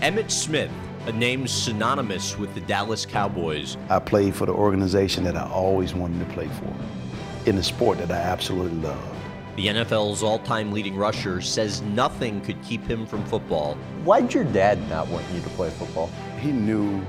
Emmitt 0.00 0.30
Smith, 0.30 0.70
a 1.06 1.12
name 1.12 1.46
synonymous 1.46 2.36
with 2.36 2.54
the 2.54 2.60
Dallas 2.60 3.06
Cowboys. 3.06 3.78
I 3.88 3.98
played 3.98 4.34
for 4.34 4.44
the 4.44 4.52
organization 4.52 5.24
that 5.24 5.36
I 5.36 5.48
always 5.48 5.94
wanted 5.94 6.18
to 6.18 6.34
play 6.34 6.48
for, 6.48 7.48
in 7.48 7.56
a 7.56 7.62
sport 7.62 7.98
that 7.98 8.10
I 8.10 8.16
absolutely 8.16 8.78
love. 8.80 9.16
The 9.56 9.68
NFL's 9.68 10.22
all 10.22 10.38
time 10.40 10.70
leading 10.70 10.96
rusher 10.96 11.40
says 11.40 11.80
nothing 11.80 12.42
could 12.42 12.62
keep 12.62 12.84
him 12.84 13.06
from 13.06 13.24
football. 13.24 13.74
Why'd 14.04 14.34
your 14.34 14.44
dad 14.44 14.78
not 14.90 15.08
want 15.08 15.24
you 15.32 15.40
to 15.40 15.48
play 15.50 15.70
football? 15.70 16.10
He 16.38 16.52
knew 16.52 17.02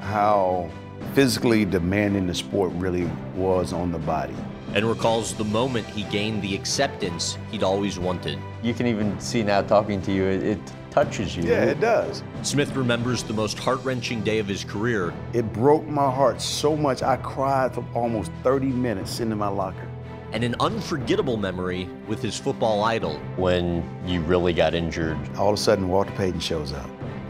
how 0.00 0.70
physically 1.12 1.66
demanding 1.66 2.26
the 2.26 2.34
sport 2.34 2.72
really 2.72 3.04
was 3.36 3.74
on 3.74 3.92
the 3.92 3.98
body. 3.98 4.34
And 4.72 4.86
recalls 4.86 5.34
the 5.34 5.44
moment 5.44 5.86
he 5.86 6.04
gained 6.04 6.40
the 6.40 6.54
acceptance 6.54 7.36
he'd 7.50 7.62
always 7.62 7.98
wanted. 7.98 8.38
You 8.62 8.72
can 8.72 8.86
even 8.86 9.20
see 9.20 9.42
now 9.42 9.60
talking 9.60 10.00
to 10.02 10.12
you, 10.12 10.24
it, 10.24 10.42
it 10.42 10.72
touches 10.94 11.36
you. 11.36 11.42
Yeah, 11.42 11.64
it 11.64 11.80
does. 11.80 12.22
Smith 12.42 12.74
remembers 12.76 13.24
the 13.24 13.32
most 13.32 13.58
heart 13.58 13.84
wrenching 13.84 14.22
day 14.22 14.38
of 14.38 14.46
his 14.46 14.62
career. 14.64 15.12
It 15.32 15.52
broke 15.52 15.84
my 15.86 16.08
heart 16.08 16.40
so 16.40 16.76
much, 16.76 17.02
I 17.02 17.16
cried 17.16 17.74
for 17.74 17.84
almost 17.94 18.30
30 18.44 18.66
minutes 18.66 19.10
sitting 19.10 19.32
in 19.32 19.38
my 19.38 19.48
locker. 19.48 19.88
And 20.30 20.44
an 20.44 20.54
unforgettable 20.60 21.36
memory 21.36 21.88
with 22.06 22.22
his 22.22 22.38
football 22.38 22.84
idol. 22.84 23.18
When 23.36 23.82
you 24.06 24.20
really 24.20 24.52
got 24.52 24.74
injured. 24.74 25.18
All 25.36 25.48
of 25.48 25.54
a 25.54 25.56
sudden, 25.56 25.88
Walter 25.88 26.12
Payton 26.12 26.40
shows 26.40 26.72
up, 26.72 26.88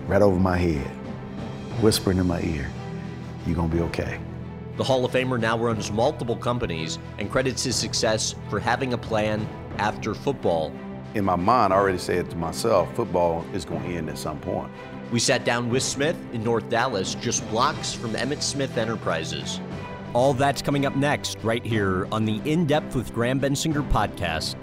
right 0.08 0.22
over 0.22 0.38
my 0.38 0.58
head, 0.58 0.86
whispering 1.80 2.18
in 2.18 2.26
my 2.26 2.42
ear, 2.42 2.70
You're 3.46 3.56
going 3.56 3.70
to 3.70 3.76
be 3.76 3.82
okay. 3.84 4.20
The 4.76 4.84
Hall 4.84 5.04
of 5.04 5.12
Famer 5.12 5.40
now 5.40 5.56
runs 5.56 5.90
multiple 5.90 6.36
companies 6.36 6.98
and 7.18 7.30
credits 7.30 7.62
his 7.62 7.76
success 7.76 8.34
for 8.50 8.58
having 8.58 8.92
a 8.92 8.98
plan 8.98 9.48
after 9.78 10.14
football. 10.14 10.72
In 11.14 11.24
my 11.24 11.36
mind, 11.36 11.72
I 11.72 11.76
already 11.76 11.98
said 11.98 12.28
to 12.30 12.36
myself, 12.36 12.92
football 12.96 13.44
is 13.52 13.64
going 13.64 13.84
to 13.84 13.88
end 13.96 14.10
at 14.10 14.18
some 14.18 14.40
point. 14.40 14.68
We 15.12 15.20
sat 15.20 15.44
down 15.44 15.70
with 15.70 15.84
Smith 15.84 16.16
in 16.32 16.42
North 16.42 16.68
Dallas, 16.68 17.14
just 17.14 17.48
blocks 17.50 17.94
from 17.94 18.14
Emmitt 18.14 18.42
Smith 18.42 18.76
Enterprises. 18.76 19.60
All 20.12 20.34
that's 20.34 20.60
coming 20.60 20.86
up 20.86 20.96
next, 20.96 21.38
right 21.44 21.64
here 21.64 22.08
on 22.10 22.24
the 22.24 22.42
In 22.44 22.66
Depth 22.66 22.96
with 22.96 23.14
Graham 23.14 23.40
Bensinger 23.40 23.88
podcast. 23.92 24.56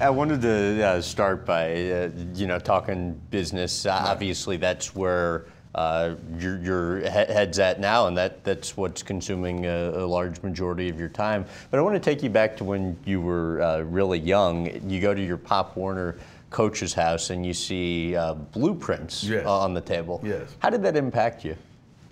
I 0.00 0.10
wanted 0.10 0.40
to 0.42 0.86
uh, 0.86 1.00
start 1.00 1.44
by, 1.44 1.72
uh, 1.90 2.10
you 2.36 2.46
know, 2.46 2.60
talking 2.60 3.20
business. 3.30 3.86
Uh, 3.86 4.04
obviously, 4.06 4.56
that's 4.56 4.94
where 4.94 5.46
uh, 5.78 6.16
your, 6.40 6.58
your 6.58 7.00
head's 7.08 7.60
at 7.60 7.78
now, 7.78 8.08
and 8.08 8.16
that, 8.16 8.42
that's 8.42 8.76
what's 8.76 9.00
consuming 9.00 9.66
a, 9.66 9.90
a, 9.94 10.04
large 10.04 10.42
majority 10.42 10.88
of 10.88 10.98
your 10.98 11.08
time. 11.08 11.46
But 11.70 11.78
I 11.78 11.82
want 11.82 11.94
to 11.94 12.00
take 12.00 12.20
you 12.20 12.28
back 12.28 12.56
to 12.56 12.64
when 12.64 12.98
you 13.04 13.20
were 13.20 13.62
uh, 13.62 13.82
really 13.82 14.18
young. 14.18 14.90
You 14.90 15.00
go 15.00 15.14
to 15.14 15.24
your 15.24 15.36
Pop 15.36 15.76
Warner 15.76 16.18
coach's 16.50 16.92
house 16.92 17.30
and 17.30 17.46
you 17.46 17.54
see 17.54 18.16
uh, 18.16 18.34
blueprints 18.34 19.22
yes. 19.22 19.46
on 19.46 19.72
the 19.72 19.80
table. 19.80 20.20
Yes. 20.24 20.56
How 20.58 20.68
did 20.68 20.82
that 20.82 20.96
impact 20.96 21.44
you? 21.44 21.54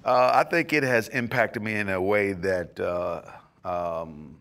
Uh, 0.04 0.30
I 0.32 0.44
think 0.44 0.72
it 0.72 0.84
has 0.84 1.08
impacted 1.08 1.60
me 1.60 1.74
in 1.74 1.88
a 1.88 2.00
way 2.00 2.34
that 2.34 2.78
uh, 2.78 3.22
um, 3.64 4.36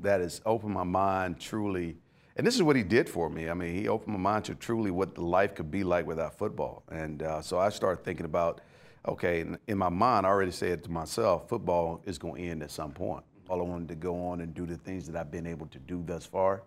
that 0.00 0.22
has 0.22 0.40
opened 0.46 0.72
my 0.72 0.84
mind 0.84 1.38
truly. 1.38 1.96
And 2.42 2.46
this 2.48 2.56
is 2.56 2.64
what 2.64 2.74
he 2.74 2.82
did 2.82 3.08
for 3.08 3.30
me. 3.30 3.48
I 3.48 3.54
mean, 3.54 3.72
he 3.72 3.86
opened 3.86 4.14
my 4.14 4.32
mind 4.32 4.46
to 4.46 4.56
truly 4.56 4.90
what 4.90 5.16
life 5.16 5.54
could 5.54 5.70
be 5.70 5.84
like 5.84 6.08
without 6.08 6.36
football. 6.36 6.82
And 6.90 7.22
uh, 7.22 7.40
so 7.40 7.60
I 7.60 7.68
started 7.68 8.04
thinking 8.04 8.26
about, 8.26 8.62
okay, 9.06 9.46
in, 9.68 9.78
my 9.78 9.88
mind, 9.88 10.26
I 10.26 10.30
already 10.30 10.50
said 10.50 10.82
to 10.82 10.90
myself, 10.90 11.48
football 11.48 12.02
is 12.04 12.18
going 12.18 12.42
to 12.42 12.50
end 12.50 12.64
at 12.64 12.72
some 12.72 12.90
point. 12.90 13.22
All 13.48 13.60
I 13.60 13.62
wanted 13.62 13.86
to 13.90 13.94
go 13.94 14.26
on 14.26 14.40
and 14.40 14.52
do 14.52 14.66
the 14.66 14.76
things 14.76 15.06
that 15.06 15.14
I've 15.14 15.30
been 15.30 15.46
able 15.46 15.68
to 15.68 15.78
do 15.78 16.02
thus 16.04 16.26
far 16.26 16.64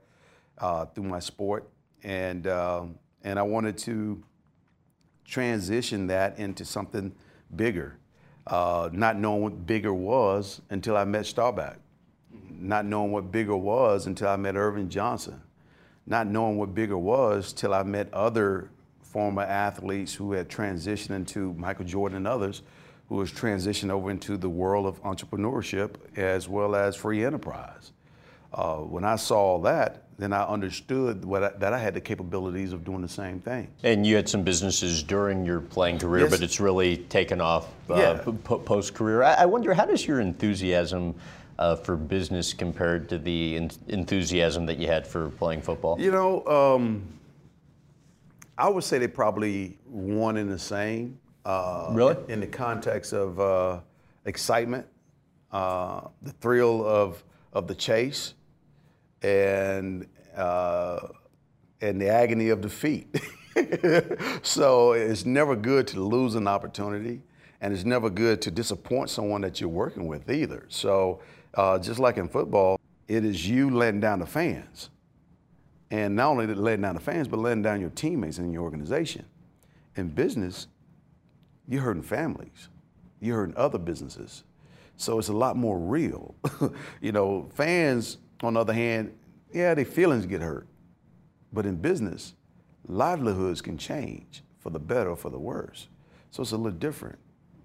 uh, 0.60 0.86
through 0.86 1.04
my 1.04 1.20
sport, 1.20 1.68
and 2.04 2.48
um, 2.48 2.98
and 3.26 3.38
I 3.38 3.42
wanted 3.42 3.78
to 3.80 4.24
transition 5.26 6.08
that 6.08 6.40
into 6.40 6.64
something 6.64 7.14
bigger, 7.54 7.98
uh, 8.48 8.88
not 8.94 9.18
knowing 9.18 9.42
what 9.42 9.68
bigger 9.68 9.94
was 9.94 10.62
until 10.70 10.96
I 10.96 11.04
met 11.04 11.26
Staubach, 11.26 11.76
not 12.50 12.86
knowing 12.86 13.12
what 13.12 13.30
bigger 13.30 13.58
was 13.58 14.08
until 14.08 14.30
I 14.30 14.38
met 14.38 14.56
Earvin 14.56 14.88
Johnson, 14.88 15.42
not 16.08 16.28
knowing 16.28 16.58
what 16.58 16.74
bigger 16.74 16.98
was 16.98 17.54
till 17.54 17.74
I 17.74 17.84
met 17.84 18.14
other 18.14 18.70
former 19.02 19.44
athletes 19.44 20.14
who 20.14 20.34
had 20.34 20.50
transitioned 20.50 21.12
into 21.12 21.54
Michael 21.54 21.86
Jordan 21.86 22.18
and 22.18 22.28
others 22.28 22.62
who 23.10 23.20
has 23.20 23.32
transitioned 23.32 23.92
over 23.92 24.10
into 24.10 24.38
the 24.38 24.50
world 24.50 24.86
of 24.86 25.02
entrepreneurship 25.04 25.96
as 26.18 26.50
well 26.50 26.76
as 26.76 26.96
free 26.96 27.24
enterprise. 27.24 27.92
Uh, 28.54 28.78
when 28.78 29.04
I 29.04 29.16
saw 29.16 29.60
that, 29.60 30.04
then 30.18 30.32
I 30.32 30.44
understood 30.44 31.26
I, 31.26 31.50
that 31.60 31.74
I 31.74 31.78
had 31.78 31.94
the 31.94 32.02
capabilities 32.02 32.72
of 32.72 32.86
doing 32.86 33.02
the 33.02 33.10
same 33.10 33.40
thing. 33.40 33.68
And 33.84 34.08
you 34.08 34.16
had 34.16 34.30
some 34.30 34.44
businesses 34.44 35.04
during 35.04 35.46
your 35.46 35.60
playing 35.60 36.00
career, 36.00 36.24
yes. 36.24 36.32
but 36.32 36.42
it's 36.42 36.60
really 36.60 36.98
taken 36.98 37.42
off 37.42 37.68
uh, 37.90 37.96
yeah. 37.96 38.32
post 38.44 38.94
career. 38.94 39.24
I-, 39.24 39.34
I, 39.34 39.46
wonder, 39.46 39.74
how 39.74 39.86
does 39.86 40.08
your 40.08 40.22
enthusiasm 40.22 41.16
uh, 41.58 41.76
for 41.76 41.96
business 41.96 42.54
compared 42.54 43.10
to 43.10 43.18
the 43.18 43.56
in- 43.56 43.72
enthusiasm 43.88 44.66
that 44.66 44.78
you 44.78 44.88
had 44.88 45.06
for 45.08 45.30
playing 45.30 45.62
football? 45.62 46.00
You 46.00 46.12
know, 46.12 46.46
um, 46.46 47.04
I 48.58 48.70
would 48.70 48.84
say 48.84 48.98
they're 48.98 49.08
probably 49.08 49.78
one 49.86 50.38
and 50.38 50.50
the 50.50 50.60
same. 50.60 51.20
Uh, 51.44 51.90
really? 51.92 52.16
In 52.28 52.40
the 52.40 52.48
context 52.48 53.14
of 53.14 53.40
uh, 53.40 53.80
excitement, 54.26 54.88
uh, 55.52 56.02
the 56.22 56.32
thrill 56.32 56.86
of, 56.86 57.24
of 57.54 57.68
the 57.68 57.76
chase 57.76 58.34
and 59.22 60.08
uh, 60.36 61.00
and 61.82 62.02
the 62.02 62.10
agony 62.10 62.50
of 62.50 62.62
defeat. 62.62 63.08
so 64.42 64.94
it's 64.94 65.26
never 65.26 65.56
good 65.56 65.88
to 65.88 66.00
lose 66.02 66.36
an 66.36 66.48
opportunity, 66.48 67.22
and 67.62 67.74
it's 67.74 67.86
never 67.86 68.10
good 68.10 68.42
to 68.42 68.52
disappoint 68.52 69.10
someone 69.10 69.42
that 69.42 69.62
you're 69.62 69.70
working 69.70 70.08
with 70.08 70.30
either. 70.30 70.66
So 70.68 71.22
uh, 71.56 71.80
just 71.80 72.00
like 72.00 72.18
in 72.18 72.28
football, 72.28 72.80
it 73.08 73.24
is 73.24 73.48
you 73.48 73.70
letting 73.70 74.00
down 74.00 74.20
the 74.20 74.26
fans, 74.26 74.90
and 75.92 76.16
not 76.16 76.30
only 76.30 76.48
letting 76.48 76.82
down 76.82 76.96
the 76.96 77.02
fans, 77.02 77.28
but 77.28 77.40
letting 77.40 77.62
down 77.62 77.80
your 77.80 77.92
teammates 77.92 78.38
and 78.38 78.52
your 78.52 78.64
organization. 78.64 79.26
In 79.96 80.10
business, 80.10 80.68
you're 81.68 81.82
hurting 81.82 82.04
families, 82.04 82.70
you're 83.20 83.38
hurting 83.38 83.56
other 83.56 83.78
businesses. 83.78 84.44
So 84.98 85.20
it's 85.20 85.28
a 85.28 85.34
lot 85.34 85.58
more 85.58 85.78
real. 85.78 86.36
you 87.02 87.12
know, 87.12 87.50
fans 87.54 88.18
on 88.42 88.54
the 88.54 88.62
other 88.62 88.74
hand, 88.74 89.14
yeah, 89.54 89.74
their 89.74 89.86
feelings 89.86 90.26
get 90.26 90.42
hurt. 90.42 90.68
But 91.52 91.66
in 91.66 91.76
business, 91.76 92.34
livelihoods 92.88 93.62
can 93.62 93.78
change 93.78 94.44
for 94.60 94.70
the 94.70 94.80
better 94.80 95.12
or 95.12 95.16
for 95.16 95.30
the 95.30 95.40
worse. 95.40 95.88
So 96.32 96.44
it's 96.44 96.52
a 96.52 96.58
little 96.58 96.78
different. 96.78 97.20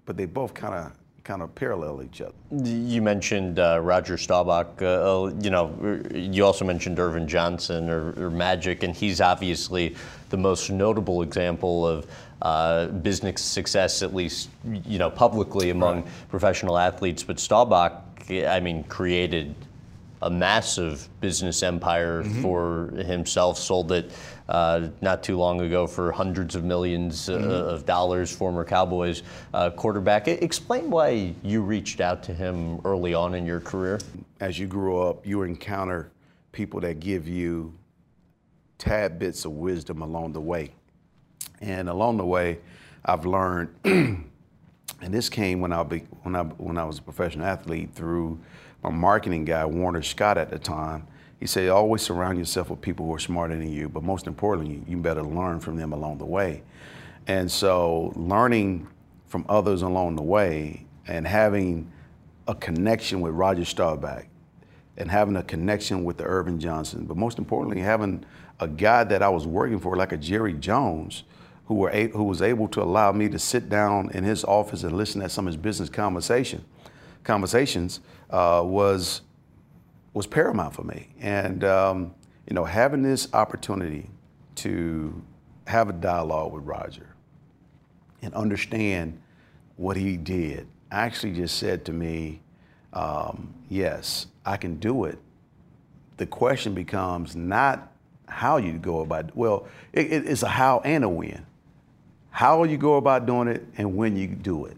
But 0.05 0.17
they 0.17 0.25
both 0.25 0.53
kind 0.53 0.73
of 0.73 0.93
kind 1.23 1.41
of 1.41 1.53
parallel 1.55 2.03
each 2.03 2.21
other. 2.21 2.33
You 2.51 3.01
mentioned 3.01 3.59
uh, 3.59 3.79
Roger 3.81 4.17
Staubach. 4.17 4.81
Uh, 4.81 4.85
uh, 4.85 5.33
you 5.41 5.49
know, 5.49 6.01
you 6.13 6.45
also 6.45 6.65
mentioned 6.65 6.99
Earvin 6.99 7.27
Johnson 7.27 7.89
or, 7.89 8.13
or, 8.17 8.29
Magic, 8.29 8.83
and 8.83 8.95
he's 8.95 9.21
obviously 9.21 9.95
the 10.29 10.37
most 10.37 10.69
notable 10.69 11.21
example 11.21 11.87
of 11.87 12.07
uh, 12.41 12.87
business 12.87 13.41
success, 13.41 14.01
at 14.01 14.15
least 14.15 14.49
you 14.85 14.97
know 14.97 15.09
publicly 15.09 15.69
among 15.69 16.03
right. 16.03 16.11
professional 16.29 16.77
athletes. 16.77 17.23
But 17.23 17.39
Staubach, 17.39 18.01
I 18.29 18.59
mean, 18.59 18.83
created 18.85 19.53
a 20.21 20.29
massive 20.29 21.07
business 21.19 21.63
empire 21.63 22.23
mm-hmm. 22.23 22.41
for 22.41 22.91
himself, 23.03 23.57
sold 23.57 23.91
it 23.91 24.11
uh, 24.49 24.89
not 25.01 25.23
too 25.23 25.37
long 25.37 25.61
ago 25.61 25.87
for 25.87 26.11
hundreds 26.11 26.55
of 26.55 26.63
1000000s 26.63 27.29
uh, 27.29 27.37
mm-hmm. 27.37 27.49
of 27.49 27.85
dollars, 27.85 28.35
former 28.35 28.63
Cowboys 28.63 29.23
uh, 29.53 29.69
quarterback. 29.71 30.27
Explain 30.27 30.89
why 30.91 31.33
you 31.43 31.61
reached 31.61 32.01
out 32.01 32.21
to 32.23 32.33
him 32.33 32.79
early 32.85 33.13
on 33.13 33.33
in 33.33 33.45
your 33.45 33.59
career. 33.59 33.99
As 34.39 34.59
you 34.59 34.67
grew 34.67 35.01
up, 35.01 35.25
you 35.25 35.43
encounter 35.43 36.11
people 36.51 36.79
that 36.81 36.99
give 36.99 37.27
you 37.27 37.73
tad 38.77 39.17
bits 39.19 39.45
of 39.45 39.51
wisdom 39.51 40.01
along 40.01 40.33
the 40.33 40.41
way. 40.41 40.71
And 41.61 41.89
along 41.89 42.17
the 42.17 42.25
way, 42.25 42.59
I've 43.05 43.25
learned, 43.25 43.69
and 43.83 44.23
this 45.01 45.29
came 45.29 45.61
when 45.61 45.71
I, 45.71 45.83
be, 45.83 45.99
when 46.23 46.35
I, 46.35 46.43
when 46.43 46.77
I 46.77 46.83
was 46.85 46.99
a 46.99 47.01
professional 47.01 47.45
athlete 47.45 47.91
through 47.93 48.39
my 48.83 48.89
marketing 48.89 49.45
guy, 49.45 49.65
Warner 49.65 50.01
Scott, 50.01 50.37
at 50.37 50.49
the 50.49 50.59
time, 50.59 51.07
he 51.39 51.47
said, 51.47 51.69
always 51.69 52.01
surround 52.01 52.37
yourself 52.37 52.69
with 52.69 52.81
people 52.81 53.05
who 53.05 53.13
are 53.13 53.19
smarter 53.19 53.55
than 53.55 53.71
you, 53.71 53.89
but 53.89 54.03
most 54.03 54.27
importantly, 54.27 54.83
you 54.87 54.97
better 54.97 55.23
learn 55.23 55.59
from 55.59 55.75
them 55.75 55.91
along 55.93 56.19
the 56.19 56.25
way. 56.25 56.63
And 57.27 57.51
so, 57.51 58.13
learning 58.15 58.87
from 59.27 59.45
others 59.49 59.81
along 59.81 60.17
the 60.17 60.21
way 60.21 60.85
and 61.07 61.25
having 61.25 61.91
a 62.47 62.55
connection 62.55 63.21
with 63.21 63.33
Roger 63.33 63.65
Staubach 63.65 64.25
and 64.97 65.09
having 65.09 65.35
a 65.35 65.43
connection 65.43 66.03
with 66.03 66.17
the 66.17 66.25
Earvin 66.25 66.59
Johnson, 66.59 67.05
but 67.05 67.17
most 67.17 67.39
importantly, 67.39 67.81
having 67.81 68.25
a 68.59 68.67
guy 68.67 69.03
that 69.03 69.23
I 69.23 69.29
was 69.29 69.47
working 69.47 69.79
for, 69.79 69.95
like 69.95 70.11
a 70.11 70.17
Jerry 70.17 70.53
Jones, 70.53 71.23
who, 71.65 71.75
were 71.75 71.89
who 71.89 72.23
was 72.23 72.41
able 72.41 72.67
to 72.67 72.83
allow 72.83 73.11
me 73.11 73.29
to 73.29 73.39
sit 73.39 73.69
down 73.69 74.11
in 74.13 74.23
his 74.23 74.43
office 74.43 74.83
and 74.83 74.97
listen 74.97 75.21
to 75.21 75.29
some 75.29 75.47
of 75.47 75.53
his 75.53 75.61
business 75.61 75.89
conversation 75.89 76.65
conversations 77.23 77.99
uh, 78.29 78.61
was 78.63 79.21
was 80.13 80.27
paramount 80.27 80.73
for 80.73 80.83
me. 80.83 81.09
And 81.19 81.63
um, 81.63 82.13
you 82.47 82.53
know, 82.53 82.65
having 82.65 83.01
this 83.01 83.33
opportunity 83.33 84.09
to 84.55 85.21
have 85.67 85.89
a 85.89 85.93
dialogue 85.93 86.51
with 86.51 86.63
Roger 86.63 87.15
and 88.21 88.33
understand 88.33 89.19
what 89.77 89.95
he 89.97 90.17
did, 90.17 90.67
actually 90.91 91.33
just 91.33 91.57
said 91.57 91.85
to 91.85 91.93
me, 91.93 92.41
um, 92.93 93.53
yes, 93.69 94.27
I 94.45 94.57
can 94.57 94.75
do 94.75 95.05
it. 95.05 95.17
The 96.17 96.25
question 96.25 96.73
becomes 96.73 97.35
not 97.35 97.91
how 98.31 98.57
you 98.57 98.73
go 98.73 99.01
about 99.01 99.35
well 99.35 99.67
it, 99.91 100.11
it's 100.11 100.41
a 100.41 100.47
how 100.47 100.79
and 100.85 101.03
a 101.03 101.09
when 101.09 101.45
how 102.29 102.63
you 102.63 102.77
go 102.77 102.95
about 102.95 103.25
doing 103.25 103.49
it 103.49 103.65
and 103.77 103.97
when 103.97 104.15
you 104.15 104.27
do 104.27 104.65
it 104.65 104.77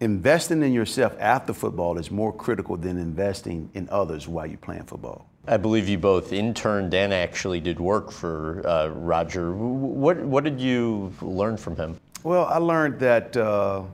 investing 0.00 0.62
in 0.62 0.72
yourself 0.72 1.14
after 1.18 1.52
football 1.52 1.98
is 1.98 2.10
more 2.10 2.32
critical 2.32 2.76
than 2.76 2.98
investing 2.98 3.70
in 3.74 3.88
others 3.90 4.28
while 4.28 4.46
you're 4.46 4.58
playing 4.58 4.84
football 4.84 5.26
I 5.48 5.58
believe 5.58 5.88
you 5.88 5.96
both 5.96 6.32
interned 6.32 6.92
and 6.92 7.14
actually 7.14 7.60
did 7.60 7.78
work 7.78 8.10
for 8.10 8.66
uh, 8.66 8.88
Roger. 8.88 9.54
What, 9.54 10.18
what 10.18 10.42
did 10.42 10.60
you 10.60 11.12
learn 11.22 11.56
from 11.56 11.76
him? 11.76 12.00
Well, 12.24 12.46
I 12.46 12.58
learned 12.58 12.98
that 12.98 13.36
uh, 13.36 13.84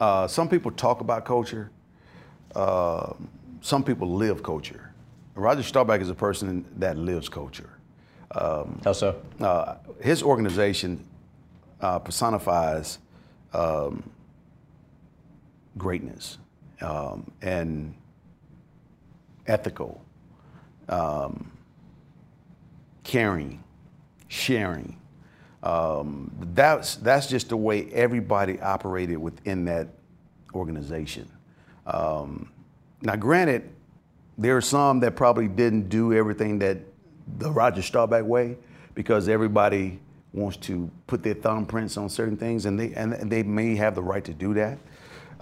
uh, 0.00 0.26
some 0.26 0.48
people 0.48 0.72
talk 0.72 1.00
about 1.00 1.24
culture, 1.24 1.70
uh, 2.56 3.12
some 3.60 3.84
people 3.84 4.10
live 4.10 4.42
culture. 4.42 4.92
Roger 5.36 5.62
Staubach 5.62 6.00
is 6.00 6.10
a 6.10 6.14
person 6.14 6.64
that 6.76 6.98
lives 6.98 7.28
culture. 7.28 7.70
Um, 8.32 8.80
How 8.82 8.92
so? 8.92 9.22
Uh, 9.40 9.76
his 10.02 10.24
organization 10.24 11.04
uh, 11.80 12.00
personifies 12.00 12.98
um, 13.52 14.02
greatness 15.76 16.38
um, 16.80 17.30
and 17.42 17.94
ethical, 19.46 20.04
um, 20.88 21.50
caring, 23.02 23.62
sharing. 24.28 24.98
Um, 25.62 26.30
that's 26.52 26.96
that's 26.96 27.26
just 27.26 27.48
the 27.48 27.56
way 27.56 27.90
everybody 27.92 28.60
operated 28.60 29.16
within 29.18 29.64
that 29.64 29.88
organization. 30.54 31.28
Um, 31.86 32.50
now, 33.00 33.16
granted, 33.16 33.70
there 34.36 34.56
are 34.56 34.62
some 34.62 35.00
that 35.00 35.16
probably 35.16 35.48
didn't 35.48 35.88
do 35.88 36.12
everything 36.12 36.58
that 36.60 36.78
the 37.38 37.50
Roger 37.50 37.82
Staubach 37.82 38.24
way 38.24 38.56
because 38.94 39.28
everybody 39.28 40.00
wants 40.32 40.56
to 40.58 40.90
put 41.06 41.22
their 41.22 41.34
thumbprints 41.34 41.96
on 41.96 42.08
certain 42.08 42.36
things, 42.36 42.66
and 42.66 42.78
they 42.78 42.92
and 42.94 43.30
they 43.30 43.42
may 43.42 43.74
have 43.76 43.94
the 43.94 44.02
right 44.02 44.24
to 44.24 44.34
do 44.34 44.52
that. 44.54 44.78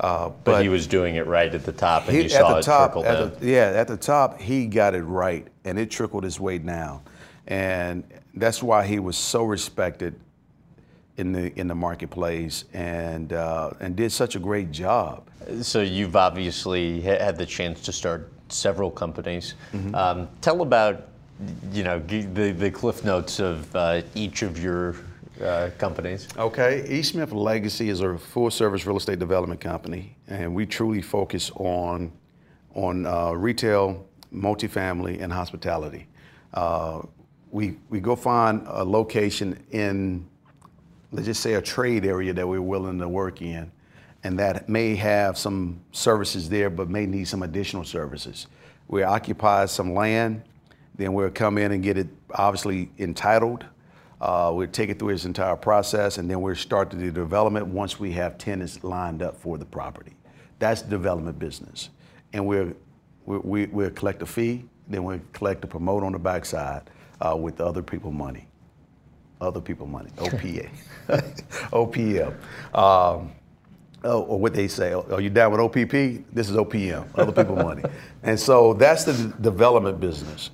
Uh, 0.03 0.31
but, 0.31 0.45
but, 0.45 0.63
he 0.65 0.69
was 0.69 0.89
doing 0.89 1.15
it 1.15 1.29
right 1.29 1.55
at 1.55 1.65
the 1.65 1.73
top, 1.73 2.09
and 2.09 2.17
he, 2.17 2.25
you 2.25 2.29
saw 2.29 2.59
it 2.59 2.63
top, 2.63 2.91
trickle 2.91 3.03
down. 3.05 3.33
The, 3.39 3.47
yeah, 3.47 3.71
at 3.71 3.87
the 3.87 3.97
top, 3.97 4.41
he 4.41 4.67
got 4.67 4.97
it 4.97 5.03
right, 5.03 5.47
and 5.65 5.79
it 5.79 5.93
trickled 5.93 6.25
his 6.25 6.41
way 6.41 6.59
down, 6.59 7.03
and 7.47 8.03
that's 8.35 8.65
why 8.65 8.85
he 8.85 8.99
was 8.99 9.17
so 9.17 9.45
respected 9.45 10.19
in 11.19 11.33
the 11.33 11.57
in 11.57 11.69
the 11.69 11.75
marketplace, 11.77 12.65
and 12.73 13.33
uh, 13.33 13.71
and 13.79 13.95
did 13.95 14.11
such 14.11 14.35
a 14.35 14.41
great 14.41 14.73
job. 14.73 15.29
So 15.61 15.83
you've 15.83 16.17
obviously 16.17 17.01
had 17.01 17.39
the 17.39 17.47
chance 17.47 17.81
to 17.83 17.93
start 17.93 18.33
several 18.49 18.91
companies. 18.91 19.55
Mm-hmm. 19.73 19.95
Um, 19.95 20.29
tell 20.41 20.63
about 20.63 21.09
you 21.71 21.85
know 21.85 22.01
the 22.01 22.51
the 22.51 22.73
cliff 22.73 23.05
notes 23.05 23.39
of 23.39 23.75
uh, 23.77 24.03
each 24.17 24.43
of 24.43 24.61
your 24.61 24.97
uh, 25.43 25.71
companies. 25.79 26.29
Okay, 26.37 26.87
E. 26.89 27.03
Smith 27.03 27.33
Legacy 27.33 27.89
is 27.89 28.01
a 28.01 28.17
full 28.17 28.51
service 28.51 28.87
real 28.87 28.97
estate 28.97 29.19
development 29.19 29.61
company, 29.61 30.17
and 30.29 30.55
we 30.55 30.67
truly 30.67 31.03
focus 31.03 31.51
on 31.57 32.13
on 32.75 33.05
uh, 33.07 33.33
retail, 33.33 34.07
multifamily, 34.35 35.21
and 35.21 35.33
hospitality. 35.33 36.07
Uh, 36.55 37.03
we 37.51 37.77
we 37.91 38.01
go 38.01 38.17
find 38.17 38.63
a 38.67 38.85
location 38.85 39.63
in 39.71 40.27
let's 41.13 41.27
just 41.27 41.43
say 41.43 41.55
a 41.55 41.63
trade 41.63 42.05
area 42.05 42.33
that 42.33 42.49
we're 42.49 42.63
willing 42.63 42.99
to 42.99 43.09
work 43.09 43.43
in 43.43 43.71
and 44.25 44.39
that 44.39 44.69
may 44.69 44.95
have 44.95 45.37
some 45.37 45.81
services 45.93 46.49
there 46.49 46.71
but 46.71 46.89
may 46.89 47.07
need 47.07 47.29
some 47.29 47.43
additional 47.43 47.85
services. 47.85 48.47
We 48.89 49.03
occupy 49.03 49.67
some 49.67 49.95
land, 49.95 50.43
then 50.95 51.13
we'll 51.13 51.31
come 51.31 51.59
in 51.59 51.73
and 51.73 51.83
get 51.83 51.99
it 51.99 52.09
obviously 52.35 52.91
entitled. 52.99 53.65
Uh, 54.23 54.53
we'll 54.55 54.69
take 54.69 54.89
it 54.89 55.01
through 55.01 55.09
its 55.09 55.25
entire 55.25 55.57
process 55.57 56.17
and 56.17 56.31
then 56.31 56.41
we'll 56.41 56.55
start 56.55 56.91
the 56.91 57.11
development 57.11 57.67
once 57.67 57.99
we 57.99 58.13
have 58.13 58.39
tenants 58.39 58.85
lined 58.85 59.21
up 59.21 59.37
for 59.37 59.59
the 59.59 59.65
property. 59.65 60.15
That's 60.61 60.81
development 60.81 61.41
business. 61.41 61.91
And 62.33 62.47
we'll, 62.47 62.73
we, 63.27 63.67
we'll 63.67 63.91
collect 63.91 64.23
a 64.23 64.27
fee, 64.27 64.65
then 64.87 65.03
we'll 65.03 65.21
collect 65.33 65.65
a 65.65 65.67
promote 65.67 66.05
on 66.05 66.13
the 66.13 66.21
backside 66.21 66.83
uh, 67.21 67.37
with 67.37 67.61
other 67.61 67.83
people 67.83 68.13
money. 68.13 68.47
Other 69.41 69.61
people 69.61 69.89
money, 69.89 70.11
OPA, 70.19 70.71
OPM. 71.73 72.29
Um, 72.79 73.33
oh, 74.05 74.23
or 74.23 74.39
what 74.39 74.55
they 74.55 74.69
say, 74.69 74.93
are 74.93 75.21
you 75.21 75.31
down 75.31 75.51
with 75.51 75.61
OPP? 75.61 76.25
This 76.33 76.49
is 76.49 76.55
OPM, 76.55 77.09
other 77.17 77.33
people 77.33 77.57
money. 77.57 77.83
And 78.23 78.39
so 78.39 78.73
that's 78.73 79.03
the 79.03 79.35
development 79.41 79.99
business. 79.99 80.51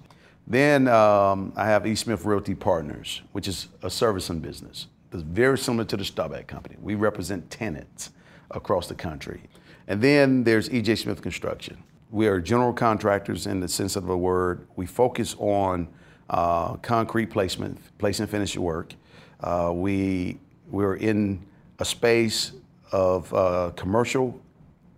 Then 0.49 0.89
um, 0.89 1.53
I 1.57 1.67
have 1.67 1.87
E. 1.87 1.95
Smith 1.95 2.25
Realty 2.25 2.55
Partners, 2.55 3.21
which 3.33 3.47
is 3.47 3.69
a 3.83 3.91
servicing 3.91 4.41
business. 4.41 4.87
It's 5.13 5.23
very 5.23 5.59
similar 5.59 5.85
to 5.85 5.97
the 5.97 6.05
Staubach 6.05 6.47
Company. 6.47 6.77
We 6.81 6.95
represent 6.95 7.51
tenants 7.51 8.13
across 8.51 8.89
the 8.89 8.95
country. 8.95 9.43
And 9.89 10.01
then 10.01 10.45
there's 10.45 10.71
E.J. 10.71 10.97
Smith 10.97 11.21
Construction. 11.21 11.83
We 12.11 12.29
are 12.29 12.41
general 12.41 12.73
contractors 12.73 13.47
in 13.47 13.61
the 13.61 13.69
sense 13.69 13.95
of 13.95 14.07
the 14.07 14.17
word. 14.17 14.67
We 14.77 14.87
focus 14.87 15.37
on 15.39 15.87
uh, 16.31 16.77
concrete 16.77 17.27
placement, 17.27 17.79
place 17.99 18.21
and 18.21 18.29
finish 18.29 18.57
work. 18.57 18.95
Uh, 19.41 19.73
we, 19.75 20.39
we're 20.71 20.97
in 20.97 21.45
a 21.79 21.85
space 21.85 22.53
of 22.91 23.33
uh, 23.35 23.73
commercial 23.77 24.41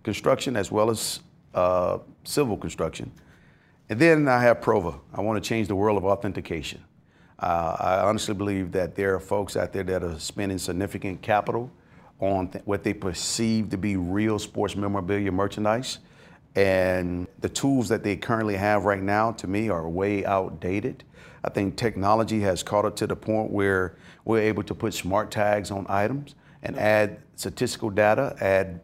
construction 0.05 0.56
as 0.56 0.70
well 0.70 0.91
as 0.91 1.20
uh, 1.55 1.99
civil 2.23 2.56
construction. 2.56 3.11
And 3.90 3.98
then 3.98 4.28
I 4.28 4.40
have 4.42 4.60
Prova. 4.60 5.00
I 5.12 5.20
want 5.20 5.42
to 5.42 5.46
change 5.46 5.66
the 5.66 5.75
world 5.75 5.98
of 5.98 6.04
authentication. 6.04 6.84
Uh, 7.40 7.76
I 7.81 7.98
honestly 8.06 8.34
believe 8.34 8.70
that 8.70 8.94
there 8.94 9.16
are 9.16 9.19
folks 9.19 9.56
out 9.56 9.72
there 9.72 9.82
that 9.82 10.04
are 10.04 10.16
spending 10.20 10.58
significant 10.58 11.22
capital 11.22 11.72
on 12.20 12.46
th- 12.48 12.64
what 12.66 12.84
they 12.84 12.94
perceive 12.94 13.69
to 13.70 13.76
be 13.76 13.96
real 13.96 14.38
sports 14.38 14.76
memorabilia 14.76 15.32
merchandise. 15.32 15.98
And 16.54 17.26
the 17.40 17.48
tools 17.48 17.88
that 17.88 18.04
they 18.04 18.14
currently 18.14 18.54
have 18.54 18.84
right 18.84 19.02
now, 19.02 19.32
to 19.32 19.48
me, 19.48 19.70
are 19.70 19.88
way 19.88 20.25
outdated. 20.25 21.02
I 21.42 21.50
think 21.50 21.76
technology 21.76 22.40
has 22.42 22.62
caught 22.62 22.84
up 22.84 22.94
to 22.96 23.08
the 23.08 23.16
point 23.16 23.50
where 23.50 23.97
we're 24.25 24.38
able 24.38 24.62
to 24.64 24.75
put 24.75 24.94
smart 24.94 25.32
tags 25.32 25.73
on 25.73 25.85
items 25.88 26.37
and 26.62 26.78
add 26.78 27.18
statistical 27.35 27.90
data, 27.90 28.37
add 28.40 28.82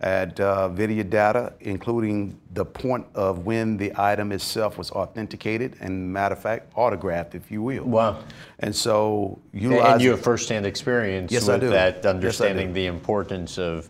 add 0.00 0.38
uh, 0.40 0.68
video 0.68 1.02
data, 1.02 1.54
including 1.60 2.38
the 2.52 2.64
point 2.64 3.06
of 3.14 3.46
when 3.46 3.76
the 3.76 3.92
item 3.96 4.32
itself 4.32 4.76
was 4.76 4.90
authenticated 4.90 5.76
and, 5.80 6.12
matter 6.12 6.34
of 6.34 6.42
fact, 6.42 6.72
autographed, 6.74 7.34
if 7.34 7.50
you 7.50 7.62
will. 7.62 7.84
Wow. 7.84 8.22
And 8.58 8.74
so, 8.74 9.40
utilize. 9.52 9.94
And 9.94 10.02
you 10.02 10.10
have 10.10 10.20
firsthand 10.20 10.66
experience 10.66 11.32
yes, 11.32 11.46
with 11.46 11.60
that, 11.62 12.04
understanding 12.04 12.68
yes, 12.68 12.74
the 12.74 12.86
importance 12.86 13.58
of 13.58 13.88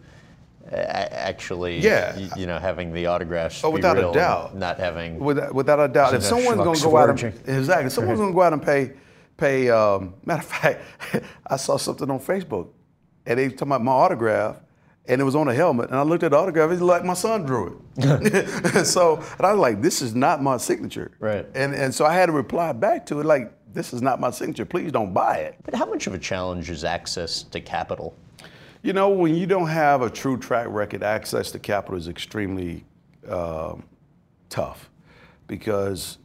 actually, 0.72 1.78
yeah. 1.78 2.16
you 2.36 2.46
know, 2.46 2.58
having 2.58 2.92
the 2.92 3.06
autographs. 3.06 3.62
Oh, 3.64 3.70
without 3.70 3.98
a 3.98 4.12
doubt. 4.12 4.56
Not 4.56 4.78
having. 4.78 5.18
Without, 5.18 5.54
without 5.54 5.80
a 5.80 5.88
doubt. 5.88 6.14
If 6.14 6.22
someone's 6.22 6.56
going 6.56 6.76
to 6.76 6.84
go 6.84 6.96
out 6.96 7.22
and 7.22 7.34
exactly, 7.46 7.90
someone's 7.90 8.18
going 8.20 8.32
to 8.32 8.34
go 8.34 8.42
out 8.42 8.52
and 8.52 8.62
pay, 8.62 8.92
pay. 9.36 9.70
Um, 9.70 10.14
matter 10.24 10.40
of 10.40 10.46
fact, 10.46 10.82
I 11.46 11.56
saw 11.56 11.76
something 11.76 12.10
on 12.10 12.20
Facebook 12.20 12.68
and 13.26 13.38
they 13.38 13.48
talking 13.48 13.68
about 13.68 13.82
my 13.82 13.92
autograph, 13.92 14.56
and 15.06 15.20
it 15.20 15.24
was 15.24 15.36
on 15.36 15.48
a 15.48 15.54
helmet. 15.54 15.90
And 15.90 15.98
I 15.98 16.02
looked 16.02 16.22
at 16.22 16.30
the 16.30 16.38
autograph, 16.38 16.70
it's 16.70 16.80
like 16.80 17.04
my 17.04 17.14
son 17.14 17.44
drew 17.44 17.82
it. 17.96 18.86
so, 18.86 19.16
and 19.16 19.46
I 19.46 19.52
was 19.52 19.60
like, 19.60 19.82
this 19.82 20.02
is 20.02 20.14
not 20.14 20.42
my 20.42 20.56
signature. 20.56 21.12
Right. 21.18 21.46
And 21.54 21.74
and 21.74 21.94
so 21.94 22.04
I 22.04 22.14
had 22.14 22.26
to 22.26 22.32
reply 22.32 22.72
back 22.72 23.06
to 23.06 23.20
it 23.20 23.26
like, 23.26 23.52
this 23.72 23.92
is 23.92 24.00
not 24.00 24.20
my 24.20 24.30
signature. 24.30 24.64
Please 24.64 24.92
don't 24.92 25.12
buy 25.12 25.38
it. 25.38 25.56
But 25.64 25.74
how 25.74 25.86
much 25.86 26.06
of 26.06 26.14
a 26.14 26.18
challenge 26.18 26.70
is 26.70 26.84
access 26.84 27.42
to 27.44 27.60
capital? 27.60 28.14
You 28.82 28.92
know, 28.92 29.08
when 29.08 29.34
you 29.34 29.46
don't 29.46 29.68
have 29.68 30.02
a 30.02 30.10
true 30.10 30.36
track 30.36 30.66
record, 30.68 31.02
access 31.02 31.50
to 31.52 31.58
capital 31.58 31.98
is 31.98 32.06
extremely 32.06 32.84
uh, 33.28 33.76
tough 34.48 34.90
because 35.46 36.18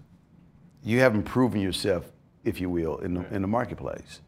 you 0.83 1.00
haven't 1.00 1.24
proven 1.24 1.62
yourself, 1.62 2.12
if 2.43 2.59
you 2.59 2.69
will, 2.69 2.98
in 2.98 3.13
the, 3.15 3.33
in 3.33 3.41
the 3.41 3.48
marketplace. 3.48 4.21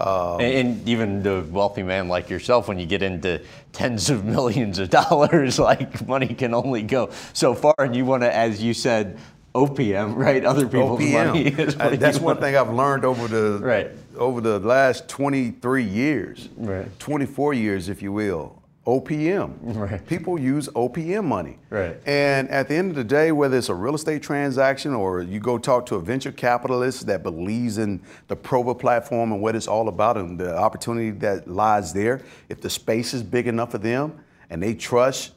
Um, 0.00 0.40
and 0.40 0.88
even 0.88 1.22
the 1.22 1.46
wealthy 1.50 1.82
man 1.82 2.08
like 2.08 2.30
yourself, 2.30 2.68
when 2.68 2.78
you 2.78 2.86
get 2.86 3.02
into 3.02 3.42
tens 3.72 4.08
of 4.08 4.24
millions 4.36 4.78
of 4.78 4.90
dollars, 4.90 5.58
like 5.70 6.06
money 6.06 6.34
can 6.34 6.54
only 6.54 6.82
go 6.82 7.10
so 7.32 7.54
far. 7.54 7.74
And 7.78 7.94
you 7.94 8.04
want 8.04 8.22
to, 8.22 8.34
as 8.34 8.62
you 8.62 8.74
said, 8.74 9.18
OPM, 9.54 10.16
right? 10.16 10.44
Other 10.44 10.66
people's 10.66 11.00
OPM. 11.00 11.26
money. 11.26 11.96
that's 11.96 12.20
one 12.20 12.38
thing 12.38 12.56
I've 12.56 12.72
learned 12.72 13.04
over 13.04 13.26
the 13.26 13.58
right. 13.58 13.90
over 14.16 14.40
the 14.40 14.60
last 14.60 15.08
23 15.08 15.82
years, 15.82 16.48
right. 16.56 16.86
24 17.00 17.54
years, 17.54 17.88
if 17.88 18.00
you 18.00 18.12
will. 18.12 18.59
OPM. 18.86 19.56
Right. 19.80 20.06
People 20.06 20.38
use 20.38 20.68
OPM 20.68 21.24
money. 21.24 21.58
Right. 21.70 21.96
And 22.06 22.48
at 22.48 22.68
the 22.68 22.74
end 22.74 22.90
of 22.90 22.96
the 22.96 23.04
day, 23.04 23.32
whether 23.32 23.56
it's 23.56 23.68
a 23.68 23.74
real 23.74 23.94
estate 23.94 24.22
transaction 24.22 24.94
or 24.94 25.22
you 25.22 25.38
go 25.38 25.58
talk 25.58 25.86
to 25.86 25.96
a 25.96 26.00
venture 26.00 26.32
capitalist 26.32 27.06
that 27.06 27.22
believes 27.22 27.78
in 27.78 28.02
the 28.28 28.36
Prova 28.36 28.78
platform 28.78 29.32
and 29.32 29.40
what 29.40 29.54
it's 29.54 29.68
all 29.68 29.88
about 29.88 30.16
and 30.16 30.38
the 30.38 30.56
opportunity 30.56 31.10
that 31.10 31.48
lies 31.48 31.92
there, 31.92 32.22
if 32.48 32.60
the 32.60 32.70
space 32.70 33.14
is 33.14 33.22
big 33.22 33.46
enough 33.46 33.70
for 33.70 33.78
them 33.78 34.18
and 34.50 34.62
they 34.62 34.74
trust 34.74 35.32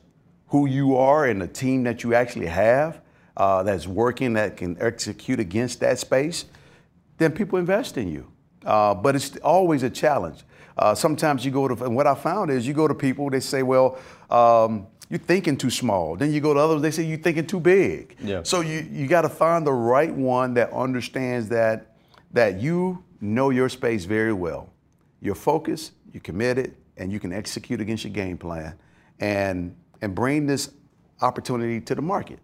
who 0.47 0.67
you 0.67 0.95
are 0.95 1.25
and 1.25 1.41
the 1.41 1.47
team 1.47 1.83
that 1.83 2.03
you 2.03 2.13
actually 2.13 2.47
have 2.47 3.01
uh, 3.37 3.63
that's 3.63 3.87
working 3.87 4.33
that 4.33 4.57
can 4.57 4.77
execute 4.79 5.39
against 5.39 5.79
that 5.79 5.99
space, 5.99 6.45
then 7.17 7.31
people 7.31 7.59
invest 7.59 7.97
in 7.97 8.07
you. 8.07 8.31
Uh, 8.65 8.93
but 8.93 9.15
it's 9.15 9.35
always 9.37 9.83
a 9.83 9.89
challenge. 9.89 10.43
Uh, 10.77 10.95
sometimes 10.95 11.45
you 11.45 11.51
go 11.51 11.67
to, 11.67 11.83
and 11.83 11.95
what 11.95 12.07
I 12.07 12.15
found 12.15 12.49
is 12.49 12.67
you 12.67 12.73
go 12.73 12.87
to 12.87 12.95
people, 12.95 13.29
they 13.29 13.39
say, 13.39 13.63
well, 13.63 13.97
um, 14.29 14.87
you're 15.09 15.19
thinking 15.19 15.57
too 15.57 15.69
small. 15.69 16.15
Then 16.15 16.33
you 16.33 16.41
go 16.41 16.53
to 16.53 16.59
others, 16.59 16.81
they 16.81 16.91
say 16.91 17.03
you're 17.03 17.19
thinking 17.19 17.45
too 17.45 17.59
big. 17.59 18.15
Yeah. 18.19 18.41
So 18.43 18.61
you, 18.61 18.87
you 18.91 19.07
got 19.07 19.21
to 19.21 19.29
find 19.29 19.67
the 19.67 19.73
right 19.73 20.13
one 20.13 20.55
that 20.55 20.71
understands 20.71 21.49
that, 21.49 21.95
that 22.31 22.59
you 22.59 23.03
know 23.21 23.51
your 23.51 23.69
space 23.69 24.05
very 24.05 24.33
well. 24.33 24.69
You're 25.21 25.35
focused, 25.35 25.91
you're 26.11 26.21
committed, 26.21 26.75
and 26.97 27.11
you 27.11 27.19
can 27.19 27.31
execute 27.31 27.79
against 27.79 28.03
your 28.03 28.13
game 28.13 28.37
plan 28.37 28.77
and, 29.19 29.75
and 30.01 30.15
bring 30.15 30.47
this 30.47 30.71
opportunity 31.21 31.79
to 31.81 31.95
the 31.95 32.01
market, 32.01 32.39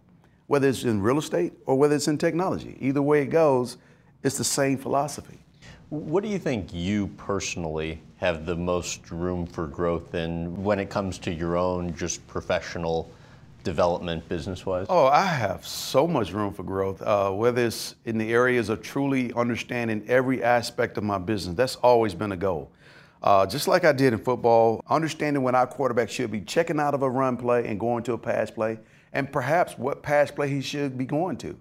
whether 0.48 0.70
it's 0.70 0.84
in 0.84 1.02
real 1.02 1.18
estate 1.18 1.54
or 1.66 1.78
whether 1.78 1.96
it's 1.96 2.08
in 2.08 2.18
technology. 2.18 2.78
Either 2.80 3.02
way 3.02 3.24
it 3.24 3.28
goes, 3.28 3.78
it's 4.24 4.38
the 4.38 4.44
same 4.44 4.78
philosophy. 4.78 5.40
What 5.90 6.22
do 6.22 6.30
you 6.30 6.38
think 6.38 6.72
you 6.72 7.08
personally 7.18 8.00
have 8.18 8.46
the 8.46 8.56
most 8.56 9.10
room 9.10 9.48
for 9.48 9.66
growth 9.66 10.14
in 10.14 10.64
when 10.64 10.78
it 10.78 10.92
comes 10.92 11.18
to 11.20 11.34
your 11.34 11.58
own 11.58 11.96
just 11.96 12.26
professional 12.28 13.10
development 13.64 14.30
business 14.30 14.68
wise? 14.68 14.86
Oh, 14.88 15.08
I 15.08 15.26
have 15.26 15.66
so 15.66 16.06
much 16.06 16.32
room 16.32 16.54
for 16.54 16.62
growth, 16.62 17.02
uh, 17.02 17.32
whether 17.32 17.66
it's 17.66 17.96
in 18.06 18.20
the 18.20 18.32
areas 18.32 18.70
of 18.70 18.84
truly 18.84 19.34
understanding 19.34 20.06
every 20.08 20.44
aspect 20.44 21.00
of 21.00 21.04
my 21.04 21.18
business. 21.18 21.56
That's 21.56 21.76
always 21.78 22.14
been 22.14 22.34
a 22.34 22.38
goal. 22.38 22.70
Uh, 23.24 23.48
just 23.48 23.68
like 23.68 23.84
I 23.84 23.92
did 23.92 24.14
in 24.14 24.20
football, 24.20 24.84
understanding 24.90 25.42
when 25.42 25.56
our 25.56 25.66
quarterback 25.66 26.12
should 26.12 26.30
be 26.30 26.42
checking 26.42 26.80
out 26.80 26.94
of 26.94 27.02
a 27.02 27.10
run 27.10 27.36
play 27.36 27.66
and 27.66 27.80
going 27.80 28.04
to 28.04 28.14
a 28.14 28.18
pass 28.18 28.52
play, 28.52 28.78
and 29.12 29.32
perhaps 29.32 29.76
what 29.76 30.04
pass 30.04 30.30
play 30.30 30.50
he 30.50 30.62
should 30.62 31.00
be 31.00 31.06
going 31.06 31.38
to. 31.38 31.58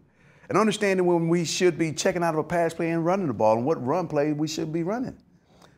And 0.49 0.57
understanding 0.57 1.05
when 1.05 1.29
we 1.29 1.45
should 1.45 1.77
be 1.77 1.93
checking 1.93 2.23
out 2.23 2.35
of 2.35 2.39
a 2.39 2.45
pass 2.45 2.73
play 2.73 2.91
and 2.91 3.05
running 3.05 3.27
the 3.27 3.35
ball, 3.35 3.57
and 3.57 3.67
what 3.67 3.85
run 3.85 4.09
play 4.09 4.33
we 4.33 4.49
should 4.49 4.73
be 4.73 4.83
running. 4.83 5.17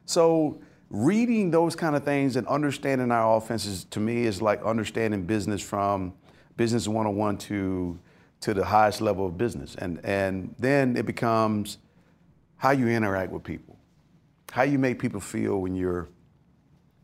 So, 0.06 0.60
reading 0.90 1.50
those 1.50 1.76
kind 1.76 1.96
of 1.96 2.04
things 2.04 2.36
and 2.36 2.46
understanding 2.46 3.10
our 3.10 3.36
offenses 3.36 3.84
to 3.84 4.00
me 4.00 4.24
is 4.24 4.40
like 4.42 4.62
understanding 4.64 5.24
business 5.24 5.60
from 5.60 6.14
business 6.56 6.86
101 6.86 7.38
to 7.38 7.98
to 8.40 8.54
the 8.54 8.64
highest 8.64 9.00
level 9.00 9.26
of 9.26 9.36
business. 9.36 9.74
And 9.76 10.00
and 10.04 10.54
then 10.58 10.96
it 10.96 11.06
becomes 11.06 11.78
how 12.56 12.70
you 12.70 12.88
interact 12.88 13.32
with 13.32 13.42
people. 13.42 13.76
How 14.52 14.62
you 14.62 14.78
make 14.78 14.98
people 14.98 15.20
feel 15.20 15.60
when 15.60 15.74
you're 15.74 16.08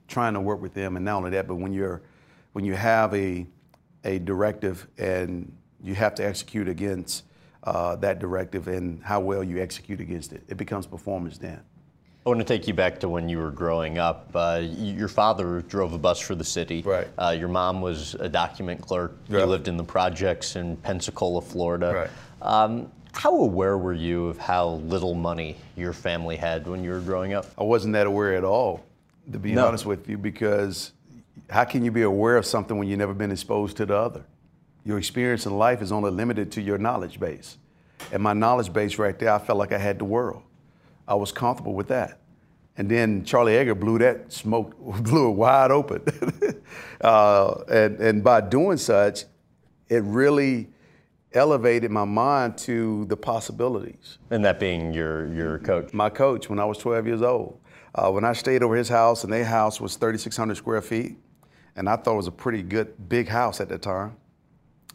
trying 0.09 0.35
to 0.35 0.41
work 0.41 0.61
with 0.61 0.75
them 0.75 0.97
and 0.97 1.05
not 1.05 1.17
only 1.17 1.31
that, 1.31 1.49
but 1.49 1.57
when 1.57 1.73
you're 1.73 2.03
when 2.53 2.65
you 2.65 2.75
have 2.75 3.15
a 3.15 3.47
a 4.05 4.19
directive 4.21 4.87
and 4.99 5.53
you 5.83 5.95
have 5.95 6.15
to 6.15 6.25
execute 6.25 6.69
against 6.69 7.25
uh, 7.67 7.97
that 7.97 8.19
directive 8.21 8.69
and 8.69 9.03
how 9.03 9.21
well 9.21 9.43
you 9.43 9.61
execute 9.61 10.01
against 10.01 10.33
it. 10.33 10.43
It 10.49 10.57
becomes 10.57 10.87
performance 10.87 11.37
then. 11.37 11.61
I 12.25 12.29
want 12.29 12.41
to 12.41 12.45
take 12.45 12.67
you 12.67 12.75
back 12.75 12.99
to 13.01 13.09
when 13.09 13.29
you 13.29 13.39
were 13.39 13.53
growing 13.53 13.99
up. 13.99 14.31
Uh, 14.35 14.61
your 14.63 15.07
father 15.09 15.63
drove 15.63 15.93
a 15.93 15.99
bus 15.99 16.19
for 16.19 16.35
the 16.35 16.45
city. 16.45 16.83
Right. 16.83 17.07
Uh, 17.19 17.37
your 17.39 17.49
mom 17.49 17.81
was 17.81 18.15
a 18.15 18.29
document 18.29 18.81
clerk. 18.81 19.17
You 19.29 19.45
lived 19.45 19.69
in 19.69 19.77
the 19.77 19.85
projects 19.85 20.57
in 20.57 20.77
Pensacola, 20.79 21.41
Florida. 21.41 21.93
Right. 21.95 22.11
Um, 22.43 22.91
how 23.13 23.35
aware 23.41 23.79
were 23.79 23.93
you 23.93 24.27
of 24.27 24.39
how 24.39 24.71
little 24.87 25.15
money 25.15 25.57
your 25.77 25.93
family 25.93 26.37
had 26.37 26.67
when 26.67 26.83
you 26.83 26.91
were 26.91 27.01
growing 27.01 27.33
up? 27.33 27.47
I 27.57 27.63
wasn't 27.63 27.93
that 27.95 28.07
aware 28.09 28.35
at 28.35 28.45
all, 28.45 28.85
to 29.33 29.39
be 29.39 29.53
No. 29.53 29.67
honest 29.67 29.87
with 29.87 30.09
you, 30.09 30.19
because 30.19 30.93
how 31.49 31.65
can 31.65 31.85
you 31.85 31.93
be 31.93 32.03
aware 32.03 32.37
of 32.37 32.45
something 32.45 32.77
when 32.77 32.89
you've 32.89 32.99
never 32.99 33.15
been 33.15 33.31
exposed 33.31 33.77
to 33.79 33.87
the 33.87 33.97
other? 33.97 34.25
Your 34.87 34.99
experience 34.99 35.47
in 35.47 35.59
life 35.59 35.83
is 35.83 35.91
only 35.91 36.13
limited 36.13 36.53
to 36.53 36.63
your 36.63 36.79
knowledge 36.79 37.19
base. 37.19 37.59
And 38.13 38.23
my 38.23 38.35
knowledge 38.35 38.73
base 38.73 38.99
right 38.99 39.19
there, 39.19 39.33
I 39.33 39.39
felt 39.41 39.59
like 39.59 39.73
I 39.73 39.79
had 39.79 39.99
the 39.99 40.05
world. 40.05 40.45
I 41.09 41.15
was 41.17 41.33
comfortable 41.33 41.75
with 41.75 41.89
that. 41.89 42.21
And 42.79 42.89
then 42.89 43.25
Charlie 43.25 43.57
Egger 43.57 43.75
blew 43.75 43.99
that 43.99 44.33
smoke, 44.33 44.79
blew 45.03 45.31
it 45.31 45.33
wide 45.33 45.73
open. 45.73 46.05
uh, 47.01 47.55
and, 47.69 47.99
and 47.99 48.23
by 48.23 48.41
doing 48.41 48.77
such, 48.77 49.25
it 49.89 50.05
really 50.05 50.69
elevated 51.33 51.91
my 51.91 52.05
mind 52.05 52.57
to 52.57 53.07
the 53.07 53.17
possibilities 53.17 54.19
And 54.31 54.45
that 54.45 54.61
being 54.61 54.93
your, 54.93 55.27
your 55.35 55.59
coach. 55.59 55.93
my 55.93 56.11
coach 56.11 56.49
when 56.49 56.61
I 56.61 56.65
was 56.65 56.79
12 56.79 57.09
years 57.09 57.23
old. 57.23 57.59
Uh, 57.93 58.11
when 58.13 58.25
I 58.25 58.35
stayed 58.35 58.63
over 58.63 58.77
his 58.77 58.89
house, 58.89 59.25
and 59.25 59.33
their 59.33 59.45
house 59.45 59.81
was 59.81 59.97
3,600 59.97 60.55
square 60.57 60.81
feet, 60.81 61.17
and 61.75 61.89
I 61.89 61.97
thought 61.97 62.13
it 62.13 62.17
was 62.17 62.27
a 62.29 62.33
pretty 62.33 62.63
good 62.63 63.09
big 63.09 63.27
house 63.27 63.61
at 63.61 63.69
that 63.71 63.83
time. 63.83 64.17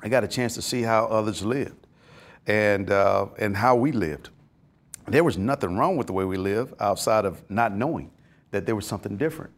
I 0.03 0.10
got 0.10 0.24
a 0.24 0.27
chance 0.27 0.55
to 0.55 0.62
see 0.62 0.81
how 0.81 1.05
others 1.05 1.43
lived, 1.43 1.88
and 2.48 2.89
uh, 2.89 3.27
and 3.38 3.55
how 3.55 3.75
we 3.75 3.91
lived. 3.91 4.29
There 5.08 5.24
was 5.24 5.38
nothing 5.38 5.77
wrong 5.77 5.98
with 5.98 6.08
the 6.08 6.13
way 6.13 6.25
we 6.25 6.38
lived 6.38 6.74
outside 6.79 7.25
of 7.25 7.50
not 7.50 7.75
knowing 7.75 8.12
that 8.51 8.65
there 8.65 8.75
was 8.75 8.86
something 8.86 9.17
different. 9.17 9.51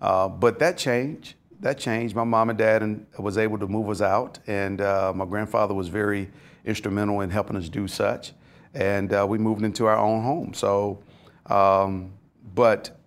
Uh, 0.00 0.28
but 0.28 0.58
that 0.58 0.76
changed. 0.76 1.34
That 1.60 1.78
changed. 1.78 2.14
My 2.14 2.24
mom 2.24 2.50
and 2.50 2.58
dad 2.58 2.82
and 2.82 3.06
was 3.18 3.38
able 3.38 3.58
to 3.58 3.66
move 3.66 3.88
us 3.88 4.00
out, 4.00 4.38
and 4.46 4.80
uh, 4.80 5.12
my 5.14 5.24
grandfather 5.24 5.74
was 5.74 5.88
very 5.88 6.30
instrumental 6.64 7.20
in 7.20 7.30
helping 7.30 7.56
us 7.56 7.68
do 7.68 7.88
such. 7.88 8.32
And 8.74 9.12
uh, 9.12 9.26
we 9.28 9.38
moved 9.38 9.62
into 9.62 9.86
our 9.86 9.96
own 9.96 10.22
home. 10.22 10.54
So, 10.54 11.02
um, 11.46 12.12
but 12.54 12.98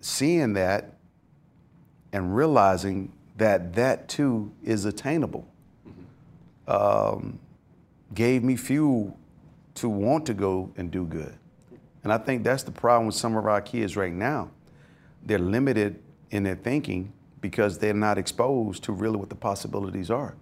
seeing 0.00 0.52
that 0.54 0.96
and 2.12 2.36
realizing 2.36 3.12
that 3.36 3.72
that 3.74 4.08
too 4.08 4.52
is 4.62 4.84
attainable 4.84 5.48
um, 6.66 7.38
gave 8.14 8.42
me 8.42 8.56
fuel 8.56 9.16
to 9.76 9.88
want 9.88 10.26
to 10.26 10.34
go 10.34 10.72
and 10.76 10.90
do 10.90 11.04
good. 11.04 11.36
And 12.02 12.12
I 12.12 12.18
think 12.18 12.44
that's 12.44 12.62
the 12.62 12.70
problem 12.70 13.06
with 13.06 13.14
some 13.14 13.36
of 13.36 13.46
our 13.46 13.60
kids 13.60 13.96
right 13.96 14.12
now. 14.12 14.50
They're 15.24 15.38
limited 15.38 16.02
in 16.30 16.42
their 16.44 16.54
thinking 16.54 17.12
because 17.40 17.78
they're 17.78 17.94
not 17.94 18.18
exposed 18.18 18.84
to 18.84 18.92
really 18.92 19.16
what 19.16 19.30
the 19.30 19.34
possibilities 19.34 20.10
are. 20.10 20.34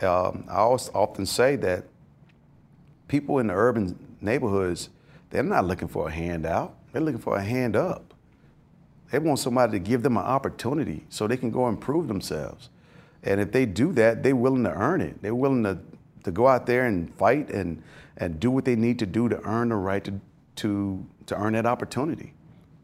Um, 0.00 0.44
I 0.48 0.60
often 0.60 1.26
say 1.26 1.56
that 1.56 1.84
people 3.08 3.38
in 3.38 3.48
the 3.48 3.54
urban 3.54 4.16
neighborhoods, 4.20 4.88
they're 5.30 5.42
not 5.42 5.64
looking 5.64 5.88
for 5.88 6.08
a 6.08 6.10
handout. 6.10 6.74
They're 6.92 7.02
looking 7.02 7.20
for 7.20 7.36
a 7.36 7.42
hand 7.42 7.76
up. 7.76 8.14
They 9.10 9.18
want 9.18 9.38
somebody 9.38 9.72
to 9.72 9.78
give 9.78 10.02
them 10.02 10.16
an 10.16 10.24
opportunity 10.24 11.04
so 11.08 11.26
they 11.26 11.36
can 11.36 11.50
go 11.50 11.66
and 11.66 11.76
improve 11.76 12.08
themselves. 12.08 12.68
And 13.24 13.40
if 13.40 13.50
they 13.52 13.66
do 13.66 13.92
that, 13.92 14.22
they're 14.22 14.36
willing 14.36 14.64
to 14.64 14.70
earn 14.72 15.00
it. 15.00 15.20
They're 15.22 15.34
willing 15.34 15.62
to, 15.64 15.78
to 16.24 16.30
go 16.30 16.46
out 16.46 16.66
there 16.66 16.86
and 16.86 17.12
fight 17.16 17.50
and, 17.50 17.82
and 18.18 18.38
do 18.38 18.50
what 18.50 18.64
they 18.64 18.76
need 18.76 18.98
to 19.00 19.06
do 19.06 19.28
to 19.28 19.40
earn 19.42 19.70
the 19.70 19.76
right 19.76 20.04
to, 20.04 20.20
to, 20.56 21.04
to 21.26 21.36
earn 21.36 21.54
that 21.54 21.66
opportunity. 21.66 22.34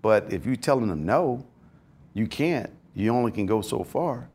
But 0.02 0.32
if 0.32 0.46
you're 0.46 0.56
telling 0.56 0.88
them 0.88 1.04
no, 1.04 1.44
you 2.14 2.26
can't, 2.26 2.70
you 2.94 3.14
only 3.14 3.30
can 3.32 3.44
go 3.46 3.60
so 3.60 3.84
far, 3.84 4.28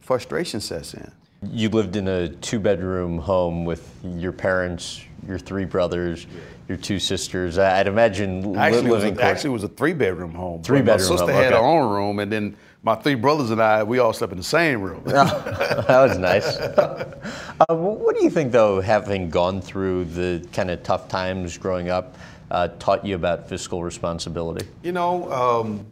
frustration 0.00 0.60
sets 0.60 0.94
in. 0.94 1.10
You 1.50 1.68
lived 1.70 1.96
in 1.96 2.06
a 2.08 2.28
two 2.28 2.58
bedroom 2.60 3.18
home 3.18 3.64
with 3.64 3.90
your 4.02 4.32
parents, 4.32 5.02
your 5.26 5.38
three 5.38 5.64
brothers, 5.64 6.26
your 6.68 6.76
two 6.78 6.98
sisters. 6.98 7.58
I- 7.58 7.80
I'd 7.80 7.86
imagine 7.86 8.52
li- 8.52 8.58
Actually, 8.58 8.78
it 8.88 8.92
was 8.92 9.02
living 9.04 9.18
a, 9.20 9.22
actually, 9.22 9.50
it 9.50 9.52
was 9.54 9.64
a 9.64 9.68
three 9.68 9.92
bedroom 9.92 10.32
home. 10.32 10.62
Three 10.62 10.80
bedroom 10.80 11.10
My 11.10 11.16
sister 11.16 11.32
home, 11.32 11.42
had 11.42 11.52
her 11.52 11.58
own 11.58 11.90
room, 11.90 12.18
and 12.18 12.30
then 12.32 12.56
my 12.84 12.94
three 12.94 13.14
brothers 13.14 13.50
and 13.50 13.62
I, 13.62 13.82
we 13.82 13.98
all 13.98 14.12
slept 14.12 14.32
in 14.32 14.38
the 14.38 14.44
same 14.44 14.82
room. 14.82 15.02
that 15.06 15.88
was 15.88 16.18
nice. 16.18 16.56
uh, 16.58 17.74
what 17.74 18.14
do 18.14 18.22
you 18.22 18.28
think, 18.28 18.52
though, 18.52 18.82
having 18.82 19.30
gone 19.30 19.62
through 19.62 20.04
the 20.04 20.46
kind 20.52 20.70
of 20.70 20.82
tough 20.82 21.08
times 21.08 21.56
growing 21.56 21.88
up, 21.88 22.14
uh, 22.50 22.68
taught 22.78 23.04
you 23.04 23.14
about 23.14 23.48
fiscal 23.48 23.82
responsibility? 23.82 24.68
You 24.82 24.92
know, 24.92 25.32
um, 25.32 25.86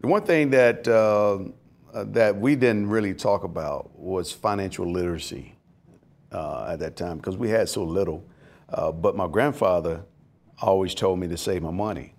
the 0.00 0.06
one 0.06 0.22
thing 0.22 0.48
that 0.50 0.88
uh, 0.88 1.38
uh, 1.92 2.04
that 2.08 2.34
we 2.34 2.56
didn't 2.56 2.88
really 2.88 3.12
talk 3.12 3.44
about 3.44 3.90
was 3.98 4.32
financial 4.32 4.90
literacy 4.90 5.54
uh, 6.32 6.70
at 6.70 6.78
that 6.78 6.96
time 6.96 7.18
because 7.18 7.36
we 7.36 7.50
had 7.50 7.68
so 7.68 7.84
little. 7.84 8.24
Uh, 8.70 8.90
but 8.90 9.16
my 9.16 9.26
grandfather 9.26 10.02
always 10.62 10.94
told 10.94 11.18
me 11.18 11.28
to 11.28 11.36
save 11.36 11.62
my 11.62 11.70
money, 11.70 12.14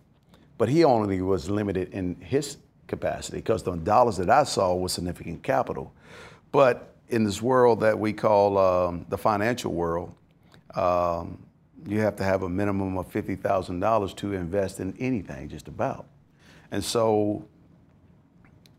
but 0.59 0.69
he 0.69 0.83
only 0.83 1.21
was 1.21 1.49
limited 1.49 1.91
in 1.93 2.15
his 2.21 2.57
capacity 2.89 3.37
because 3.37 3.63
the 3.63 3.75
dollars 3.75 4.17
that 4.17 4.29
I 4.29 4.43
saw 4.43 4.75
was 4.75 4.91
significant 4.91 5.43
capital. 5.43 5.93
But 6.51 6.93
in 7.07 7.23
this 7.23 7.41
world 7.41 7.79
that 7.79 7.97
we 7.97 8.11
call 8.11 8.57
um, 8.57 9.05
the 9.09 9.17
financial 9.17 9.71
world, 9.71 10.13
um, 10.75 11.41
you 11.87 11.99
have 12.01 12.15
to 12.17 12.23
have 12.23 12.43
a 12.43 12.49
minimum 12.49 12.97
of 12.97 13.11
$50,000 13.11 14.15
to 14.17 14.33
invest 14.33 14.79
in 14.79 14.95
anything, 14.99 15.47
just 15.47 15.67
about. 15.67 16.05
And 16.71 16.83
so 16.83 17.45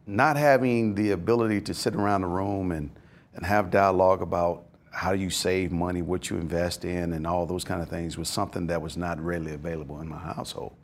not 0.07 0.37
having 0.37 0.95
the 0.95 1.12
ability 1.12 1.61
to 1.62 1.75
sit 1.75 1.95
around 1.95 2.23
the 2.23 2.26
room 2.26 2.73
and, 2.73 2.90
and 3.35 3.47
have 3.47 3.71
dialogue 3.71 4.23
about 4.23 4.64
how 4.93 5.12
you 5.12 5.31
save 5.31 5.73
money, 5.73 6.02
what 6.02 6.31
you 6.31 6.37
invest 6.37 6.85
in, 6.85 7.12
and 7.12 7.26
all 7.26 7.47
those 7.47 7.64
kind 7.64 7.81
of 7.81 7.88
things 7.88 8.19
was 8.19 8.29
something 8.29 8.67
that 8.67 8.83
was 8.83 8.97
not 8.97 9.21
readily 9.21 9.55
available 9.55 10.00
in 10.00 10.09
my 10.09 10.19
household. 10.19 10.75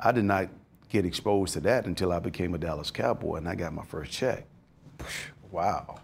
I 0.00 0.12
did 0.12 0.24
not 0.24 0.48
get 0.88 1.04
exposed 1.04 1.54
to 1.54 1.60
that 1.60 1.86
until 1.86 2.12
I 2.12 2.18
became 2.18 2.54
a 2.54 2.58
Dallas 2.58 2.90
Cowboy 2.90 3.36
and 3.36 3.48
I 3.48 3.54
got 3.54 3.72
my 3.72 3.84
first 3.84 4.12
check. 4.12 4.46
Wow. 5.50 6.00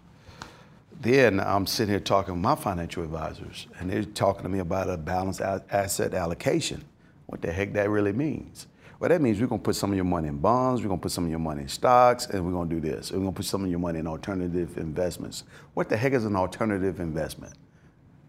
Then 1.01 1.39
I'm 1.39 1.67
sitting 1.67 1.91
here 1.91 1.99
talking 1.99 2.35
with 2.35 2.41
my 2.41 2.55
financial 2.55 3.03
advisors, 3.03 3.67
and 3.79 3.89
they're 3.89 4.03
talking 4.03 4.43
to 4.43 4.49
me 4.49 4.59
about 4.59 4.89
a 4.89 4.97
balanced 4.97 5.41
asset 5.41 6.13
allocation. 6.13 6.83
What 7.25 7.41
the 7.41 7.51
heck 7.51 7.73
that 7.73 7.89
really 7.89 8.13
means? 8.13 8.67
Well, 8.99 9.09
that 9.09 9.21
means 9.21 9.41
we're 9.41 9.47
going 9.47 9.59
to 9.59 9.65
put 9.65 9.75
some 9.75 9.91
of 9.91 9.97
your 9.97 10.05
money 10.05 10.29
in 10.29 10.37
bonds, 10.37 10.81
we're 10.81 10.87
going 10.87 10.99
to 10.99 11.03
put 11.03 11.11
some 11.11 11.25
of 11.25 11.29
your 11.29 11.39
money 11.39 11.63
in 11.63 11.67
stocks, 11.67 12.27
and 12.27 12.45
we're 12.45 12.53
going 12.53 12.69
to 12.69 12.75
do 12.75 12.81
this. 12.81 13.11
We're 13.11 13.19
going 13.19 13.33
to 13.33 13.35
put 13.35 13.45
some 13.45 13.65
of 13.65 13.69
your 13.69 13.79
money 13.79 13.99
in 13.99 14.07
alternative 14.07 14.77
investments. 14.77 15.43
What 15.73 15.89
the 15.89 15.97
heck 15.97 16.13
is 16.13 16.23
an 16.23 16.35
alternative 16.35 17.01
investment? 17.01 17.53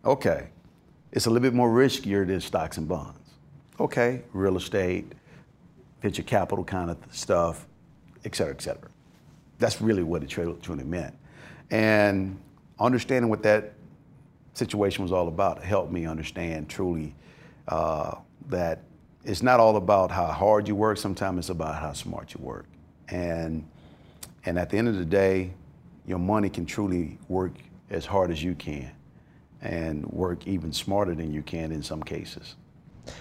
Okay, 0.05 0.49
it's 1.13 1.27
a 1.27 1.31
little 1.31 1.43
bit 1.43 1.55
more 1.55 1.71
riskier 1.71 2.27
than 2.27 2.41
stocks 2.41 2.79
and 2.79 2.89
bonds. 2.89 3.31
Okay, 3.79 4.23
real 4.33 4.57
estate, 4.57 5.13
venture 6.03 6.23
capital 6.23 6.65
kind 6.65 6.91
of 6.91 6.99
stuff, 7.11 7.67
et 8.25 8.35
cetera, 8.35 8.55
et 8.55 8.63
cetera. 8.63 8.89
That's 9.59 9.81
really 9.81 10.03
what 10.03 10.23
it 10.23 10.29
truly 10.29 10.85
meant. 10.85 11.15
And 11.71 12.39
understanding 12.79 13.31
what 13.31 13.43
that 13.43 13.73
situation 14.55 15.03
was 15.03 15.13
all 15.13 15.29
about 15.29 15.63
helped 15.63 15.93
me 15.93 16.07
understand 16.07 16.69
truly 16.69 17.15
uh, 17.69 18.17
that 18.49 18.83
it's 19.25 19.43
not 19.43 19.59
all 19.59 19.77
about 19.77 20.11
how 20.11 20.27
hard 20.27 20.69
you 20.69 20.77
work. 20.77 20.99
Sometimes 20.99 21.39
it's 21.39 21.49
about 21.49 21.75
how 21.81 21.93
smart 21.93 22.35
you 22.35 22.41
work. 22.45 22.67
And 23.09 23.67
and 24.45 24.59
at 24.59 24.71
the 24.71 24.79
end 24.79 24.89
of 24.89 24.97
the 24.97 25.05
day, 25.05 25.53
your 26.07 26.19
money 26.19 26.49
can 26.49 26.67
truly 26.67 27.19
work 27.29 27.53
as 27.91 28.07
hard 28.07 28.31
as 28.31 28.43
you 28.43 28.55
can, 28.55 28.93
and 29.61 30.07
work 30.07 30.47
even 30.47 30.73
smarter 30.73 31.15
than 31.15 31.33
you 31.33 31.43
can 31.43 31.73
in 31.73 31.83
some 31.83 32.03
cases. 32.03 32.55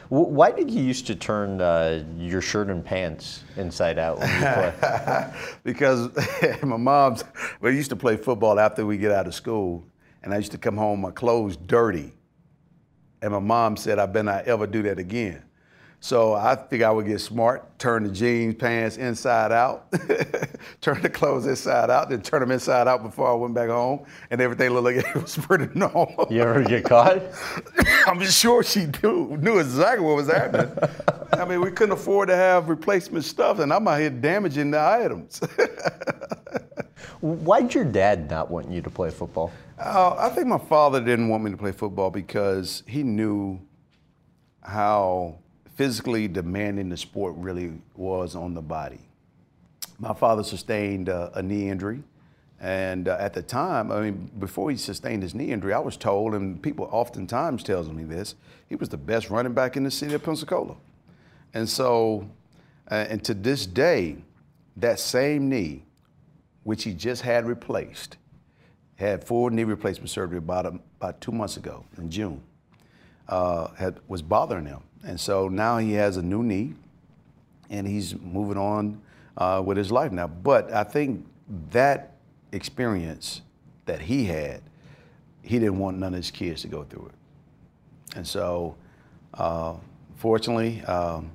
Why 0.10 0.52
did 0.52 0.70
you 0.70 0.82
used 0.82 1.08
to 1.08 1.16
turn 1.16 1.62
uh, 1.62 2.04
your 2.18 2.42
shirt 2.42 2.70
and 2.70 2.84
pants 2.84 3.44
inside 3.56 3.98
out 3.98 4.20
when 4.20 4.30
you 4.30 4.40
play? 4.40 5.34
because 5.64 6.10
my 6.64 6.78
mom's, 6.78 7.24
we 7.62 7.76
used 7.76 7.90
to 7.92 7.96
play 7.96 8.18
football 8.18 8.60
after 8.60 8.86
we 8.86 8.98
get 8.98 9.12
out 9.12 9.28
of 9.28 9.34
school, 9.34 9.86
and 10.24 10.34
I 10.34 10.38
used 10.38 10.52
to 10.52 10.58
come 10.58 10.78
home, 10.78 11.02
my 11.02 11.12
clothes 11.12 11.58
dirty. 11.58 12.14
And 13.22 13.32
my 13.32 13.40
mom 13.40 13.78
said, 13.78 13.98
I 13.98 14.06
better 14.06 14.24
not 14.24 14.46
ever 14.46 14.68
do 14.68 14.84
that 14.84 15.00
again. 15.00 15.45
So 16.06 16.36
I 16.36 16.54
think 16.54 16.84
I 16.84 16.92
would 16.92 17.08
get 17.08 17.20
smart, 17.20 17.80
turn 17.80 18.04
the 18.04 18.12
jeans 18.12 18.54
pants 18.54 18.98
inside 18.98 19.52
out, 19.52 19.92
turn 20.82 21.02
the 21.02 21.10
clothes 21.10 21.48
inside 21.48 21.90
out, 21.90 22.12
then 22.12 22.22
turn 22.22 22.42
them 22.42 22.52
inside 22.52 22.88
out 22.88 23.02
before 23.02 23.28
I 23.28 23.34
went 23.34 23.56
back 23.56 23.70
home, 23.70 24.06
and 24.30 24.40
everything 24.40 24.70
looked 24.70 24.86
like 24.86 24.98
it 25.16 25.16
was 25.20 25.36
pretty 25.36 25.68
normal. 25.74 26.28
You 26.30 26.44
ever 26.44 26.64
get 26.64 26.84
caught? 26.84 27.24
I'm 28.06 28.22
sure 28.22 28.62
she 28.62 28.86
knew, 29.02 29.36
knew 29.38 29.58
exactly 29.58 30.06
what 30.06 30.18
was 30.18 30.28
happening. 30.28 30.78
I 31.34 31.44
mean, 31.44 31.60
we 31.60 31.72
couldn't 31.72 31.94
afford 31.94 32.30
to 32.30 32.36
have 32.36 32.70
replacement 32.70 33.26
stuff, 33.26 33.58
and 33.58 33.74
I'm 33.74 33.88
out 33.88 34.00
here 34.00 34.12
damaging 34.12 34.70
the 34.70 34.80
items. 34.80 35.42
Why'd 37.22 37.74
your 37.74 37.84
dad 37.84 38.30
not 38.30 38.52
want 38.52 38.70
you 38.70 38.84
to 38.84 38.92
play 38.92 39.10
football? 39.10 39.52
Uh, 39.80 40.16
I 40.20 40.30
think 40.30 40.46
my 40.46 40.60
father 40.60 41.04
didn't 41.04 41.30
want 41.30 41.44
me 41.44 41.50
to 41.50 41.58
play 41.58 41.72
football 41.72 42.12
because 42.12 42.84
he 42.86 43.02
knew 43.02 43.60
how 44.62 45.40
physically 45.76 46.28
demanding 46.28 46.90
the 46.90 46.98
sport 46.98 47.36
really 47.38 47.74
was 47.96 48.36
on 48.36 48.54
the 48.54 48.62
body. 48.62 49.00
My 50.00 50.14
father 50.14 50.44
sustained 50.44 51.10
uh, 51.10 51.30
a 51.34 51.42
knee 51.42 51.70
injury. 51.70 52.04
And 52.62 53.10
uh, 53.10 53.18
at 53.20 53.34
the 53.34 53.44
time, 53.44 53.92
I 53.92 54.00
mean, 54.02 54.32
before 54.40 54.72
he 54.72 54.78
sustained 54.78 55.22
his 55.22 55.36
knee 55.36 55.52
injury, 55.52 55.74
I 55.74 55.80
was 55.80 55.98
told, 55.98 56.34
and 56.34 56.62
people 56.62 56.88
oftentimes 56.92 57.64
tells 57.64 57.90
me 57.90 58.04
this, 58.04 58.36
he 58.70 58.76
was 58.76 58.90
the 58.90 58.98
best 58.98 59.30
running 59.30 59.54
back 59.54 59.76
in 59.76 59.84
the 59.84 59.92
city 59.92 60.14
of 60.16 60.24
Pensacola. 60.24 60.76
And 61.54 61.68
so, 61.68 62.30
uh, 62.90 63.06
and 63.10 63.24
to 63.26 63.34
this 63.34 63.66
day, 63.66 64.18
that 64.78 65.00
same 65.00 65.50
knee, 65.50 65.84
which 66.64 66.86
he 66.86 66.94
just 66.94 67.22
had 67.22 67.46
replaced, 67.46 68.18
had 68.96 69.24
full 69.24 69.50
knee 69.50 69.66
replacement 69.66 70.10
surgery 70.10 70.38
about, 70.38 70.66
a, 70.66 70.80
about 71.00 71.20
two 71.20 71.34
months 71.34 71.58
ago 71.58 71.86
in 71.98 72.10
June, 72.10 72.42
uh, 73.28 73.68
had, 73.76 74.00
was 74.08 74.22
bothering 74.22 74.66
him. 74.66 74.80
And 75.06 75.20
so 75.20 75.48
now 75.48 75.78
he 75.78 75.94
has 75.94 76.18
a 76.18 76.22
new 76.22 76.44
knee 76.44 76.74
and 77.70 77.88
he's 77.88 78.16
moving 78.20 78.58
on 78.58 79.02
uh, 79.38 79.62
with 79.64 79.78
his 79.78 79.92
life 79.92 80.12
now. 80.12 80.28
But 80.28 80.74
I 80.74 80.84
think 80.84 81.26
that 81.72 82.18
experience 82.52 83.42
that 83.86 84.02
he 84.02 84.26
had, 84.26 84.62
he 85.44 85.60
didn't 85.60 85.78
want 85.78 85.98
none 86.00 86.14
of 86.14 86.18
his 86.18 86.32
kids 86.32 86.64
to 86.64 86.68
go 86.68 86.84
through 86.84 87.08
it. 87.08 88.18
And 88.18 88.28
so, 88.28 88.76
uh, 89.36 89.76
fortunately, 90.16 90.82
um, 90.84 91.30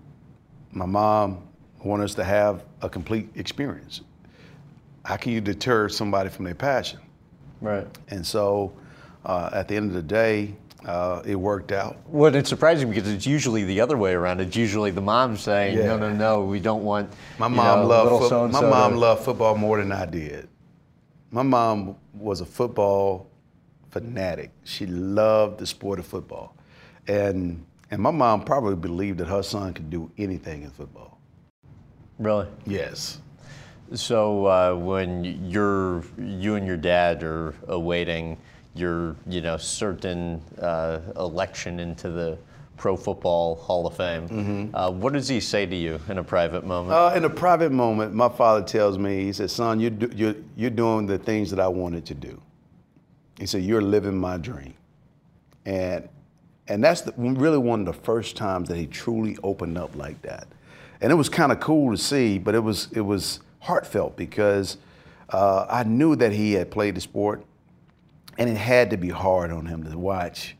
my 0.72 0.86
mom 0.86 1.46
wanted 1.84 2.04
us 2.04 2.14
to 2.14 2.24
have 2.24 2.64
a 2.82 2.88
complete 2.88 3.28
experience. 3.36 4.00
How 5.04 5.16
can 5.16 5.32
you 5.32 5.40
deter 5.40 5.88
somebody 5.88 6.28
from 6.28 6.44
their 6.44 6.54
passion? 6.54 6.98
Right. 7.60 7.86
And 8.08 8.26
so, 8.26 8.72
uh, 9.24 9.50
at 9.52 9.68
the 9.68 9.76
end 9.76 9.90
of 9.90 9.94
the 9.94 10.02
day, 10.02 10.54
uh, 10.86 11.22
it 11.24 11.34
worked 11.34 11.72
out. 11.72 11.96
Well, 12.06 12.34
it's 12.34 12.48
surprising 12.48 12.90
because 12.90 13.08
it's 13.08 13.26
usually 13.26 13.64
the 13.64 13.80
other 13.80 13.96
way 13.96 14.12
around. 14.12 14.40
It's 14.40 14.56
usually 14.56 14.90
the 14.90 15.00
mom 15.00 15.36
saying, 15.36 15.76
yeah. 15.76 15.86
"No, 15.86 15.98
no, 15.98 16.12
no, 16.12 16.44
we 16.44 16.60
don't 16.60 16.84
want." 16.84 17.12
My 17.38 17.48
mom 17.48 17.80
know, 17.80 17.86
loved 17.86 18.28
fo- 18.28 18.48
my 18.48 18.60
mom 18.60 18.96
loved 18.96 19.24
football 19.24 19.56
more 19.56 19.78
than 19.78 19.92
I 19.92 20.06
did. 20.06 20.48
My 21.30 21.42
mom 21.42 21.96
was 22.14 22.40
a 22.40 22.46
football 22.46 23.28
fanatic. 23.90 24.50
She 24.64 24.86
loved 24.86 25.58
the 25.58 25.66
sport 25.66 25.98
of 25.98 26.06
football, 26.06 26.56
and 27.06 27.64
and 27.90 28.00
my 28.00 28.10
mom 28.10 28.44
probably 28.44 28.76
believed 28.76 29.18
that 29.18 29.28
her 29.28 29.42
son 29.42 29.74
could 29.74 29.90
do 29.90 30.10
anything 30.16 30.62
in 30.62 30.70
football. 30.70 31.18
Really? 32.18 32.46
Yes. 32.66 33.18
So 33.94 34.46
uh, 34.46 34.74
when 34.74 35.24
you're 35.50 36.04
you 36.18 36.54
and 36.54 36.66
your 36.66 36.76
dad 36.76 37.22
are 37.24 37.54
awaiting 37.66 38.38
your 38.74 39.16
you 39.26 39.40
know 39.40 39.56
certain 39.56 40.42
uh, 40.60 41.00
election 41.16 41.80
into 41.80 42.10
the 42.10 42.38
Pro 42.76 42.96
Football 42.96 43.56
Hall 43.56 43.86
of 43.86 43.96
Fame. 43.96 44.28
Mm-hmm. 44.28 44.74
Uh, 44.74 44.90
what 44.90 45.12
does 45.12 45.28
he 45.28 45.38
say 45.38 45.66
to 45.66 45.76
you 45.76 46.00
in 46.08 46.16
a 46.16 46.24
private 46.24 46.64
moment? 46.64 46.94
Uh, 46.96 47.12
in 47.14 47.24
a 47.24 47.30
private 47.30 47.70
moment, 47.70 48.14
my 48.14 48.28
father 48.30 48.64
tells 48.64 48.96
me, 48.96 49.24
he 49.24 49.32
says, 49.34 49.52
"Son, 49.52 49.80
you're, 49.80 49.90
do, 49.90 50.10
you're, 50.14 50.34
you're 50.56 50.70
doing 50.70 51.06
the 51.06 51.18
things 51.18 51.50
that 51.50 51.60
I 51.60 51.68
wanted 51.68 52.06
to 52.06 52.14
do." 52.14 52.40
He 53.38 53.44
said, 53.44 53.62
"You're 53.62 53.82
living 53.82 54.16
my 54.16 54.38
dream," 54.38 54.74
and 55.66 56.08
and 56.68 56.82
that's 56.82 57.02
the, 57.02 57.12
really 57.16 57.58
one 57.58 57.80
of 57.80 57.86
the 57.86 58.00
first 58.02 58.34
times 58.34 58.68
that 58.68 58.78
he 58.78 58.86
truly 58.86 59.36
opened 59.42 59.76
up 59.76 59.94
like 59.94 60.22
that, 60.22 60.46
and 61.02 61.12
it 61.12 61.16
was 61.16 61.28
kind 61.28 61.52
of 61.52 61.60
cool 61.60 61.90
to 61.90 61.98
see, 61.98 62.38
but 62.38 62.54
it 62.54 62.60
was 62.60 62.88
it 62.92 63.02
was 63.02 63.40
heartfelt 63.58 64.16
because 64.16 64.78
uh, 65.28 65.66
I 65.68 65.82
knew 65.82 66.16
that 66.16 66.32
he 66.32 66.54
had 66.54 66.70
played 66.70 66.94
the 66.94 67.00
sport 67.02 67.44
and 68.38 68.48
it 68.48 68.56
had 68.56 68.90
to 68.90 68.96
be 68.96 69.08
hard 69.08 69.50
on 69.50 69.66
him 69.66 69.84
to 69.84 69.98
watch 69.98 70.56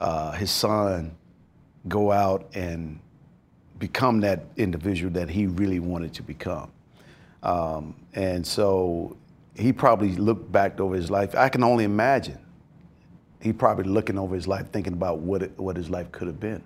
uh, 0.00 0.32
his 0.32 0.50
son 0.50 1.14
go 1.88 2.12
out 2.12 2.48
and 2.54 3.00
become 3.78 4.20
that 4.20 4.44
individual 4.56 5.12
that 5.12 5.30
he 5.30 5.46
really 5.46 5.80
wanted 5.80 6.12
to 6.14 6.22
become. 6.22 6.70
Um, 7.42 7.94
and 8.14 8.46
so 8.46 9.16
he 9.54 9.72
probably 9.72 10.16
looked 10.16 10.50
back 10.50 10.80
over 10.80 10.94
his 10.94 11.10
life. 11.10 11.34
I 11.34 11.48
can 11.48 11.62
only 11.62 11.84
imagine. 11.84 12.38
He 13.40 13.52
probably 13.52 13.84
looking 13.84 14.18
over 14.18 14.34
his 14.34 14.48
life, 14.48 14.70
thinking 14.72 14.92
about 14.92 15.18
what 15.18 15.42
it, 15.42 15.58
what 15.58 15.76
his 15.76 15.90
life 15.90 16.10
could 16.10 16.26
have 16.26 16.40
been. 16.40 16.62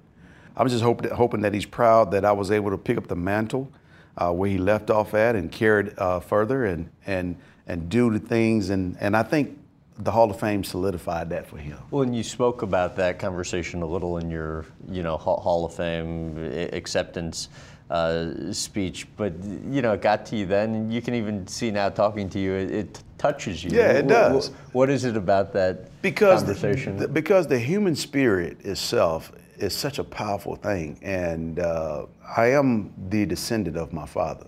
I'm 0.57 0.69
just 0.69 0.83
hoping 0.83 1.11
hoping 1.11 1.41
that 1.43 1.55
he's 1.55 1.67
proud 1.67 2.11
that 2.13 2.25
I 2.25 2.33
was 2.33 2.51
able 2.51 2.71
to 2.71 2.79
pick 2.79 2.99
up 2.99 3.09
the 3.09 3.17
mantle 3.17 3.71
uh, 4.17 4.33
where 4.33 4.49
he 4.49 4.59
left 4.59 4.91
off 4.91 5.15
at 5.15 5.35
and 5.35 5.51
carried 5.51 5.99
uh, 5.99 6.21
further 6.21 6.65
and 6.67 6.91
and 7.07 7.37
and 7.67 7.89
do 7.89 8.11
the 8.11 8.19
things. 8.19 8.71
And 8.71 8.97
and 9.01 9.17
I 9.17 9.23
think 9.23 9.59
the 10.05 10.11
Hall 10.11 10.31
of 10.31 10.39
Fame 10.39 10.65
solidified 10.65 11.31
that 11.31 11.47
for 11.47 11.59
him. 11.59 11.79
Well, 11.91 12.03
and 12.03 12.15
you 12.15 12.23
spoke 12.23 12.63
about 12.63 12.97
that 12.97 13.19
conversation 13.19 13.83
a 13.83 13.87
little 13.87 14.19
in 14.19 14.31
your, 14.31 14.67
you 14.91 15.03
know, 15.03 15.17
Hall 15.17 15.65
of 15.65 15.75
Fame 15.75 16.37
acceptance 16.73 17.49
uh, 17.91 18.53
speech, 18.53 19.07
but 19.17 19.35
you 19.69 19.83
know, 19.83 19.93
it 19.93 20.01
got 20.01 20.25
to 20.27 20.37
you 20.37 20.47
then, 20.47 20.75
and 20.75 20.93
you 20.93 21.03
can 21.03 21.15
even 21.15 21.47
see 21.47 21.71
now 21.71 21.91
talking 21.91 22.29
to 22.31 22.39
you, 22.39 22.55
it, 22.55 22.71
it 22.71 23.03
touches 23.19 23.63
you. 23.63 23.71
Yeah, 23.71 23.93
it 23.93 24.09
does. 24.09 24.51
What, 24.51 24.59
what 24.73 24.91
is 24.91 25.05
it 25.05 25.17
about 25.17 25.53
that 25.53 26.01
because 26.01 26.43
conversation? 26.43 26.97
The, 26.97 27.09
because 27.09 27.47
the 27.47 27.59
human 27.59 27.95
spirit 27.95 28.65
itself 28.65 29.31
is 29.59 29.75
such 29.75 29.99
a 29.99 30.05
powerful 30.05 30.57
thing, 30.57 30.99
and 31.03 31.59
uh, 31.59 32.07
I 32.37 32.53
am 32.53 32.93
the 33.11 33.27
descendant 33.27 33.77
of 33.77 33.93
my 33.93 34.07
father. 34.07 34.47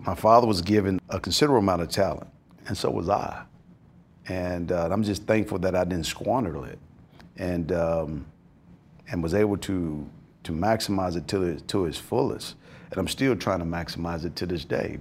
My 0.00 0.14
father 0.14 0.46
was 0.46 0.60
given 0.62 1.00
a 1.08 1.20
considerable 1.20 1.60
amount 1.60 1.82
of 1.82 1.88
talent, 1.88 2.28
and 2.66 2.76
so 2.76 2.90
was 2.90 3.08
I. 3.08 3.44
And 4.28 4.72
uh, 4.72 4.88
I'm 4.90 5.02
just 5.02 5.24
thankful 5.24 5.58
that 5.60 5.74
I 5.74 5.84
didn't 5.84 6.06
squander 6.06 6.66
it 6.66 6.78
and, 7.36 7.72
um, 7.72 8.26
and 9.10 9.22
was 9.22 9.34
able 9.34 9.56
to, 9.58 10.08
to 10.44 10.52
maximize 10.52 11.16
it 11.16 11.28
to, 11.28 11.58
to 11.60 11.86
its 11.86 11.98
fullest. 11.98 12.56
And 12.90 12.98
I'm 12.98 13.08
still 13.08 13.36
trying 13.36 13.60
to 13.60 13.64
maximize 13.64 14.24
it 14.24 14.36
to 14.36 14.46
this 14.46 14.64
day. 14.64 14.98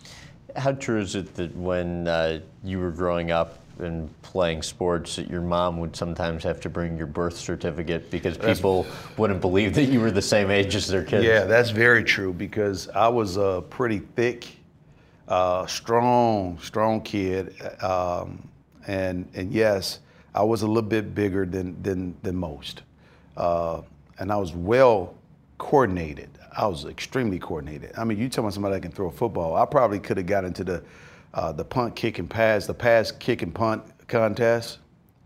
How 0.56 0.72
true 0.72 1.00
is 1.00 1.16
it 1.16 1.34
that 1.36 1.56
when 1.56 2.08
uh, 2.08 2.40
you 2.64 2.80
were 2.80 2.92
growing 2.92 3.32
up 3.32 3.60
and 3.80 4.10
playing 4.22 4.62
sports, 4.62 5.18
that 5.18 5.30
your 5.30 5.42
mom 5.42 5.78
would 5.80 5.96
sometimes 5.96 6.44
have 6.44 6.62
to 6.62 6.70
bring 6.70 6.98
your 6.98 7.08
birth 7.08 7.36
certificate 7.36 8.10
because 8.10 8.38
people 8.38 8.86
wouldn't 9.18 9.42
believe 9.42 9.74
that 9.76 9.86
you 9.86 10.00
were 10.00 10.12
the 10.12 10.22
same 10.22 10.50
age 10.50 10.76
as 10.76 10.88
their 10.88 11.04
kids? 11.04 11.26
Yeah, 11.26 11.44
that's 11.44 11.72
very 11.72 12.04
true 12.04 12.32
because 12.32 12.88
I 12.90 13.08
was 13.08 13.38
a 13.38 13.64
pretty 13.70 14.00
thick, 14.16 14.48
uh, 15.28 15.66
strong, 15.66 16.58
strong 16.60 17.02
kid, 17.02 17.54
um, 17.84 18.48
and 18.88 19.28
and 19.34 19.52
yes, 19.52 20.00
I 20.34 20.44
was 20.44 20.62
a 20.62 20.68
little 20.68 20.90
bit 20.90 21.16
bigger 21.16 21.46
than 21.46 21.82
than 21.82 22.16
than 22.24 22.36
most, 22.36 22.84
uh, 23.38 23.82
and 24.20 24.32
I 24.32 24.38
was 24.38 24.54
well 24.54 25.16
coordinated. 25.58 26.30
I 26.58 26.68
was 26.68 26.86
extremely 26.86 27.40
coordinated. 27.40 27.92
I 27.98 28.04
mean, 28.06 28.18
you 28.18 28.30
tell 28.30 28.44
me 28.44 28.52
somebody 28.52 28.76
that 28.76 28.82
can 28.82 28.92
throw 28.92 29.08
a 29.08 29.12
football, 29.12 29.56
I 29.56 29.66
probably 29.66 30.00
could 30.00 30.18
have 30.18 30.26
got 30.26 30.46
into 30.46 30.64
the 30.64 30.84
uh, 31.34 31.52
the 31.52 31.66
punt, 31.66 31.96
kick, 31.96 32.20
and 32.20 32.30
pass, 32.30 32.66
the 32.66 32.74
pass, 32.74 33.12
kick, 33.12 33.42
and 33.42 33.54
punt 33.54 33.84
contest, 34.08 34.80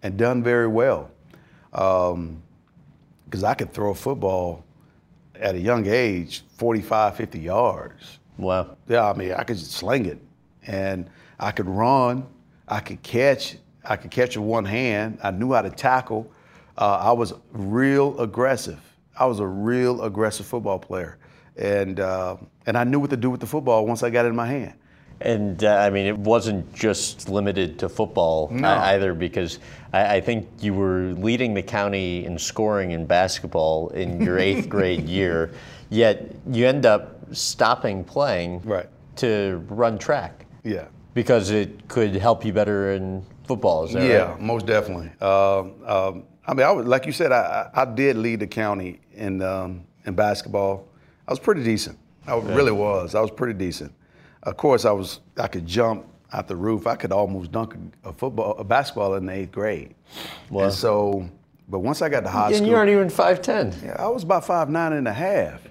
and 0.04 0.18
done 0.18 0.42
very 0.42 0.68
well. 0.68 1.12
Because 1.72 2.14
um, 2.14 2.42
I 3.46 3.54
could 3.54 3.74
throw 3.74 3.92
a 3.92 3.96
football 3.96 4.64
at 5.36 5.56
a 5.56 5.60
young 5.60 5.86
age, 5.86 6.44
45, 6.58 7.16
50 7.16 7.40
yards. 7.40 8.20
Wow. 8.38 8.76
Yeah, 8.88 9.10
I 9.10 9.14
mean, 9.14 9.34
I 9.34 9.44
could 9.44 9.60
sling 9.60 10.06
it, 10.06 10.20
and 10.66 11.10
I 11.40 11.52
could 11.52 11.68
run, 11.68 12.26
I 12.70 12.80
could 12.80 13.02
catch, 13.04 13.58
I 13.84 13.96
could 13.96 14.12
catch 14.12 14.38
with 14.38 14.46
one 14.46 14.66
hand. 14.66 15.18
I 15.24 15.32
knew 15.32 15.54
how 15.54 15.62
to 15.64 15.70
tackle. 15.70 16.32
Uh, 16.78 16.98
I 17.02 17.12
was 17.12 17.34
real 17.52 18.20
aggressive. 18.22 18.80
I 19.20 19.26
was 19.26 19.40
a 19.40 19.48
real 19.48 20.04
aggressive 20.04 20.46
football 20.46 20.80
player, 20.80 21.18
and 21.58 22.00
uh, 22.00 22.38
and 22.68 22.78
I 22.78 22.84
knew 22.86 23.00
what 23.00 23.10
to 23.10 23.18
do 23.18 23.30
with 23.30 23.42
the 23.42 23.48
football 23.48 23.86
once 23.86 24.02
I 24.04 24.10
got 24.10 24.26
it 24.26 24.30
in 24.30 24.36
my 24.36 24.46
hand. 24.48 24.74
And 25.22 25.62
uh, 25.66 25.76
I 25.76 25.90
mean, 25.90 26.06
it 26.06 26.18
wasn't 26.18 26.74
just 26.74 27.28
limited 27.28 27.78
to 27.80 27.90
football 27.90 28.48
No. 28.50 28.70
either, 28.70 29.14
because 29.14 29.60
I, 29.92 30.16
I 30.18 30.22
think 30.22 30.48
you 30.62 30.74
were 30.74 31.14
leading 31.18 31.54
the 31.54 31.62
county 31.62 32.24
in 32.24 32.40
scoring 32.40 32.92
in 32.92 33.06
basketball 33.06 33.90
in 33.90 34.22
your 34.22 34.40
eighth 34.48 34.70
grade 34.70 35.10
year, 35.10 35.52
yet 35.90 36.34
you 36.50 36.66
end 36.66 36.86
up 36.86 37.18
stopping 37.36 38.06
playing 38.06 38.62
Right. 38.62 38.88
to 39.18 39.62
run 39.68 39.98
track 39.98 40.46
Yeah. 40.64 40.86
Because 41.14 41.50
it 41.52 41.88
could 41.88 42.16
help 42.16 42.46
you 42.46 42.54
better 42.54 42.92
in 42.94 43.26
football. 43.46 43.86
Is 43.86 43.94
that 43.94 44.04
Yeah, 44.04 44.32
right? 44.32 44.40
most 44.42 44.66
definitely. 44.66 45.10
Um, 45.22 45.74
um, 45.86 46.24
I 46.46 46.54
mean, 46.54 46.66
I 46.66 46.72
was, 46.72 46.86
like 46.86 47.06
you 47.06 47.12
said, 47.12 47.32
I, 47.32 47.70
I 47.74 47.86
did 47.86 48.16
lead 48.18 48.40
the 48.40 48.48
county 48.48 49.00
in 49.14 49.42
um, 49.42 49.84
in 50.06 50.14
basketball. 50.16 50.88
I 51.28 51.32
was 51.32 51.40
pretty 51.40 51.64
decent. 51.64 51.98
I 52.28 52.36
really 52.38 52.72
was. 52.72 53.16
I 53.16 53.22
was 53.22 53.32
pretty 53.32 53.54
decent. 53.58 53.92
Of 54.44 54.58
course, 54.58 54.86
I 54.86 54.92
was. 54.92 55.20
I 55.38 55.48
could 55.48 55.66
jump 55.66 56.06
out 56.32 56.48
the 56.48 56.56
roof. 56.56 56.88
I 56.88 56.96
could 56.96 57.12
almost 57.12 57.52
dunk 57.52 57.76
a 58.04 58.14
football, 58.14 58.56
a 58.58 58.64
basketball 58.64 59.16
in 59.16 59.26
the 59.26 59.34
eighth 59.34 59.52
grade. 59.52 59.96
Wow. 60.50 60.66
And 60.66 60.74
so, 60.74 61.28
but 61.68 61.80
once 61.80 62.02
I 62.02 62.10
got 62.10 62.22
to 62.22 62.30
high 62.30 62.48
And 62.48 62.56
school, 62.58 62.66
and 62.66 62.72
you 62.72 62.78
aren't 62.78 62.92
even 62.92 63.08
5'10. 63.10 63.84
yeah, 63.84 63.96
I 64.00 64.08
was 64.08 64.24
about 64.24 64.46
five 64.46 64.70
nine 64.70 64.94
and 64.94 65.08
a 65.08 65.14
half. 65.14 65.62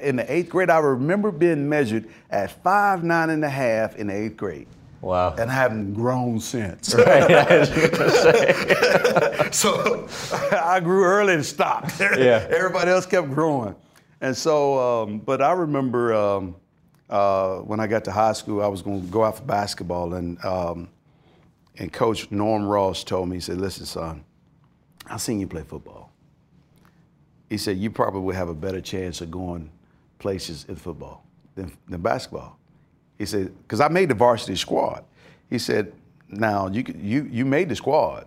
In 0.00 0.16
the 0.16 0.32
eighth 0.32 0.50
grade, 0.50 0.70
I 0.70 0.78
remember 0.78 1.30
being 1.30 1.68
measured 1.68 2.08
at 2.30 2.62
five 2.62 3.04
nine 3.04 3.30
and 3.30 3.44
a 3.44 3.48
half 3.48 3.96
in 3.96 4.08
the 4.08 4.14
eighth 4.14 4.36
grade, 4.36 4.66
Wow. 5.04 5.34
and 5.36 5.50
I 5.50 5.54
haven't 5.54 5.92
grown 5.92 6.40
since. 6.40 6.94
Right, 7.04 7.30
I 7.30 7.58
was 7.58 7.68
gonna 7.68 8.10
say. 8.10 9.48
so 9.52 10.08
I 10.50 10.80
grew 10.80 11.04
early 11.04 11.34
and 11.34 11.44
stopped. 11.44 12.00
Yeah. 12.00 12.46
Everybody 12.48 12.90
else 12.90 13.04
kept 13.04 13.28
growing. 13.30 13.74
And 14.22 14.34
so, 14.34 14.78
um, 15.02 15.18
but 15.18 15.42
I 15.42 15.52
remember 15.52 16.14
um, 16.14 16.56
uh, 17.10 17.56
when 17.58 17.80
I 17.80 17.86
got 17.86 18.04
to 18.04 18.12
high 18.12 18.32
school, 18.32 18.62
I 18.62 18.66
was 18.66 18.80
going 18.80 19.02
to 19.02 19.06
go 19.08 19.24
out 19.24 19.36
for 19.36 19.44
basketball, 19.44 20.14
and 20.14 20.42
um, 20.42 20.88
and 21.76 21.92
Coach 21.92 22.30
Norm 22.30 22.64
Ross 22.64 23.04
told 23.04 23.28
me, 23.28 23.36
he 23.36 23.40
said, 23.40 23.58
"Listen, 23.58 23.84
son, 23.84 24.24
I 25.06 25.18
seen 25.18 25.38
you 25.38 25.46
play 25.46 25.62
football." 25.62 26.10
He 27.50 27.58
said, 27.58 27.76
"You 27.76 27.90
probably 27.90 28.22
would 28.22 28.36
have 28.36 28.48
a 28.48 28.54
better 28.54 28.80
chance 28.80 29.20
of 29.20 29.30
going 29.30 29.70
places 30.18 30.64
in 30.68 30.76
football 30.76 31.26
than, 31.56 31.76
than 31.88 32.00
basketball." 32.00 32.58
He 33.24 33.26
said, 33.26 33.54
"Because 33.62 33.80
I 33.80 33.88
made 33.88 34.10
the 34.10 34.14
varsity 34.14 34.54
squad." 34.54 35.02
He 35.48 35.58
said, 35.58 35.94
"Now 36.28 36.68
you 36.68 36.84
you 36.94 37.26
you 37.30 37.46
made 37.46 37.70
the 37.70 37.76
squad, 37.76 38.26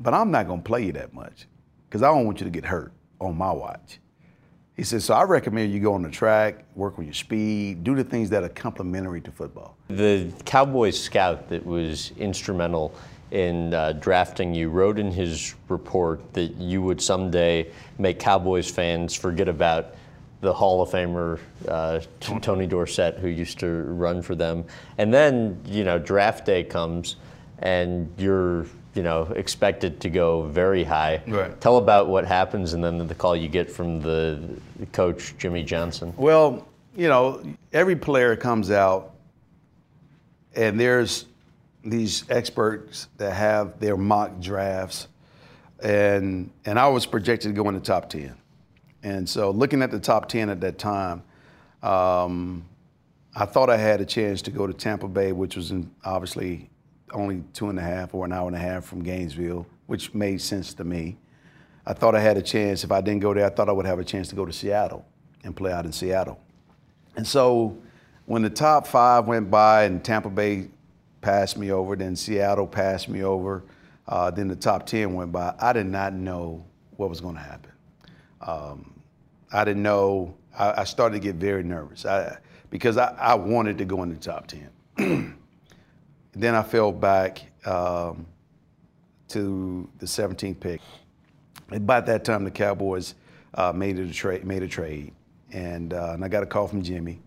but 0.00 0.14
I'm 0.14 0.30
not 0.30 0.46
going 0.46 0.62
to 0.62 0.64
play 0.64 0.86
you 0.86 0.92
that 0.92 1.12
much 1.12 1.46
because 1.86 2.02
I 2.02 2.06
don't 2.06 2.24
want 2.24 2.40
you 2.40 2.44
to 2.44 2.50
get 2.50 2.64
hurt 2.64 2.92
on 3.20 3.36
my 3.36 3.52
watch." 3.52 4.00
He 4.76 4.82
said, 4.82 5.02
"So 5.02 5.12
I 5.12 5.24
recommend 5.24 5.74
you 5.74 5.78
go 5.78 5.92
on 5.92 6.00
the 6.00 6.10
track, 6.10 6.64
work 6.74 6.98
on 6.98 7.04
your 7.04 7.12
speed, 7.12 7.84
do 7.84 7.94
the 7.94 8.02
things 8.02 8.30
that 8.30 8.42
are 8.42 8.48
complementary 8.48 9.20
to 9.20 9.30
football." 9.30 9.76
The 9.88 10.32
Cowboys 10.46 10.98
scout 10.98 11.50
that 11.50 11.66
was 11.66 12.12
instrumental 12.16 12.94
in 13.30 13.74
uh, 13.74 13.92
drafting 13.92 14.54
you 14.54 14.70
wrote 14.70 14.98
in 14.98 15.10
his 15.12 15.54
report 15.68 16.32
that 16.32 16.56
you 16.56 16.80
would 16.80 17.02
someday 17.02 17.70
make 17.98 18.18
Cowboys 18.18 18.70
fans 18.70 19.14
forget 19.14 19.48
about 19.48 19.96
the 20.44 20.52
Hall 20.52 20.82
of 20.82 20.90
Famer 20.90 21.40
uh, 21.66 22.00
Tony 22.20 22.66
Dorsett, 22.66 23.18
who 23.18 23.28
used 23.28 23.58
to 23.60 23.66
run 23.68 24.22
for 24.22 24.34
them. 24.34 24.64
And 24.98 25.12
then, 25.12 25.60
you 25.66 25.82
know, 25.82 25.98
draft 25.98 26.44
day 26.44 26.62
comes 26.62 27.16
and 27.58 28.12
you're, 28.18 28.66
you 28.94 29.02
know, 29.02 29.22
expected 29.34 30.00
to 30.00 30.10
go 30.10 30.42
very 30.42 30.84
high. 30.84 31.22
Right. 31.26 31.60
Tell 31.60 31.78
about 31.78 32.08
what 32.08 32.26
happens 32.26 32.74
and 32.74 32.84
then 32.84 33.06
the 33.06 33.14
call 33.14 33.34
you 33.34 33.48
get 33.48 33.70
from 33.70 34.00
the 34.00 34.38
coach, 34.92 35.34
Jimmy 35.38 35.64
Johnson. 35.64 36.12
Well, 36.16 36.68
you 36.94 37.08
know, 37.08 37.42
every 37.72 37.96
player 37.96 38.36
comes 38.36 38.70
out, 38.70 39.14
and 40.54 40.78
there's 40.78 41.26
these 41.84 42.24
experts 42.30 43.08
that 43.16 43.32
have 43.32 43.80
their 43.80 43.96
mock 43.96 44.40
drafts, 44.40 45.08
and 45.82 46.50
and 46.64 46.78
I 46.78 46.86
was 46.88 47.04
projected 47.06 47.54
to 47.54 47.62
go 47.62 47.68
in 47.68 47.74
the 47.74 47.80
top 47.80 48.08
ten, 48.08 48.34
and 49.04 49.28
so 49.28 49.50
looking 49.50 49.82
at 49.82 49.92
the 49.92 50.00
top 50.00 50.28
ten 50.28 50.48
at 50.48 50.60
that 50.62 50.78
time, 50.78 51.22
um, 51.82 52.64
I 53.36 53.44
thought 53.44 53.68
I 53.68 53.76
had 53.76 54.00
a 54.00 54.04
chance 54.04 54.42
to 54.42 54.50
go 54.50 54.66
to 54.66 54.72
Tampa 54.72 55.06
Bay, 55.06 55.32
which 55.32 55.54
was 55.56 55.70
in, 55.70 55.90
obviously 56.04 56.70
only 57.12 57.44
two 57.52 57.68
and 57.68 57.78
a 57.78 57.82
half 57.82 58.14
or 58.14 58.24
an 58.24 58.32
hour 58.32 58.46
and 58.46 58.56
a 58.56 58.58
half 58.58 58.84
from 58.84 59.02
Gainesville, 59.02 59.66
which 59.86 60.14
made 60.14 60.40
sense 60.40 60.72
to 60.74 60.84
me. 60.84 61.18
I 61.86 61.92
thought 61.92 62.14
I 62.14 62.20
had 62.20 62.38
a 62.38 62.42
chance. 62.42 62.82
If 62.82 62.90
I 62.90 63.02
didn't 63.02 63.20
go 63.20 63.34
there, 63.34 63.44
I 63.44 63.50
thought 63.50 63.68
I 63.68 63.72
would 63.72 63.86
have 63.86 63.98
a 63.98 64.04
chance 64.04 64.28
to 64.28 64.34
go 64.34 64.46
to 64.46 64.52
Seattle 64.52 65.04
and 65.44 65.54
play 65.54 65.70
out 65.70 65.84
in 65.84 65.92
Seattle. 65.92 66.40
And 67.14 67.26
so 67.26 67.76
when 68.24 68.40
the 68.40 68.50
top 68.50 68.86
five 68.86 69.26
went 69.26 69.50
by 69.50 69.84
and 69.84 70.02
Tampa 70.02 70.30
Bay 70.30 70.68
passed 71.20 71.58
me 71.58 71.70
over, 71.70 71.94
then 71.94 72.16
Seattle 72.16 72.66
passed 72.66 73.08
me 73.08 73.22
over, 73.22 73.64
uh, 74.08 74.30
then 74.30 74.48
the 74.48 74.56
top 74.56 74.86
10 74.86 75.12
went 75.12 75.30
by, 75.30 75.54
I 75.58 75.74
did 75.74 75.86
not 75.86 76.14
know 76.14 76.64
what 76.96 77.10
was 77.10 77.20
going 77.20 77.34
to 77.34 77.40
happen. 77.42 77.72
Um, 78.40 78.93
I 79.54 79.64
didn't 79.64 79.84
know. 79.84 80.34
I, 80.58 80.80
I 80.80 80.84
started 80.84 81.14
to 81.14 81.20
get 81.20 81.36
very 81.36 81.62
nervous 81.62 82.04
I, 82.04 82.36
because 82.70 82.98
I, 82.98 83.14
I 83.18 83.34
wanted 83.34 83.78
to 83.78 83.84
go 83.84 84.02
in 84.02 84.10
the 84.10 84.16
top 84.16 84.48
10. 84.48 84.68
then 86.32 86.54
I 86.54 86.62
fell 86.62 86.90
back 86.90 87.40
um, 87.64 88.26
to 89.28 89.88
the 89.98 90.06
17th 90.06 90.58
pick. 90.58 90.80
About 91.70 92.04
that 92.06 92.24
time, 92.24 92.44
the 92.44 92.50
Cowboys 92.50 93.14
uh, 93.54 93.72
made 93.72 93.98
a 93.98 94.12
trade. 94.12 94.44
Made 94.44 94.62
a 94.62 94.68
trade, 94.68 95.12
and, 95.52 95.94
uh, 95.94 96.10
and 96.14 96.24
I 96.24 96.28
got 96.28 96.42
a 96.42 96.46
call 96.46 96.68
from 96.68 96.82
Jimmy, 96.82 97.20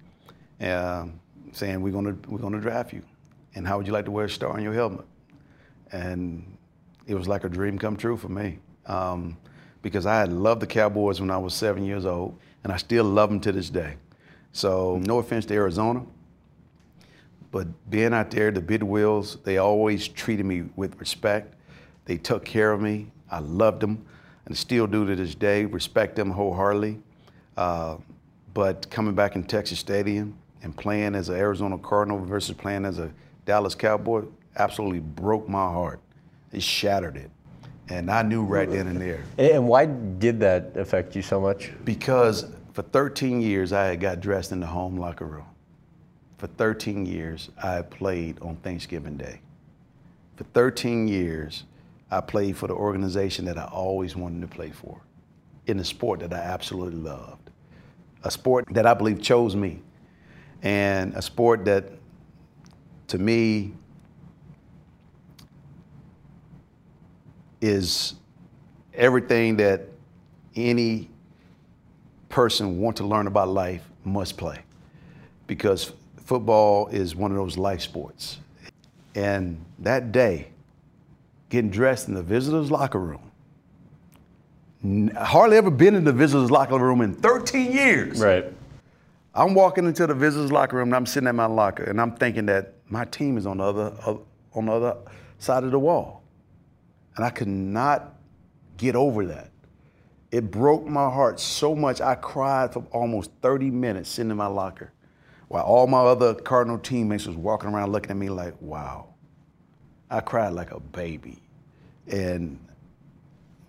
um 0.61 1.19
saying 1.53 1.81
we're 1.81 1.93
gonna 1.93 2.15
we're 2.27 2.39
gonna 2.39 2.59
draft 2.59 2.93
you, 2.93 3.01
and 3.55 3.65
how 3.65 3.77
would 3.77 3.87
you 3.87 3.93
like 3.93 4.05
to 4.05 4.11
wear 4.11 4.25
a 4.25 4.29
star 4.29 4.51
on 4.51 4.61
your 4.61 4.73
helmet? 4.73 5.05
And 5.91 6.57
it 7.07 7.15
was 7.15 7.27
like 7.27 7.45
a 7.45 7.49
dream 7.49 7.79
come 7.79 7.95
true 7.95 8.17
for 8.17 8.29
me, 8.29 8.59
um, 8.85 9.37
because 9.81 10.05
I 10.05 10.19
had 10.19 10.31
loved 10.31 10.61
the 10.61 10.67
Cowboys 10.67 11.19
when 11.19 11.31
I 11.31 11.37
was 11.37 11.53
seven 11.53 11.85
years 11.85 12.05
old, 12.05 12.37
and 12.63 12.71
I 12.73 12.77
still 12.77 13.03
love 13.03 13.29
them 13.29 13.39
to 13.41 13.51
this 13.51 13.69
day. 13.69 13.95
So 14.51 14.99
no 15.03 15.19
offense 15.19 15.45
to 15.47 15.53
Arizona, 15.53 16.03
but 17.51 17.67
being 17.89 18.13
out 18.13 18.31
there, 18.31 18.51
the 18.51 18.61
Bidwills, 18.61 19.43
they 19.43 19.57
always 19.57 20.07
treated 20.07 20.45
me 20.45 20.63
with 20.75 20.99
respect. 20.99 21.55
They 22.05 22.17
took 22.17 22.45
care 22.45 22.71
of 22.71 22.81
me. 22.81 23.07
I 23.31 23.39
loved 23.39 23.81
them, 23.81 24.05
and 24.45 24.57
still 24.57 24.87
do 24.87 25.05
to 25.05 25.15
this 25.15 25.35
day. 25.35 25.65
Respect 25.65 26.15
them 26.15 26.31
wholeheartedly. 26.31 26.99
Uh, 27.55 27.97
but 28.53 28.89
coming 28.89 29.13
back 29.13 29.35
in 29.35 29.43
Texas 29.43 29.79
Stadium 29.79 30.37
and 30.63 30.75
playing 30.75 31.15
as 31.15 31.29
an 31.29 31.35
Arizona 31.35 31.77
Cardinal 31.77 32.19
versus 32.19 32.55
playing 32.55 32.85
as 32.85 32.99
a 32.99 33.11
Dallas 33.45 33.75
Cowboy 33.75 34.25
absolutely 34.55 34.99
broke 34.99 35.47
my 35.47 35.65
heart. 35.71 35.99
It 36.51 36.63
shattered 36.63 37.17
it, 37.17 37.29
and 37.89 38.11
I 38.11 38.21
knew 38.21 38.43
right 38.43 38.69
then 38.69 38.87
and 38.87 38.99
there 38.99 39.23
And 39.37 39.67
why 39.67 39.85
did 39.85 40.39
that 40.41 40.75
affect 40.75 41.15
you 41.15 41.21
so 41.21 41.39
much? 41.39 41.71
because 41.85 42.45
for 42.73 42.81
13 42.83 43.41
years 43.41 43.73
I 43.73 43.85
had 43.85 43.99
got 43.99 44.19
dressed 44.19 44.51
in 44.51 44.59
the 44.59 44.67
home 44.67 44.97
locker 44.97 45.25
room. 45.25 45.45
For 46.37 46.47
13 46.47 47.05
years 47.05 47.49
I 47.63 47.73
had 47.73 47.89
played 47.89 48.39
on 48.41 48.57
Thanksgiving 48.57 49.17
Day. 49.17 49.41
For 50.35 50.43
13 50.53 51.07
years 51.07 51.63
I 52.11 52.21
played 52.21 52.55
for 52.55 52.67
the 52.67 52.75
organization 52.75 53.45
that 53.45 53.57
I 53.57 53.65
always 53.65 54.15
wanted 54.15 54.41
to 54.41 54.47
play 54.47 54.69
for, 54.69 55.01
in 55.65 55.79
a 55.79 55.83
sport 55.83 56.19
that 56.19 56.33
I 56.33 56.37
absolutely 56.37 56.99
loved, 56.99 57.49
a 58.23 58.31
sport 58.31 58.65
that 58.71 58.85
I 58.85 58.93
believe 58.93 59.21
chose 59.21 59.55
me, 59.55 59.81
and 60.61 61.13
a 61.15 61.21
sport 61.21 61.65
that 61.65 61.85
to 63.07 63.17
me, 63.17 63.73
is 67.61 68.15
everything 68.93 69.57
that 69.57 69.87
any 70.55 71.09
person 72.29 72.79
want 72.79 72.97
to 72.97 73.05
learn 73.05 73.27
about 73.27 73.47
life 73.49 73.87
must 74.03 74.37
play 74.37 74.59
because 75.47 75.93
football 76.25 76.87
is 76.87 77.15
one 77.15 77.31
of 77.31 77.37
those 77.37 77.57
life 77.57 77.81
sports. 77.81 78.39
And 79.15 79.63
that 79.79 80.11
day, 80.11 80.49
getting 81.49 81.71
dressed 81.71 82.07
in 82.07 82.13
the 82.13 82.23
visitors' 82.23 82.69
locker 82.69 82.99
room, 82.99 83.31
hardly 85.15 85.57
ever 85.57 85.71
been 85.71 85.95
in 85.95 86.03
the 86.03 86.13
visitors' 86.13 86.51
locker 86.51 86.77
room 86.77 87.01
in 87.01 87.13
13 87.13 87.71
years. 87.71 88.19
Right. 88.19 88.45
I'm 89.33 89.53
walking 89.53 89.85
into 89.85 90.07
the 90.07 90.13
visitors' 90.13 90.51
locker 90.51 90.77
room 90.77 90.89
and 90.89 90.95
I'm 90.95 91.05
sitting 91.05 91.27
at 91.27 91.35
my 91.35 91.45
locker 91.45 91.83
and 91.83 92.01
I'm 92.01 92.11
thinking 92.11 92.45
that 92.47 92.73
my 92.89 93.05
team 93.05 93.37
is 93.37 93.45
on 93.45 93.57
the 93.57 93.63
other 93.63 93.93
on 94.53 94.65
the 94.65 94.71
other 94.71 94.97
side 95.39 95.63
of 95.63 95.71
the 95.71 95.79
wall. 95.79 96.23
And 97.17 97.25
I 97.25 97.29
could 97.31 97.47
not 97.47 98.13
get 98.77 98.95
over 98.95 99.25
that. 99.25 99.49
It 100.31 100.51
broke 100.51 100.85
my 100.85 101.09
heart 101.09 101.39
so 101.39 101.75
much 101.75 101.99
I 101.99 102.15
cried 102.15 102.73
for 102.73 102.85
almost 102.91 103.31
30 103.41 103.71
minutes 103.71 104.09
sitting 104.09 104.31
in 104.31 104.37
my 104.37 104.45
locker 104.45 104.93
while 105.47 105.63
all 105.63 105.87
my 105.87 105.99
other 105.99 106.35
Cardinal 106.35 106.77
teammates 106.77 107.25
was 107.25 107.35
walking 107.35 107.69
around 107.69 107.91
looking 107.91 108.11
at 108.11 108.17
me 108.17 108.29
like, 108.29 108.53
wow. 108.61 109.13
I 110.09 110.19
cried 110.19 110.49
like 110.49 110.71
a 110.71 110.79
baby. 110.79 111.41
And 112.07 112.59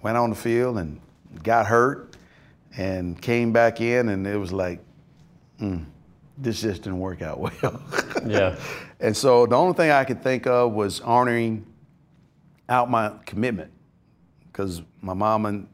went 0.03 0.17
on 0.17 0.31
the 0.31 0.37
field 0.37 0.79
and 0.79 1.01
got 1.43 1.67
hurt 1.67 2.17
and 2.77 3.21
came 3.21 3.53
back 3.53 3.81
in 3.81 4.11
and 4.11 4.27
it 4.27 4.37
was 4.37 4.53
like, 4.53 4.81
mm, 5.61 5.85
this 6.37 6.61
just 6.61 6.83
didn't 6.83 7.01
work 7.01 7.23
out 7.23 7.39
well. 7.63 7.83
yeah. 8.27 8.57
And 9.01 9.17
so 9.17 9.47
the 9.47 9.57
only 9.57 9.75
thing 9.75 9.91
I 9.91 10.05
could 10.05 10.23
think 10.23 10.47
of 10.47 10.73
was 10.73 11.01
honoring 11.01 11.65
out 12.69 12.91
my 12.91 13.13
commitment 13.25 13.71
because 14.47 14.83
my 15.01 15.15
mom 15.15 15.47
and, 15.47 15.69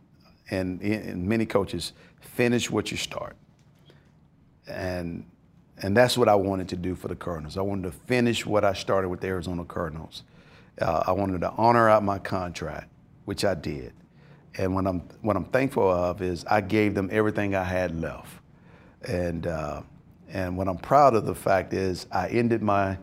and, 0.50 0.80
and 0.82 1.26
many 1.26 1.46
coaches 1.46 1.92
finish 2.20 2.70
what 2.70 2.90
you 2.90 2.96
start. 2.96 3.36
And, 4.66 5.24
and 5.82 5.96
that's 5.96 6.16
what 6.16 6.28
I 6.28 6.34
wanted 6.34 6.68
to 6.70 6.76
do 6.76 6.94
for 6.94 7.08
the 7.08 7.16
Cardinals. 7.16 7.56
I 7.56 7.62
wanted 7.62 7.84
to 7.84 7.98
finish 8.06 8.46
what 8.46 8.64
I 8.64 8.72
started 8.72 9.08
with 9.08 9.20
the 9.20 9.28
Arizona 9.28 9.64
Cardinals. 9.64 10.22
Uh, 10.80 11.04
I 11.06 11.12
wanted 11.12 11.40
to 11.42 11.50
honor 11.52 11.88
out 11.88 12.02
my 12.02 12.18
contract, 12.18 12.90
which 13.24 13.44
I 13.44 13.54
did. 13.54 13.92
And 14.56 14.74
what 14.74 14.86
I'm, 14.86 15.00
what 15.22 15.36
I'm 15.36 15.46
thankful 15.46 15.90
of 15.90 16.22
is 16.22 16.44
I 16.44 16.60
gave 16.60 16.94
them 16.94 17.08
everything 17.10 17.54
I 17.54 17.64
had 17.64 18.00
left. 18.00 18.28
And, 19.06 19.46
uh, 19.46 19.82
and 20.28 20.56
what 20.56 20.68
I'm 20.68 20.78
proud 20.78 21.14
of 21.14 21.26
the 21.26 21.34
fact 21.34 21.72
is 21.72 22.06
I 22.12 22.28
ended 22.28 22.62
my, 22.62 22.98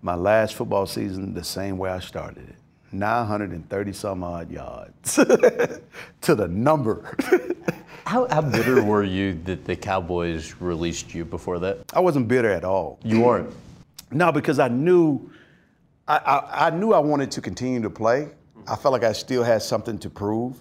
my 0.00 0.14
last 0.14 0.54
football 0.54 0.86
season 0.86 1.34
the 1.34 1.44
same 1.44 1.78
way 1.78 1.90
I 1.90 2.00
started 2.00 2.48
it. 2.48 2.56
930 2.92 3.92
some 3.92 4.22
odd 4.22 4.50
yards 4.50 5.14
to 5.14 6.34
the 6.34 6.48
number. 6.48 7.16
how, 8.06 8.26
how 8.28 8.42
bitter 8.42 8.82
were 8.82 9.04
you 9.04 9.34
that 9.44 9.64
the 9.64 9.76
Cowboys 9.76 10.54
released 10.60 11.14
you 11.14 11.24
before 11.24 11.58
that? 11.60 11.78
I 11.92 12.00
wasn't 12.00 12.28
bitter 12.28 12.50
at 12.50 12.64
all. 12.64 12.98
You 13.02 13.20
weren't? 13.20 13.54
No, 14.10 14.30
because 14.30 14.58
I 14.58 14.68
knew 14.68 15.30
I, 16.06 16.16
I, 16.16 16.66
I, 16.66 16.70
knew 16.70 16.92
I 16.92 16.98
wanted 16.98 17.30
to 17.32 17.40
continue 17.40 17.80
to 17.82 17.90
play. 17.90 18.28
I 18.66 18.76
felt 18.76 18.92
like 18.92 19.04
I 19.04 19.12
still 19.12 19.42
had 19.42 19.62
something 19.62 19.98
to 19.98 20.10
prove. 20.10 20.60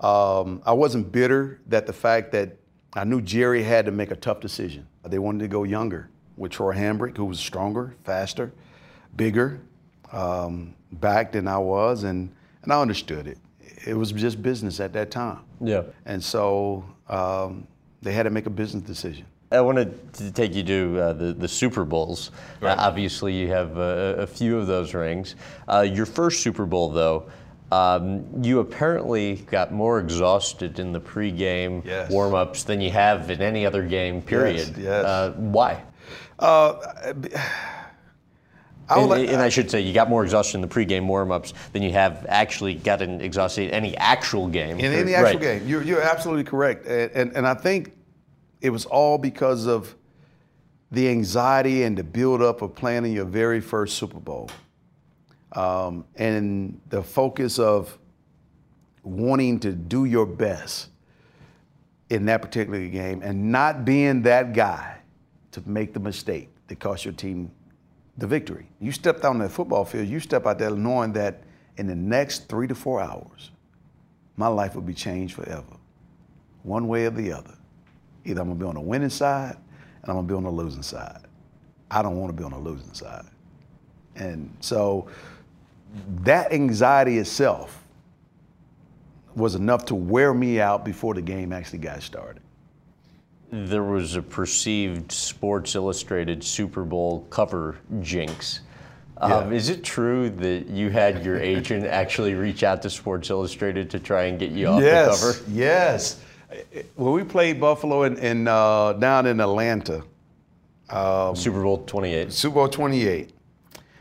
Um, 0.00 0.62
I 0.64 0.72
wasn't 0.72 1.12
bitter 1.12 1.60
that 1.66 1.86
the 1.86 1.92
fact 1.92 2.32
that 2.32 2.56
I 2.94 3.04
knew 3.04 3.20
Jerry 3.20 3.62
had 3.62 3.84
to 3.86 3.92
make 3.92 4.10
a 4.10 4.16
tough 4.16 4.40
decision. 4.40 4.86
They 5.04 5.18
wanted 5.18 5.40
to 5.40 5.48
go 5.48 5.64
younger 5.64 6.10
with 6.36 6.52
Troy 6.52 6.74
Hambrick, 6.74 7.16
who 7.16 7.24
was 7.24 7.38
stronger, 7.38 7.94
faster, 8.04 8.52
bigger, 9.16 9.60
um, 10.12 10.74
back 10.92 11.32
than 11.32 11.48
I 11.48 11.58
was, 11.58 12.04
and, 12.04 12.30
and 12.62 12.72
I 12.72 12.80
understood 12.80 13.26
it. 13.26 13.38
It 13.86 13.94
was 13.94 14.12
just 14.12 14.42
business 14.42 14.80
at 14.80 14.92
that 14.92 15.10
time. 15.10 15.40
Yeah. 15.60 15.82
And 16.06 16.22
so 16.22 16.84
um, 17.08 17.66
they 18.02 18.12
had 18.12 18.24
to 18.24 18.30
make 18.30 18.46
a 18.46 18.50
business 18.50 18.82
decision. 18.84 19.26
I 19.50 19.62
wanted 19.62 20.12
to 20.14 20.30
take 20.30 20.54
you 20.54 20.62
to 20.64 21.00
uh, 21.00 21.12
the, 21.14 21.32
the 21.32 21.48
Super 21.48 21.84
Bowls. 21.84 22.32
Right. 22.60 22.76
Uh, 22.76 22.82
obviously, 22.82 23.32
you 23.32 23.48
have 23.48 23.78
uh, 23.78 24.16
a 24.18 24.26
few 24.26 24.58
of 24.58 24.66
those 24.66 24.92
rings. 24.92 25.36
Uh, 25.66 25.80
your 25.80 26.04
first 26.04 26.42
Super 26.42 26.66
Bowl, 26.66 26.90
though, 26.90 27.30
um, 27.72 28.26
you 28.42 28.60
apparently 28.60 29.36
got 29.50 29.72
more 29.72 30.00
exhausted 30.00 30.78
in 30.78 30.92
the 30.92 31.00
pregame 31.00 31.84
yes. 31.84 32.10
warm-ups 32.10 32.64
than 32.64 32.80
you 32.80 32.90
have 32.90 33.30
in 33.30 33.40
any 33.40 33.64
other 33.64 33.86
game. 33.86 34.20
Period. 34.20 34.68
Yes. 34.68 34.78
yes. 34.78 35.04
Uh, 35.04 35.32
why? 35.36 35.82
I 38.88 39.00
and, 39.00 39.08
like, 39.08 39.28
and, 39.28 39.42
I 39.42 39.48
should 39.48 39.70
say, 39.70 39.80
you 39.80 39.92
got 39.92 40.08
more 40.08 40.24
exhaustion 40.24 40.62
in 40.62 40.68
the 40.68 40.74
pregame 40.74 41.06
warm-ups 41.06 41.52
than 41.72 41.82
you 41.82 41.92
have 41.92 42.24
actually 42.28 42.74
gotten 42.74 43.20
exhausted 43.20 43.68
in 43.68 43.70
any 43.70 43.96
actual 43.96 44.48
game. 44.48 44.80
In 44.80 44.92
any 44.92 45.14
actual 45.14 45.40
right. 45.40 45.40
game, 45.40 45.68
you're, 45.68 45.82
you're 45.82 46.02
absolutely 46.02 46.44
correct, 46.44 46.86
and, 46.86 47.10
and, 47.12 47.36
and 47.36 47.46
I 47.46 47.54
think 47.54 47.92
it 48.60 48.70
was 48.70 48.86
all 48.86 49.18
because 49.18 49.66
of 49.66 49.94
the 50.90 51.08
anxiety 51.08 51.82
and 51.82 51.96
the 51.96 52.04
buildup 52.04 52.62
of 52.62 52.74
planning 52.74 53.12
your 53.12 53.26
very 53.26 53.60
first 53.60 53.98
Super 53.98 54.18
Bowl 54.18 54.50
um, 55.52 56.04
and 56.16 56.80
the 56.88 57.02
focus 57.02 57.58
of 57.58 57.98
wanting 59.02 59.60
to 59.60 59.72
do 59.72 60.04
your 60.04 60.26
best 60.26 60.88
in 62.10 62.24
that 62.26 62.40
particular 62.40 62.86
game 62.88 63.22
and 63.22 63.52
not 63.52 63.84
being 63.84 64.22
that 64.22 64.54
guy 64.54 64.96
to 65.52 65.62
make 65.66 65.92
the 65.92 66.00
mistake 66.00 66.48
that 66.68 66.80
cost 66.80 67.04
your 67.04 67.14
team 67.14 67.50
the 68.18 68.26
victory. 68.26 68.68
You 68.80 68.92
stepped 68.92 69.24
out 69.24 69.30
on 69.30 69.38
that 69.38 69.50
football 69.50 69.84
field, 69.84 70.08
you 70.08 70.20
step 70.20 70.44
out 70.46 70.58
there 70.58 70.70
knowing 70.70 71.12
that 71.14 71.44
in 71.76 71.86
the 71.86 71.94
next 71.94 72.48
three 72.48 72.66
to 72.66 72.74
four 72.74 73.00
hours, 73.00 73.52
my 74.36 74.48
life 74.48 74.74
will 74.74 74.82
be 74.82 74.94
changed 74.94 75.34
forever, 75.34 75.76
one 76.64 76.88
way 76.88 77.06
or 77.06 77.10
the 77.10 77.32
other. 77.32 77.54
Either 78.24 78.40
I'm 78.40 78.48
gonna 78.48 78.58
be 78.58 78.66
on 78.66 78.74
the 78.74 78.80
winning 78.80 79.08
side 79.08 79.56
and 80.02 80.10
I'm 80.10 80.16
gonna 80.16 80.26
be 80.26 80.34
on 80.34 80.42
the 80.42 80.50
losing 80.50 80.82
side. 80.82 81.22
I 81.90 82.02
don't 82.02 82.16
wanna 82.16 82.32
be 82.32 82.44
on 82.44 82.50
the 82.50 82.58
losing 82.58 82.92
side. 82.92 83.24
And 84.16 84.54
so 84.60 85.08
that 86.22 86.52
anxiety 86.52 87.18
itself 87.18 87.84
was 89.36 89.54
enough 89.54 89.84
to 89.86 89.94
wear 89.94 90.34
me 90.34 90.60
out 90.60 90.84
before 90.84 91.14
the 91.14 91.22
game 91.22 91.52
actually 91.52 91.78
got 91.78 92.02
started. 92.02 92.42
There 93.50 93.84
was 93.84 94.16
a 94.16 94.22
perceived 94.22 95.10
Sports 95.10 95.74
Illustrated 95.74 96.44
Super 96.44 96.84
Bowl 96.84 97.26
cover 97.30 97.78
jinx. 98.00 98.60
Yeah. 99.20 99.36
Um, 99.36 99.52
is 99.52 99.68
it 99.68 99.82
true 99.82 100.30
that 100.30 100.68
you 100.68 100.90
had 100.90 101.24
your 101.24 101.36
agent 101.40 101.86
actually 101.86 102.34
reach 102.34 102.62
out 102.62 102.82
to 102.82 102.90
Sports 102.90 103.30
Illustrated 103.30 103.90
to 103.90 103.98
try 103.98 104.24
and 104.24 104.38
get 104.38 104.50
you 104.50 104.68
off 104.68 104.82
yes, 104.82 105.20
the 105.20 105.32
cover? 105.32 105.50
Yes. 105.50 106.20
When 106.94 107.12
we 107.12 107.24
played 107.24 107.60
Buffalo 107.60 108.04
in, 108.04 108.16
in 108.18 108.48
uh, 108.48 108.92
down 108.94 109.26
in 109.26 109.40
Atlanta, 109.40 110.04
um, 110.90 111.36
Super 111.36 111.62
Bowl 111.62 111.78
28. 111.78 112.32
Super 112.32 112.54
Bowl 112.54 112.68
28. 112.68 113.30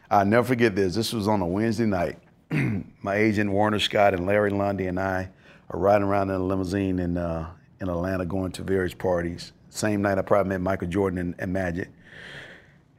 I'll 0.09 0.25
never 0.25 0.47
forget 0.47 0.75
this. 0.75 0.95
This 0.95 1.11
was 1.11 1.27
on 1.27 1.41
a 1.41 1.47
Wednesday 1.47 1.85
night. 1.85 2.17
My 3.01 3.15
agent 3.15 3.51
Warner 3.51 3.79
Scott 3.79 4.13
and 4.13 4.25
Larry 4.25 4.51
Lundy 4.51 4.87
and 4.87 4.99
I 4.99 5.29
are 5.69 5.79
riding 5.79 6.07
around 6.07 6.29
in 6.29 6.35
a 6.35 6.43
limousine 6.43 6.99
in 6.99 7.17
uh, 7.17 7.49
in 7.79 7.89
Atlanta, 7.89 8.25
going 8.25 8.51
to 8.53 8.63
various 8.63 8.93
parties. 8.93 9.53
Same 9.69 10.01
night 10.01 10.17
I 10.17 10.21
probably 10.21 10.49
met 10.49 10.61
Michael 10.61 10.87
Jordan 10.87 11.19
and, 11.19 11.35
and 11.39 11.53
Magic. 11.53 11.89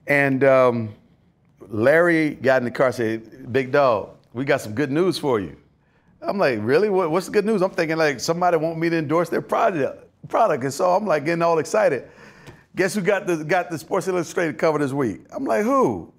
And 0.06 0.44
um, 0.44 0.94
Larry 1.68 2.34
got 2.34 2.62
in 2.62 2.64
the 2.64 2.70
car 2.70 2.86
and 2.86 2.94
said, 2.94 3.52
"Big 3.52 3.72
dog, 3.72 4.10
we 4.32 4.44
got 4.44 4.60
some 4.60 4.74
good 4.74 4.90
news 4.90 5.18
for 5.18 5.40
you." 5.40 5.56
I'm 6.22 6.38
like, 6.38 6.58
"Really? 6.62 6.88
What, 6.88 7.10
what's 7.10 7.26
the 7.26 7.32
good 7.32 7.44
news?" 7.44 7.62
I'm 7.62 7.70
thinking 7.70 7.96
like 7.96 8.20
somebody 8.20 8.56
want 8.56 8.78
me 8.78 8.88
to 8.90 8.96
endorse 8.96 9.28
their 9.28 9.42
product. 9.42 10.04
Product, 10.28 10.64
and 10.64 10.72
so 10.72 10.90
I'm 10.94 11.06
like 11.06 11.24
getting 11.24 11.42
all 11.42 11.58
excited. 11.58 12.08
Guess 12.74 12.94
who 12.94 13.00
got 13.00 13.26
the 13.26 13.44
got 13.44 13.70
the 13.70 13.78
Sports 13.78 14.08
Illustrated 14.08 14.58
cover 14.58 14.78
this 14.78 14.92
week? 14.92 15.20
I'm 15.30 15.44
like, 15.44 15.62
who? 15.62 16.12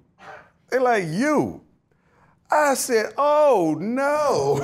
They're 0.69 0.81
like, 0.81 1.05
you. 1.07 1.61
I 2.51 2.73
said, 2.73 3.13
oh 3.17 3.77
no. 3.79 4.59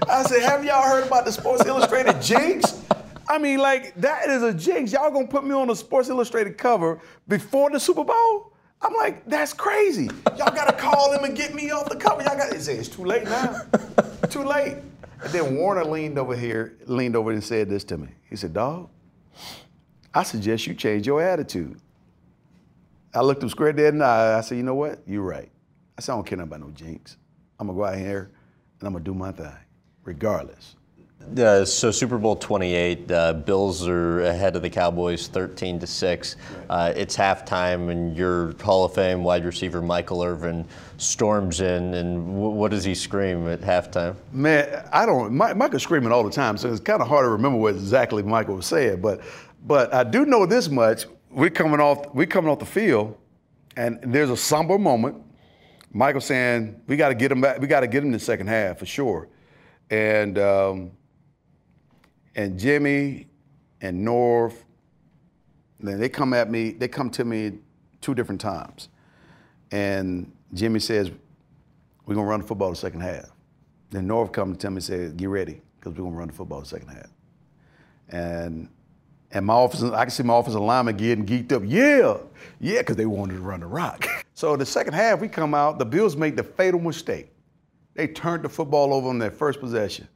I 0.08 0.22
said, 0.24 0.42
have 0.42 0.64
y'all 0.64 0.82
heard 0.82 1.06
about 1.06 1.24
the 1.24 1.32
Sports 1.32 1.64
Illustrated 1.66 2.20
jinx? 2.22 2.80
I 3.28 3.38
mean, 3.38 3.58
like, 3.58 3.94
that 3.96 4.28
is 4.28 4.42
a 4.42 4.52
jinx. 4.52 4.92
Y'all 4.92 5.10
gonna 5.10 5.26
put 5.26 5.44
me 5.44 5.52
on 5.52 5.68
a 5.70 5.76
Sports 5.76 6.08
Illustrated 6.08 6.56
cover 6.56 7.00
before 7.28 7.70
the 7.70 7.80
Super 7.80 8.04
Bowl? 8.04 8.52
I'm 8.80 8.94
like, 8.94 9.24
that's 9.26 9.52
crazy. 9.52 10.10
Y'all 10.36 10.54
gotta 10.54 10.72
call 10.72 11.12
him 11.12 11.24
and 11.24 11.36
get 11.36 11.54
me 11.54 11.70
off 11.70 11.88
the 11.88 11.96
cover. 11.96 12.22
Y'all 12.22 12.36
got 12.36 12.52
to 12.52 12.60
say, 12.60 12.76
it's 12.76 12.88
too 12.88 13.04
late 13.04 13.24
now. 13.24 13.62
too 14.30 14.44
late. 14.44 14.76
And 15.22 15.32
then 15.32 15.56
Warner 15.56 15.84
leaned 15.84 16.18
over 16.18 16.36
here, 16.36 16.76
leaned 16.86 17.16
over 17.16 17.30
and 17.30 17.42
said 17.42 17.70
this 17.70 17.82
to 17.84 17.96
me. 17.96 18.08
He 18.28 18.36
said, 18.36 18.52
dog, 18.52 18.90
I 20.12 20.22
suggest 20.22 20.66
you 20.66 20.74
change 20.74 21.06
your 21.06 21.22
attitude. 21.22 21.80
I 23.14 23.22
looked 23.22 23.42
him 23.42 23.48
square 23.48 23.72
dead 23.72 23.94
in 23.94 24.00
the 24.00 24.04
eye. 24.04 24.36
I 24.36 24.40
said, 24.42 24.56
you 24.56 24.64
know 24.64 24.74
what? 24.74 25.00
You're 25.06 25.22
right. 25.22 25.50
I 25.96 26.00
said, 26.00 26.12
I 26.12 26.16
don't 26.16 26.26
care 26.26 26.40
about 26.40 26.60
no 26.60 26.70
jinx. 26.70 27.16
I'm 27.58 27.68
gonna 27.68 27.78
go 27.78 27.84
out 27.84 27.96
here 27.96 28.30
and 28.80 28.86
I'm 28.86 28.92
gonna 28.92 29.04
do 29.04 29.14
my 29.14 29.32
thing, 29.32 29.52
regardless. 30.04 30.76
Uh, 31.38 31.64
so 31.64 31.90
Super 31.90 32.18
Bowl 32.18 32.36
28, 32.36 33.10
uh, 33.10 33.32
Bills 33.32 33.88
are 33.88 34.20
ahead 34.24 34.56
of 34.56 34.62
the 34.62 34.68
Cowboys 34.68 35.26
13 35.28 35.78
to 35.78 35.86
6. 35.86 36.36
Uh, 36.68 36.92
it's 36.94 37.16
halftime, 37.16 37.90
and 37.90 38.14
your 38.14 38.54
Hall 38.60 38.84
of 38.84 38.94
Fame 38.94 39.24
wide 39.24 39.44
receiver 39.44 39.80
Michael 39.80 40.22
Irvin 40.22 40.66
storms 40.98 41.60
in, 41.60 41.94
and 41.94 42.26
w- 42.26 42.50
what 42.50 42.70
does 42.70 42.84
he 42.84 42.94
scream 42.94 43.48
at 43.48 43.62
halftime? 43.62 44.16
Man, 44.32 44.84
I 44.92 45.06
don't. 45.06 45.32
Michael's 45.32 45.82
screaming 45.82 46.12
all 46.12 46.24
the 46.24 46.30
time, 46.30 46.58
so 46.58 46.70
it's 46.70 46.80
kind 46.80 47.00
of 47.00 47.08
hard 47.08 47.24
to 47.24 47.30
remember 47.30 47.58
what 47.58 47.74
exactly 47.74 48.22
Michael 48.22 48.56
was 48.56 48.66
saying. 48.66 49.00
But, 49.00 49.22
but 49.66 49.94
I 49.94 50.04
do 50.04 50.26
know 50.26 50.44
this 50.44 50.68
much: 50.68 51.06
we're 51.30 51.48
coming 51.48 51.80
off, 51.80 52.14
we're 52.14 52.26
coming 52.26 52.50
off 52.50 52.58
the 52.58 52.66
field, 52.66 53.16
and 53.76 53.98
there's 54.02 54.30
a 54.30 54.36
somber 54.36 54.78
moment. 54.78 55.16
Michael 55.94 56.20
saying, 56.20 56.82
"We 56.86 56.96
got 56.96 57.08
to 57.08 57.14
get 57.14 57.32
him 57.32 57.40
back. 57.40 57.58
We 57.60 57.66
got 57.66 57.80
to 57.80 57.86
get 57.86 58.02
him 58.02 58.08
in 58.08 58.12
the 58.12 58.18
second 58.18 58.48
half 58.48 58.78
for 58.78 58.86
sure," 58.86 59.28
and. 59.90 60.38
Um, 60.38 60.90
and 62.36 62.58
Jimmy 62.58 63.26
and 63.80 64.06
Norv, 64.06 64.54
then 65.80 66.00
they 66.00 66.08
come 66.08 66.32
at 66.34 66.50
me, 66.50 66.70
they 66.72 66.88
come 66.88 67.10
to 67.10 67.24
me 67.24 67.58
two 68.00 68.14
different 68.14 68.40
times. 68.40 68.88
And 69.70 70.32
Jimmy 70.52 70.80
says, 70.80 71.10
We're 72.06 72.14
gonna 72.14 72.26
run 72.26 72.40
the 72.40 72.46
football 72.46 72.70
the 72.70 72.76
second 72.76 73.00
half. 73.00 73.30
Then 73.90 74.08
Norv 74.08 74.32
comes 74.32 74.58
to 74.58 74.70
me 74.70 74.76
and 74.76 74.84
says, 74.84 75.12
Get 75.12 75.28
ready, 75.28 75.60
because 75.78 75.92
we're 75.92 76.04
gonna 76.04 76.16
run 76.16 76.28
the 76.28 76.34
football 76.34 76.60
the 76.60 76.66
second 76.66 76.88
half. 76.88 77.10
And 78.08 78.68
and 79.30 79.46
my 79.46 79.54
office, 79.54 79.82
I 79.82 80.04
can 80.04 80.10
see 80.10 80.22
my 80.22 80.36
offensive 80.36 80.60
lineman 80.60 80.96
getting 80.96 81.26
geeked 81.26 81.52
up. 81.52 81.62
Yeah, 81.66 82.18
yeah, 82.60 82.78
because 82.78 82.94
they 82.96 83.06
wanted 83.06 83.34
to 83.34 83.40
run 83.40 83.60
the 83.60 83.66
rock. 83.66 84.06
so 84.34 84.56
the 84.56 84.66
second 84.66 84.94
half, 84.94 85.20
we 85.20 85.28
come 85.28 85.54
out, 85.54 85.78
the 85.78 85.84
Bills 85.84 86.16
make 86.16 86.36
the 86.36 86.42
fatal 86.42 86.80
mistake. 86.80 87.30
They 87.94 88.08
turned 88.08 88.44
the 88.44 88.48
football 88.48 88.92
over 88.92 89.08
on 89.08 89.18
their 89.18 89.30
first 89.30 89.60
possession. 89.60 90.08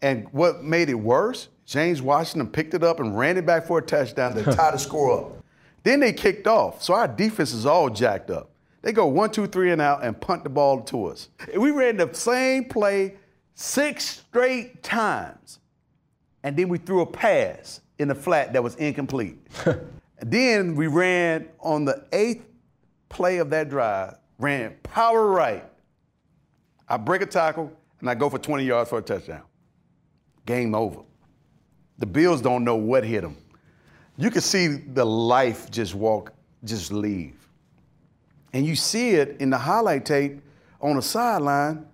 And 0.00 0.26
what 0.32 0.64
made 0.64 0.88
it 0.88 0.94
worse 0.94 1.48
James 1.68 2.00
Washington 2.00 2.50
picked 2.50 2.72
it 2.72 2.82
up 2.82 2.98
and 2.98 3.16
ran 3.18 3.36
it 3.36 3.44
back 3.44 3.66
for 3.66 3.78
a 3.78 3.82
touchdown 3.82 4.34
to 4.34 4.42
tie 4.54 4.70
the 4.70 4.78
score 4.78 5.20
up. 5.20 5.44
Then 5.82 6.00
they 6.00 6.14
kicked 6.14 6.46
off. 6.46 6.82
So 6.82 6.94
our 6.94 7.06
defense 7.06 7.52
is 7.52 7.66
all 7.66 7.90
jacked 7.90 8.30
up. 8.30 8.50
They 8.80 8.92
go 8.92 9.06
one, 9.06 9.30
two, 9.30 9.46
three, 9.46 9.70
and 9.70 9.82
out 9.82 10.02
and 10.02 10.18
punt 10.18 10.44
the 10.44 10.50
ball 10.50 10.80
to 10.84 11.06
us. 11.06 11.28
We 11.54 11.70
ran 11.70 11.98
the 11.98 12.10
same 12.14 12.64
play 12.64 13.16
six 13.54 14.22
straight 14.26 14.82
times. 14.82 15.58
And 16.42 16.56
then 16.56 16.70
we 16.70 16.78
threw 16.78 17.02
a 17.02 17.06
pass 17.06 17.82
in 17.98 18.08
the 18.08 18.14
flat 18.14 18.54
that 18.54 18.62
was 18.62 18.74
incomplete. 18.76 19.36
then 20.20 20.74
we 20.74 20.86
ran 20.86 21.48
on 21.60 21.84
the 21.84 22.06
eighth 22.12 22.46
play 23.08 23.38
of 23.38 23.50
that 23.50 23.68
drive, 23.68 24.16
ran 24.38 24.76
power 24.82 25.26
right. 25.26 25.64
I 26.88 26.96
break 26.96 27.22
a 27.22 27.26
tackle 27.26 27.72
and 28.00 28.08
I 28.08 28.14
go 28.14 28.30
for 28.30 28.38
20 28.38 28.64
yards 28.64 28.90
for 28.90 28.98
a 28.98 29.02
touchdown. 29.02 29.42
Game 30.46 30.74
over. 30.74 31.00
The 31.98 32.06
Bills 32.06 32.40
don't 32.40 32.64
know 32.64 32.76
what 32.76 33.04
hit 33.04 33.22
them. 33.22 33.36
You 34.16 34.30
can 34.30 34.40
see 34.40 34.68
the 34.68 35.04
life 35.04 35.70
just 35.70 35.94
walk, 35.94 36.32
just 36.64 36.92
leave. 36.92 37.34
And 38.52 38.66
you 38.66 38.74
see 38.74 39.10
it 39.10 39.36
in 39.40 39.50
the 39.50 39.58
highlight 39.58 40.04
tape 40.04 40.40
on 40.80 40.96
the 40.96 41.02
sideline 41.02 41.86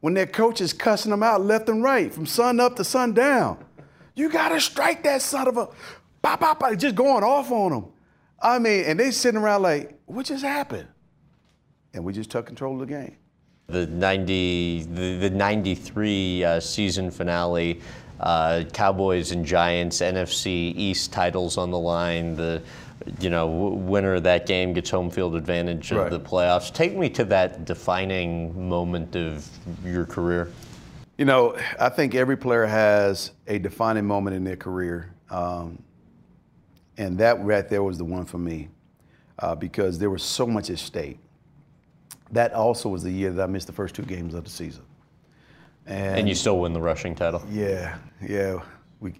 when 0.00 0.14
their 0.14 0.26
coach 0.26 0.60
is 0.60 0.72
cussing 0.72 1.10
them 1.10 1.22
out 1.22 1.40
left 1.42 1.68
and 1.68 1.82
right, 1.82 2.12
from 2.12 2.26
sun 2.26 2.60
up 2.60 2.76
to 2.76 2.84
sun 2.84 3.12
down. 3.12 3.64
You 4.14 4.28
gotta 4.28 4.60
strike 4.60 5.02
that 5.04 5.22
son 5.22 5.48
of 5.48 5.56
a 5.56 5.68
pop, 6.22 6.40
pop, 6.40 6.60
pop, 6.60 6.76
just 6.76 6.94
going 6.94 7.24
off 7.24 7.50
on 7.50 7.70
them. 7.70 7.86
I 8.44 8.58
mean, 8.58 8.84
and 8.84 9.00
they 9.00 9.10
sitting 9.10 9.40
around 9.40 9.62
like, 9.62 9.98
what 10.06 10.26
just 10.26 10.44
happened? 10.44 10.86
And 11.94 12.04
we 12.04 12.12
just 12.12 12.30
took 12.30 12.46
control 12.46 12.74
of 12.74 12.80
the 12.80 12.94
game. 12.94 13.16
The 13.68 13.86
90, 13.86 14.82
the, 14.92 15.16
the 15.16 15.30
93 15.30 16.44
uh, 16.44 16.60
season 16.60 17.10
finale 17.10 17.80
uh, 18.20 18.64
Cowboys 18.72 19.32
and 19.32 19.44
Giants, 19.44 20.00
NFC 20.00 20.72
East 20.76 21.12
titles 21.12 21.58
on 21.58 21.70
the 21.70 21.78
line. 21.78 22.36
The 22.36 22.62
you 23.20 23.28
know 23.28 23.46
winner 23.46 24.14
of 24.14 24.22
that 24.22 24.46
game 24.46 24.72
gets 24.72 24.88
home 24.88 25.10
field 25.10 25.34
advantage 25.34 25.90
of 25.90 25.98
right. 25.98 26.10
the 26.10 26.20
playoffs. 26.20 26.72
Take 26.72 26.96
me 26.96 27.08
to 27.10 27.24
that 27.24 27.64
defining 27.64 28.68
moment 28.68 29.16
of 29.16 29.48
your 29.84 30.06
career. 30.06 30.50
You 31.18 31.24
know, 31.24 31.56
I 31.78 31.88
think 31.88 32.14
every 32.14 32.36
player 32.36 32.66
has 32.66 33.32
a 33.46 33.58
defining 33.58 34.04
moment 34.04 34.36
in 34.36 34.42
their 34.42 34.56
career, 34.56 35.12
um, 35.30 35.82
and 36.96 37.18
that 37.18 37.42
right 37.44 37.68
there 37.68 37.82
was 37.82 37.98
the 37.98 38.04
one 38.04 38.24
for 38.24 38.38
me 38.38 38.68
uh, 39.38 39.54
because 39.54 39.98
there 39.98 40.10
was 40.10 40.22
so 40.22 40.46
much 40.46 40.70
at 40.70 40.78
stake. 40.78 41.18
That 42.30 42.52
also 42.52 42.88
was 42.88 43.02
the 43.02 43.10
year 43.10 43.30
that 43.32 43.42
I 43.42 43.46
missed 43.46 43.66
the 43.66 43.72
first 43.72 43.94
two 43.94 44.02
games 44.02 44.34
of 44.34 44.44
the 44.44 44.50
season. 44.50 44.82
And, 45.86 46.20
and, 46.20 46.28
you 46.28 46.34
still 46.34 46.58
win 46.60 46.72
the 46.72 46.80
rushing 46.80 47.14
title. 47.14 47.42
Yeah, 47.50 47.98
yeah. 48.26 48.62
We, 49.00 49.14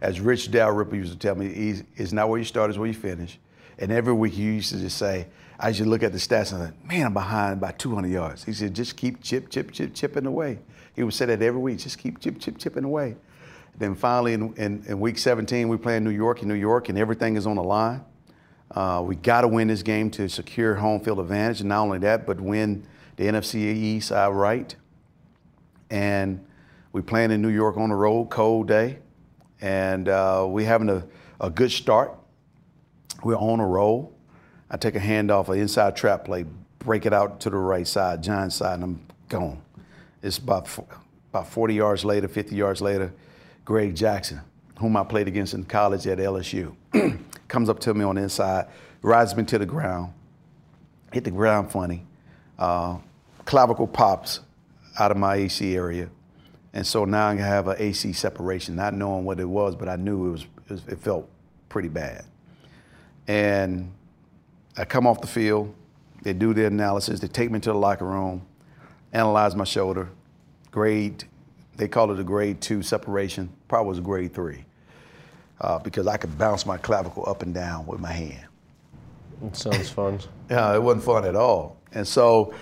as 0.00 0.20
Rich 0.20 0.50
Dalrymple 0.50 0.96
used 0.96 1.12
to 1.12 1.18
tell 1.18 1.34
me, 1.34 1.82
it's 1.96 2.12
not 2.12 2.28
where 2.28 2.38
you 2.38 2.44
start, 2.44 2.70
it's 2.70 2.78
where 2.78 2.88
you 2.88 2.94
finish. 2.94 3.38
And 3.78 3.92
every 3.92 4.14
week 4.14 4.32
he 4.32 4.42
used 4.44 4.72
to 4.72 4.78
just 4.78 4.96
say, 4.96 5.26
I 5.58 5.68
used 5.68 5.80
to 5.80 5.88
look 5.88 6.02
at 6.02 6.12
the 6.12 6.18
stats 6.18 6.52
and 6.52 6.70
think, 6.70 6.84
man, 6.88 7.06
I'm 7.06 7.14
behind 7.14 7.60
by 7.60 7.72
200 7.72 8.08
yards. 8.08 8.44
He 8.44 8.54
said, 8.54 8.74
just 8.74 8.96
keep 8.96 9.22
chip, 9.22 9.50
chip, 9.50 9.72
chip, 9.72 9.94
chipping 9.94 10.24
away. 10.24 10.58
He 10.94 11.02
would 11.02 11.12
say 11.12 11.26
that 11.26 11.42
every 11.42 11.60
week, 11.60 11.78
just 11.78 11.98
keep 11.98 12.18
chip, 12.20 12.38
chip, 12.38 12.56
chipping 12.56 12.84
away. 12.84 13.16
Then 13.78 13.94
finally, 13.94 14.32
in, 14.32 14.54
in, 14.54 14.84
in 14.86 15.00
week 15.00 15.18
17, 15.18 15.68
we 15.68 15.76
play 15.76 15.96
in 15.96 16.04
New 16.04 16.10
York, 16.10 16.42
in 16.42 16.48
New 16.48 16.54
York, 16.54 16.88
and 16.88 16.96
everything 16.96 17.36
is 17.36 17.46
on 17.46 17.56
the 17.56 17.62
line. 17.62 18.02
Uh, 18.70 19.02
we 19.04 19.16
got 19.16 19.42
to 19.42 19.48
win 19.48 19.68
this 19.68 19.82
game 19.82 20.10
to 20.10 20.28
secure 20.28 20.74
home 20.74 21.00
field 21.00 21.20
advantage, 21.20 21.60
and 21.60 21.68
not 21.68 21.82
only 21.82 21.98
that, 21.98 22.26
but 22.26 22.40
win 22.40 22.86
the 23.16 23.24
NFC 23.24 23.56
East 23.56 24.12
outright 24.12 24.76
and 25.90 26.44
we 26.92 27.02
playing 27.02 27.30
in 27.30 27.42
New 27.42 27.48
York 27.48 27.76
on 27.76 27.90
the 27.90 27.94
road, 27.94 28.30
cold 28.30 28.68
day, 28.68 28.98
and 29.60 30.08
uh, 30.08 30.46
we 30.48 30.64
having 30.64 30.88
a, 30.88 31.04
a 31.40 31.50
good 31.50 31.70
start. 31.70 32.16
We're 33.22 33.36
on 33.36 33.60
a 33.60 33.66
roll. 33.66 34.14
I 34.70 34.76
take 34.76 34.96
a 34.96 35.00
handoff, 35.00 35.48
an 35.48 35.58
inside 35.58 35.96
trap 35.96 36.24
play, 36.24 36.44
break 36.78 37.06
it 37.06 37.12
out 37.12 37.40
to 37.40 37.50
the 37.50 37.56
right 37.56 37.86
side, 37.86 38.22
John's 38.22 38.54
side, 38.54 38.74
and 38.74 38.84
I'm 38.84 39.00
gone. 39.28 39.62
It's 40.22 40.38
about 40.38 40.68
about 41.30 41.48
40 41.48 41.74
yards 41.74 42.04
later, 42.04 42.28
50 42.28 42.56
yards 42.56 42.80
later, 42.80 43.12
Greg 43.66 43.96
Jackson, 43.96 44.40
whom 44.78 44.96
I 44.96 45.02
played 45.02 45.26
against 45.26 45.52
in 45.52 45.64
college 45.64 46.06
at 46.06 46.18
LSU, 46.18 46.74
comes 47.48 47.68
up 47.68 47.80
to 47.80 47.92
me 47.92 48.04
on 48.04 48.14
the 48.14 48.22
inside, 48.22 48.68
rides 49.02 49.36
me 49.36 49.44
to 49.44 49.58
the 49.58 49.66
ground, 49.66 50.12
hit 51.12 51.24
the 51.24 51.32
ground 51.32 51.72
funny, 51.72 52.06
uh, 52.58 52.96
clavicle 53.44 53.88
pops, 53.88 54.40
out 54.98 55.10
of 55.10 55.16
my 55.16 55.34
AC 55.34 55.76
area. 55.76 56.08
And 56.72 56.86
so 56.86 57.04
now 57.04 57.28
I 57.28 57.34
have 57.34 57.68
an 57.68 57.76
AC 57.78 58.12
separation, 58.12 58.76
not 58.76 58.94
knowing 58.94 59.24
what 59.24 59.40
it 59.40 59.44
was, 59.44 59.74
but 59.74 59.88
I 59.88 59.96
knew 59.96 60.28
it 60.28 60.46
was, 60.68 60.82
it, 60.86 60.98
felt 61.00 61.28
pretty 61.68 61.88
bad. 61.88 62.24
And 63.26 63.92
I 64.76 64.84
come 64.84 65.06
off 65.06 65.20
the 65.20 65.26
field, 65.26 65.74
they 66.22 66.32
do 66.32 66.54
the 66.54 66.66
analysis, 66.66 67.18
they 67.18 67.28
take 67.28 67.50
me 67.50 67.58
to 67.60 67.70
the 67.70 67.78
locker 67.78 68.06
room, 68.06 68.46
analyze 69.12 69.56
my 69.56 69.64
shoulder, 69.64 70.08
grade, 70.70 71.24
they 71.76 71.88
call 71.88 72.10
it 72.10 72.18
a 72.18 72.24
grade 72.24 72.60
two 72.60 72.82
separation, 72.82 73.50
probably 73.68 73.88
was 73.88 73.98
a 73.98 74.02
grade 74.02 74.32
three, 74.32 74.64
uh, 75.60 75.78
because 75.78 76.06
I 76.06 76.16
could 76.16 76.36
bounce 76.38 76.66
my 76.66 76.76
clavicle 76.76 77.28
up 77.28 77.42
and 77.42 77.54
down 77.54 77.86
with 77.86 78.00
my 78.00 78.12
hand. 78.12 78.46
It 79.44 79.56
sounds 79.56 79.90
fun. 79.90 80.20
yeah, 80.50 80.74
it 80.74 80.82
wasn't 80.82 81.04
fun 81.04 81.24
at 81.24 81.36
all. 81.36 81.76
And 81.92 82.06
so 82.06 82.54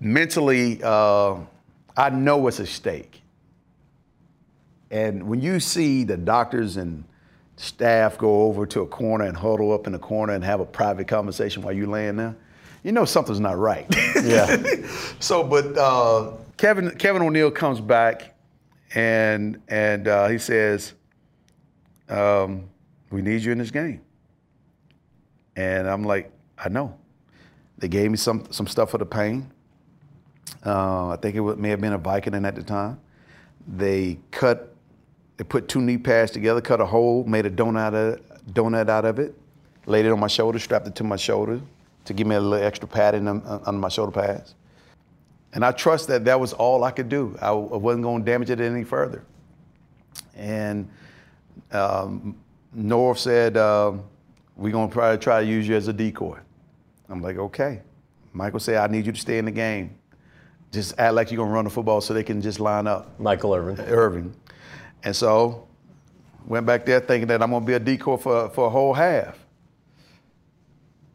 mentally, 0.00 0.80
uh, 0.82 1.36
I 1.96 2.10
know 2.10 2.36
what's 2.36 2.60
at 2.60 2.68
stake. 2.68 3.22
And 4.90 5.26
when 5.26 5.40
you 5.40 5.58
see 5.58 6.04
the 6.04 6.16
doctors 6.16 6.76
and 6.76 7.04
staff 7.56 8.18
go 8.18 8.42
over 8.42 8.66
to 8.66 8.82
a 8.82 8.86
corner 8.86 9.24
and 9.24 9.36
huddle 9.36 9.72
up 9.72 9.86
in 9.86 9.92
the 9.92 9.98
corner 9.98 10.34
and 10.34 10.44
have 10.44 10.60
a 10.60 10.64
private 10.64 11.08
conversation 11.08 11.62
while 11.62 11.72
you're 11.72 11.86
laying 11.86 12.16
there, 12.16 12.36
you 12.82 12.92
know 12.92 13.04
something's 13.04 13.40
not 13.40 13.58
right. 13.58 13.86
Yeah. 14.22 14.56
so, 15.18 15.42
but 15.42 15.76
uh, 15.76 16.32
Kevin 16.56 16.90
Kevin 16.96 17.22
O'Neill 17.22 17.50
comes 17.50 17.80
back 17.80 18.34
and 18.94 19.60
and 19.68 20.08
uh, 20.08 20.28
he 20.28 20.38
says, 20.38 20.94
um, 22.08 22.68
"We 23.10 23.22
need 23.22 23.42
you 23.42 23.52
in 23.52 23.58
this 23.58 23.70
game." 23.70 24.00
And 25.54 25.88
I'm 25.88 26.04
like, 26.04 26.30
"I 26.58 26.68
know." 26.68 26.96
They 27.78 27.88
gave 27.88 28.10
me 28.10 28.16
some 28.16 28.44
some 28.50 28.66
stuff 28.66 28.90
for 28.90 28.98
the 28.98 29.06
pain. 29.06 29.50
Uh, 30.64 31.10
I 31.10 31.16
think 31.16 31.36
it 31.36 31.58
may 31.58 31.68
have 31.70 31.80
been 31.80 31.92
a 31.92 31.98
Vicodin 31.98 32.46
at 32.46 32.54
the 32.54 32.62
time. 32.62 32.98
They 33.68 34.18
cut, 34.30 34.74
they 35.36 35.44
put 35.44 35.68
two 35.68 35.80
knee 35.80 35.98
pads 35.98 36.30
together, 36.30 36.60
cut 36.60 36.80
a 36.80 36.86
hole, 36.86 37.24
made 37.24 37.46
a 37.46 37.50
donut 37.50 37.78
out 37.78 37.94
of, 37.94 38.20
donut 38.52 38.88
out 38.88 39.04
of 39.04 39.18
it, 39.18 39.34
laid 39.86 40.06
it 40.06 40.12
on 40.12 40.20
my 40.20 40.26
shoulder, 40.28 40.58
strapped 40.58 40.86
it 40.86 40.94
to 40.96 41.04
my 41.04 41.16
shoulder 41.16 41.60
to 42.04 42.12
give 42.12 42.26
me 42.26 42.36
a 42.36 42.40
little 42.40 42.64
extra 42.64 42.88
padding 42.88 43.26
on, 43.28 43.42
on 43.42 43.78
my 43.78 43.88
shoulder 43.88 44.12
pads. 44.12 44.54
And 45.56 45.64
I 45.64 45.72
trust 45.72 46.06
that 46.06 46.24
that 46.26 46.38
was 46.38 46.52
all 46.52 46.84
I 46.84 46.92
could 46.92 47.08
do. 47.08 47.36
I, 47.40 47.48
I 47.48 47.52
wasn't 47.52 48.04
going 48.04 48.24
to 48.24 48.30
damage 48.30 48.50
it 48.50 48.60
any 48.60 48.84
further. 48.84 49.24
And 50.36 50.88
um, 51.72 52.36
Norv 52.76 53.18
said, 53.18 53.56
uh, 53.56 53.92
we're 54.54 54.70
going 54.70 54.88
to 54.88 54.92
probably 54.92 55.18
try 55.18 55.40
to 55.40 55.46
use 55.46 55.66
you 55.66 55.74
as 55.74 55.88
a 55.88 55.92
decoy. 55.92 56.38
I'm 57.08 57.20
like, 57.20 57.38
okay. 57.38 57.80
Michael 58.32 58.60
said, 58.60 58.76
I 58.76 58.86
need 58.86 59.06
you 59.06 59.12
to 59.12 59.20
stay 59.20 59.38
in 59.38 59.46
the 59.46 59.50
game 59.50 59.96
just 60.76 60.98
act 60.98 61.14
like 61.14 61.30
you're 61.30 61.38
gonna 61.38 61.50
run 61.50 61.64
the 61.64 61.70
football 61.70 62.00
so 62.00 62.14
they 62.14 62.22
can 62.22 62.40
just 62.40 62.60
line 62.60 62.86
up. 62.86 63.18
Michael 63.18 63.54
Irvin. 63.54 63.80
Irving. 63.86 64.34
And 65.04 65.14
so 65.14 65.66
went 66.46 66.66
back 66.66 66.84
there 66.84 67.00
thinking 67.00 67.28
that 67.28 67.42
I'm 67.42 67.50
gonna 67.50 67.64
be 67.64 67.74
a 67.74 67.80
decoy 67.80 68.16
for, 68.16 68.48
for 68.50 68.66
a 68.66 68.70
whole 68.70 68.94
half. 68.94 69.38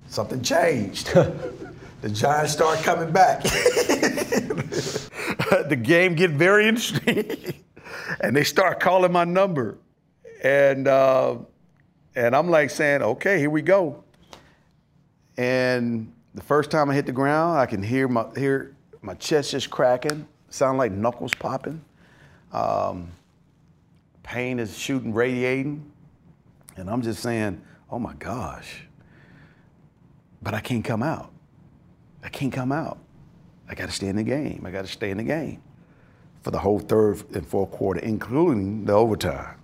Something 0.08 0.42
changed. 0.42 1.08
the 2.02 2.10
Giants 2.10 2.54
start 2.54 2.80
coming 2.80 3.12
back. 3.12 3.44
the 5.70 5.80
game 5.82 6.16
get 6.16 6.32
very 6.32 6.68
interesting. 6.68 7.54
and 8.22 8.36
they 8.36 8.44
start 8.44 8.80
calling 8.80 9.12
my 9.12 9.24
number. 9.24 9.78
And 10.44 10.88
uh, 10.88 11.38
and 12.16 12.36
I'm 12.36 12.50
like 12.50 12.70
saying, 12.70 13.02
okay, 13.02 13.40
here 13.40 13.50
we 13.50 13.62
go. 13.62 14.04
And 15.38 16.12
the 16.34 16.42
first 16.42 16.72
time 16.72 16.90
I 16.90 16.96
hit 16.96 17.06
the 17.06 17.12
ground, 17.12 17.60
I 17.60 17.66
can 17.66 17.84
hear 17.84 18.08
my 18.08 18.26
hear 18.36 18.76
my 19.02 19.14
chest 19.16 19.52
just 19.52 19.70
cracking, 19.70 20.28
sound 20.50 20.78
like 20.78 20.92
knuckles 20.92 21.34
popping. 21.34 21.84
Um, 22.52 23.12
pain 24.24 24.60
is 24.60 24.78
shooting, 24.78 25.14
radiating. 25.14 25.92
And 26.78 26.90
I'm 26.90 27.02
just 27.02 27.22
saying, 27.22 27.62
oh 27.90 28.00
my 28.00 28.14
gosh. 28.14 28.84
But 30.42 30.54
I 30.54 30.60
can't 30.60 30.84
come 30.84 31.04
out. 31.04 31.32
I 32.24 32.30
can't 32.30 32.52
come 32.52 32.72
out. 32.72 32.98
I 33.72 33.74
got 33.74 33.86
to 33.86 33.92
stay 33.94 34.08
in 34.08 34.18
the 34.18 34.24
game. 34.24 34.66
I 34.68 34.72
got 34.72 34.86
to 34.86 34.92
stay 34.92 35.12
in 35.12 35.18
the 35.18 35.24
game 35.24 35.62
for 36.42 36.52
the 36.52 36.60
whole 36.60 36.78
third 36.78 37.24
and 37.34 37.48
fourth 37.48 37.72
quarter, 37.72 38.02
including 38.02 38.84
the 38.84 38.92
overtime. 38.92 39.56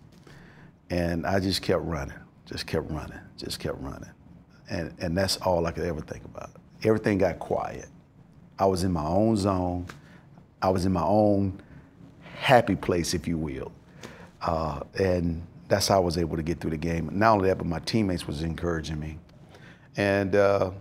And 0.90 1.28
I 1.28 1.42
just 1.42 1.62
kept 1.62 1.84
running, 1.84 2.18
just 2.46 2.66
kept 2.66 2.90
running, 2.90 3.20
just 3.36 3.60
kept 3.60 3.78
running. 3.82 4.10
And, 4.70 4.94
and 5.00 5.18
that's 5.18 5.36
all 5.38 5.66
I 5.66 5.72
could 5.72 5.84
ever 5.84 6.00
think 6.00 6.24
about. 6.24 6.52
Everything 6.84 7.18
got 7.18 7.40
quiet. 7.40 7.88
I 8.58 8.66
was 8.66 8.86
in 8.86 8.94
my 8.94 9.06
own 9.06 9.36
zone. 9.36 9.88
I 10.62 10.70
was 10.70 10.86
in 10.86 10.94
my 10.94 11.04
own 11.04 11.62
happy 12.40 12.78
place, 12.78 13.14
if 13.14 13.28
you 13.28 13.38
will. 13.38 13.74
Uh, 14.42 14.82
and 14.98 15.46
that's 15.68 15.90
how 15.90 15.98
I 15.98 16.00
was 16.00 16.18
able 16.18 16.38
to 16.38 16.44
get 16.44 16.62
through 16.62 16.72
the 16.72 16.78
game. 16.78 17.10
Not 17.12 17.34
only 17.34 17.50
that, 17.50 17.58
but 17.58 17.68
my 17.68 17.80
teammates 17.80 18.26
was 18.26 18.42
encouraging 18.42 19.02
me. 19.02 19.18
And, 19.98 20.34
uh, 20.34 20.72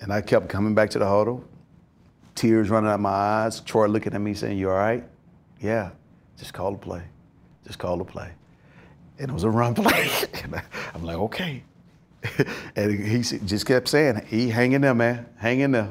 and 0.00 0.10
I 0.10 0.22
kept 0.22 0.48
coming 0.48 0.74
back 0.74 0.88
to 0.90 0.98
the 0.98 1.06
huddle, 1.06 1.44
tears 2.42 2.70
running 2.70 2.90
out 2.90 2.98
my 2.98 3.08
eyes, 3.08 3.60
Troy 3.60 3.86
looking 3.86 4.14
at 4.14 4.20
me 4.20 4.34
saying, 4.34 4.58
you 4.58 4.68
all 4.68 4.76
right? 4.76 5.04
Yeah, 5.60 5.90
just 6.36 6.52
call 6.52 6.72
the 6.72 6.78
play. 6.78 7.02
Just 7.64 7.78
call 7.78 7.96
the 7.96 8.04
play. 8.04 8.32
And 9.20 9.30
it 9.30 9.32
was 9.32 9.44
a 9.44 9.50
run 9.50 9.74
play. 9.74 10.10
I'm 10.92 11.04
like, 11.04 11.18
okay. 11.18 11.62
and 12.76 12.90
he 12.92 13.20
just 13.20 13.64
kept 13.64 13.86
saying, 13.86 14.26
he 14.26 14.48
hang 14.48 14.72
in 14.72 14.80
there, 14.80 14.92
man, 14.92 15.26
hang 15.36 15.60
in 15.60 15.70
there. 15.70 15.90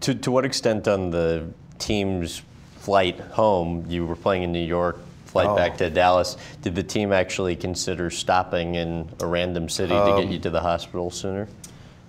To, 0.00 0.14
to 0.14 0.30
what 0.30 0.46
extent 0.46 0.88
on 0.88 1.10
the 1.10 1.52
team's 1.78 2.40
flight 2.76 3.20
home, 3.20 3.84
you 3.86 4.06
were 4.06 4.16
playing 4.16 4.44
in 4.44 4.52
New 4.52 4.64
York, 4.64 4.98
flight 5.26 5.48
oh. 5.48 5.54
back 5.54 5.76
to 5.76 5.90
Dallas, 5.90 6.38
did 6.62 6.74
the 6.74 6.82
team 6.82 7.12
actually 7.12 7.54
consider 7.54 8.08
stopping 8.08 8.76
in 8.76 9.10
a 9.20 9.26
random 9.26 9.68
city 9.68 9.92
um, 9.92 10.16
to 10.16 10.22
get 10.22 10.32
you 10.32 10.38
to 10.38 10.48
the 10.48 10.60
hospital 10.60 11.10
sooner? 11.10 11.48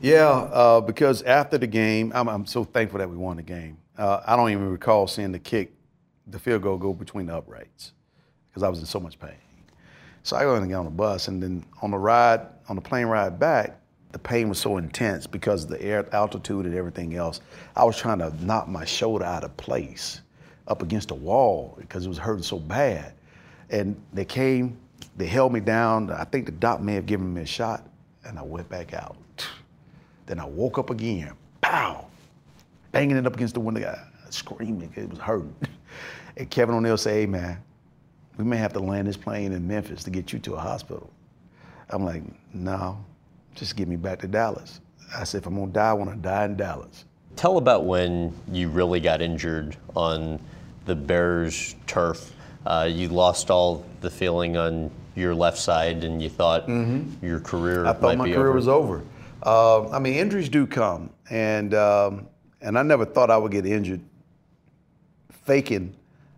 Yeah, 0.04 0.28
uh, 0.28 0.82
because 0.82 1.22
after 1.22 1.58
the 1.58 1.66
game, 1.66 2.12
I'm, 2.14 2.28
I'm, 2.28 2.46
so 2.46 2.66
thankful 2.66 3.00
that 3.00 3.10
we 3.10 3.16
won 3.16 3.38
the 3.38 3.42
game. 3.42 3.78
Uh, 3.98 4.20
I 4.28 4.36
don't 4.36 4.52
even 4.52 4.70
recall 4.70 5.08
seeing 5.08 5.32
the 5.32 5.40
kick, 5.40 5.72
the 6.28 6.38
field 6.38 6.62
goal 6.62 6.78
go 6.78 6.92
between 6.92 7.28
the 7.28 7.38
uprights 7.38 7.94
because 8.50 8.64
I 8.64 8.68
was 8.68 8.80
in 8.80 8.86
so 8.86 9.00
much 9.00 9.18
pain. 9.18 9.32
So 10.24 10.36
I 10.36 10.44
got 10.44 10.62
on 10.62 10.84
the 10.84 10.92
bus, 10.92 11.30
and 11.30 11.42
then 11.42 11.64
on 11.82 11.92
the 11.92 11.98
ride, 11.98 12.42
on 12.68 12.76
the 12.76 12.82
plane 12.82 13.06
ride 13.06 13.40
back, 13.40 13.80
the 14.12 14.20
pain 14.20 14.50
was 14.50 14.60
so 14.60 14.76
intense 14.76 15.26
because 15.26 15.64
of 15.64 15.70
the 15.70 15.82
air 15.82 16.06
altitude 16.14 16.66
and 16.66 16.76
everything 16.76 17.16
else. 17.16 17.40
I 17.74 17.86
was 17.86 17.98
trying 17.98 18.20
to 18.20 18.46
knock 18.46 18.68
my 18.68 18.84
shoulder 18.84 19.24
out 19.24 19.46
of 19.46 19.56
place 19.56 20.20
up 20.68 20.82
against 20.82 21.12
a 21.12 21.16
wall 21.16 21.78
because 21.80 22.06
it 22.06 22.10
was 22.10 22.18
hurting 22.18 22.44
so 22.44 22.60
bad. 22.60 23.14
And 23.70 23.96
they 24.12 24.26
came, 24.26 24.78
they 25.16 25.28
held 25.28 25.54
me 25.54 25.62
down. 25.62 26.12
I 26.12 26.26
think 26.26 26.48
the 26.48 26.52
doc 26.52 26.82
may 26.82 26.96
have 26.96 27.06
given 27.06 27.34
me 27.34 27.44
a 27.44 27.46
shot, 27.46 27.88
and 28.26 28.38
I 28.38 28.42
went 28.42 28.68
back 28.68 28.94
out. 28.94 29.16
Then 30.26 30.40
I 30.40 30.46
woke 30.46 30.78
up 30.78 30.90
again, 30.90 31.34
pow, 31.62 32.08
banging 32.92 33.18
it 33.18 33.26
up 33.26 33.36
against 33.36 33.54
the 33.54 33.60
window, 33.60 33.98
screaming. 34.30 34.92
It 34.96 35.10
was 35.10 35.20
hurting. 35.20 35.56
And 36.36 36.50
Kevin 36.50 36.74
O'Neill 36.74 36.98
said, 36.98 37.14
hey, 37.14 37.26
man, 37.28 37.62
we 38.38 38.44
may 38.44 38.58
have 38.58 38.74
to 38.74 38.80
land 38.80 39.08
this 39.08 39.18
plane 39.18 39.52
in 39.52 39.68
Memphis 39.68 40.04
to 40.06 40.10
get 40.10 40.34
you 40.34 40.40
to 40.40 40.56
a 40.56 40.60
hospital. 40.60 41.10
I'm 41.92 42.04
like, 42.04 42.24
no, 42.54 42.98
just 43.54 43.76
get 43.76 43.88
me 43.88 43.96
back 43.96 44.20
to 44.22 44.28
Dallas. 44.28 44.82
I 45.16 45.26
said, 45.26 45.42
if 45.42 45.48
I'm 45.48 45.56
gonna 45.56 45.72
die, 45.72 45.90
I 45.90 45.94
wanna 45.94 46.16
die 46.16 46.46
in 46.46 46.56
Dallas. 46.56 47.06
Tell 47.36 47.58
about 47.58 47.86
when 47.86 48.34
you 48.52 48.70
really 48.70 49.00
got 49.00 49.22
injured 49.22 49.78
on 49.96 50.40
the 50.86 50.96
Bears 50.96 51.76
turf. 51.86 52.32
Uh, 52.66 52.90
you 52.92 53.10
lost 53.10 53.52
all 53.52 53.86
the 54.02 54.10
feeling 54.10 54.58
on 54.58 54.90
your 55.16 55.36
left 55.36 55.58
side, 55.58 56.04
and 56.04 56.22
you 56.22 56.30
thought 56.30 56.68
mm-hmm. 56.68 57.24
your 57.26 57.40
career. 57.40 57.86
I 57.86 57.94
thought 57.94 58.18
my 58.18 58.26
career 58.26 58.48
over. 58.48 58.54
was 58.54 58.68
over. 58.68 59.04
Uh, 59.44 59.90
I 59.90 60.00
mean, 60.00 60.14
injuries 60.14 60.48
do 60.48 60.66
come, 60.66 61.12
and 61.30 61.74
um, 61.74 62.28
and 62.62 62.80
I 62.80 62.82
never 62.82 63.06
thought 63.06 63.30
I 63.30 63.38
would 63.38 63.52
get 63.52 63.66
injured 63.66 64.02
faking 65.46 65.96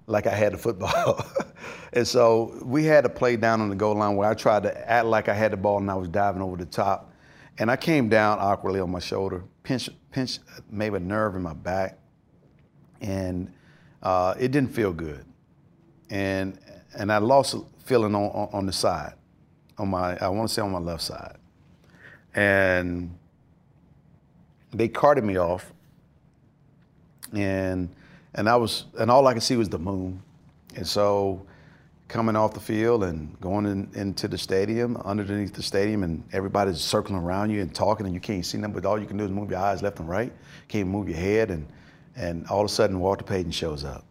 like 0.07 0.27
I 0.27 0.35
had 0.35 0.53
the 0.53 0.57
football. 0.57 1.25
and 1.93 2.07
so 2.07 2.57
we 2.63 2.83
had 2.85 3.03
to 3.03 3.09
play 3.09 3.37
down 3.37 3.61
on 3.61 3.69
the 3.69 3.75
goal 3.75 3.95
line 3.95 4.15
where 4.15 4.29
I 4.29 4.33
tried 4.33 4.63
to 4.63 4.89
act 4.89 5.05
like 5.05 5.29
I 5.29 5.33
had 5.33 5.51
the 5.51 5.57
ball 5.57 5.77
and 5.77 5.89
I 5.89 5.95
was 5.95 6.07
diving 6.07 6.41
over 6.41 6.57
the 6.57 6.65
top. 6.65 7.11
And 7.57 7.71
I 7.71 7.77
came 7.77 8.09
down 8.09 8.39
awkwardly 8.39 8.81
on 8.81 8.91
my 8.91 8.99
shoulder, 8.99 9.43
pinched, 9.63 9.89
pinched 10.11 10.41
maybe 10.69 10.97
a 10.97 10.99
nerve 10.99 11.35
in 11.35 11.41
my 11.41 11.53
back, 11.53 11.97
and 12.99 13.51
uh, 14.03 14.33
it 14.37 14.51
didn't 14.51 14.71
feel 14.71 14.91
good. 14.91 15.25
And 16.09 16.59
and 16.97 17.11
I 17.11 17.17
lost 17.17 17.55
feeling 17.79 18.13
on, 18.13 18.23
on, 18.31 18.49
on 18.51 18.65
the 18.65 18.73
side, 18.73 19.13
on 19.77 19.89
my 19.89 20.17
I 20.17 20.27
want 20.27 20.49
to 20.49 20.53
say 20.53 20.61
on 20.61 20.71
my 20.71 20.79
left 20.79 21.03
side, 21.03 21.37
and 22.35 23.17
they 24.73 24.89
carted 24.89 25.23
me 25.23 25.37
off, 25.37 25.73
and 27.33 27.89
and 28.33 28.49
I 28.49 28.57
was 28.57 28.85
and 28.99 29.09
all 29.09 29.25
I 29.25 29.33
could 29.33 29.43
see 29.43 29.55
was 29.55 29.69
the 29.69 29.79
moon, 29.79 30.21
and 30.75 30.85
so 30.85 31.45
coming 32.07 32.35
off 32.35 32.53
the 32.53 32.59
field 32.59 33.03
and 33.03 33.39
going 33.41 33.65
in, 33.65 33.89
into 33.95 34.27
the 34.27 34.37
stadium, 34.37 34.95
underneath 34.97 35.53
the 35.53 35.63
stadium, 35.63 36.03
and 36.03 36.23
everybody's 36.33 36.79
circling 36.79 37.19
around 37.19 37.49
you 37.49 37.61
and 37.61 37.73
talking, 37.73 38.05
and 38.05 38.13
you 38.13 38.21
can't 38.21 38.45
see 38.45 38.59
them, 38.59 38.71
but 38.71 38.85
all 38.85 38.99
you 38.99 39.07
can 39.07 39.17
do 39.17 39.23
is 39.23 39.31
move 39.31 39.49
your 39.49 39.59
eyes 39.59 39.81
left 39.81 39.99
and 39.99 40.07
right. 40.07 40.31
Can't 40.67 40.87
move 40.87 41.09
your 41.09 41.17
head, 41.17 41.49
and 41.49 41.65
and 42.17 42.45
all 42.47 42.61
of 42.61 42.65
a 42.65 42.69
sudden 42.69 42.99
Walter 42.99 43.23
Payton 43.23 43.51
shows 43.51 43.83
up, 43.83 44.03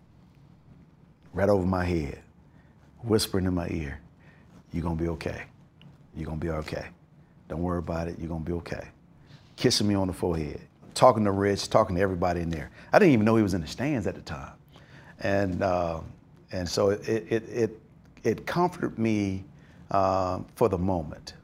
right 1.35 1.49
over 1.49 1.67
my 1.67 1.85
head, 1.85 2.21
whispering 3.03 3.45
in 3.45 3.55
my 3.55 3.69
ear, 3.69 4.01
"You're 4.73 4.83
gonna 4.83 4.97
be 4.97 5.09
okay. 5.09 5.43
You're 6.17 6.27
gonna 6.27 6.39
be 6.39 6.51
okay. 6.51 6.87
Don't 7.49 7.63
worry 7.63 7.79
about 7.79 8.09
it. 8.09 8.19
You're 8.19 8.29
gonna 8.29 8.45
be 8.45 8.53
okay." 8.53 8.89
Kissing 9.57 9.87
me 9.87 9.95
on 9.95 10.09
the 10.09 10.13
forehead, 10.13 10.61
talking 10.95 11.25
to 11.25 11.31
Rich, 11.31 11.71
talking 11.71 11.97
to 11.97 12.03
everybody 12.03 12.41
in 12.41 12.51
there. 12.51 12.71
I 12.93 12.99
didn't 12.99 13.13
even 13.13 13.25
know 13.25 13.37
he 13.37 13.43
was 13.43 13.55
in 13.55 13.61
the 13.61 13.67
stands 13.67 14.07
at 14.07 14.15
the 14.15 14.23
time, 14.23 14.53
and 15.21 15.63
uh, 15.63 16.01
and 16.53 16.69
so 16.69 16.91
it 16.91 17.09
it 17.09 17.49
it 17.49 17.81
it 18.25 18.47
comforted 18.47 18.99
me 18.99 19.45
uh, 19.91 20.41
for 20.55 20.69
the 20.69 20.79
moment. 20.79 21.35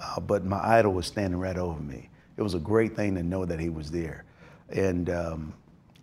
Uh, 0.00 0.20
but 0.20 0.44
my 0.44 0.60
idol 0.78 0.92
was 0.92 1.06
standing 1.06 1.40
right 1.40 1.58
over 1.58 1.80
me. 1.80 2.08
It 2.36 2.42
was 2.42 2.54
a 2.54 2.60
great 2.60 2.94
thing 2.94 3.16
to 3.16 3.22
know 3.22 3.44
that 3.44 3.58
he 3.58 3.68
was 3.68 3.90
there, 3.90 4.24
and 4.70 5.10
um, 5.10 5.54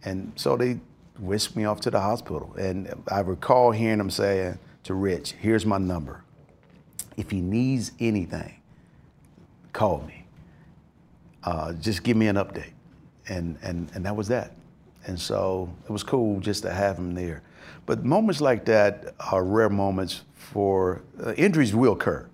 and 0.03 0.33
so 0.35 0.57
they 0.57 0.79
whisked 1.19 1.55
me 1.55 1.63
off 1.63 1.79
to 1.81 1.91
the 1.91 2.01
hospital. 2.01 2.53
And 2.57 2.93
I 3.09 3.21
recall 3.21 3.71
hearing 3.71 3.99
him 3.99 4.09
saying 4.09 4.59
to 4.83 4.93
Rich, 4.93 5.33
"Here's 5.33 5.65
my 5.65 5.77
number. 5.77 6.23
If 7.15 7.31
he 7.31 7.39
needs 7.39 7.93
anything, 7.99 8.55
call 9.75 10.03
me. 10.07 10.25
Uh, 11.43 11.73
just 11.73 12.03
give 12.03 12.17
me 12.17 12.27
an 12.27 12.37
update." 12.37 12.75
and, 13.27 13.57
and, 13.61 13.89
and 13.93 14.05
that 14.05 14.15
was 14.15 14.27
that. 14.27 14.51
And 15.07 15.19
so 15.19 15.69
it 15.83 15.91
was 15.91 16.03
cool 16.03 16.39
just 16.39 16.63
to 16.63 16.71
have 16.71 16.97
him 16.97 17.13
there. 17.13 17.43
But 17.85 18.03
moments 18.03 18.41
like 18.41 18.65
that 18.65 19.13
are 19.31 19.43
rare 19.43 19.69
moments 19.69 20.21
for 20.33 21.03
uh, 21.23 21.33
injuries 21.33 21.75
will 21.75 21.93
occur. 21.93 22.27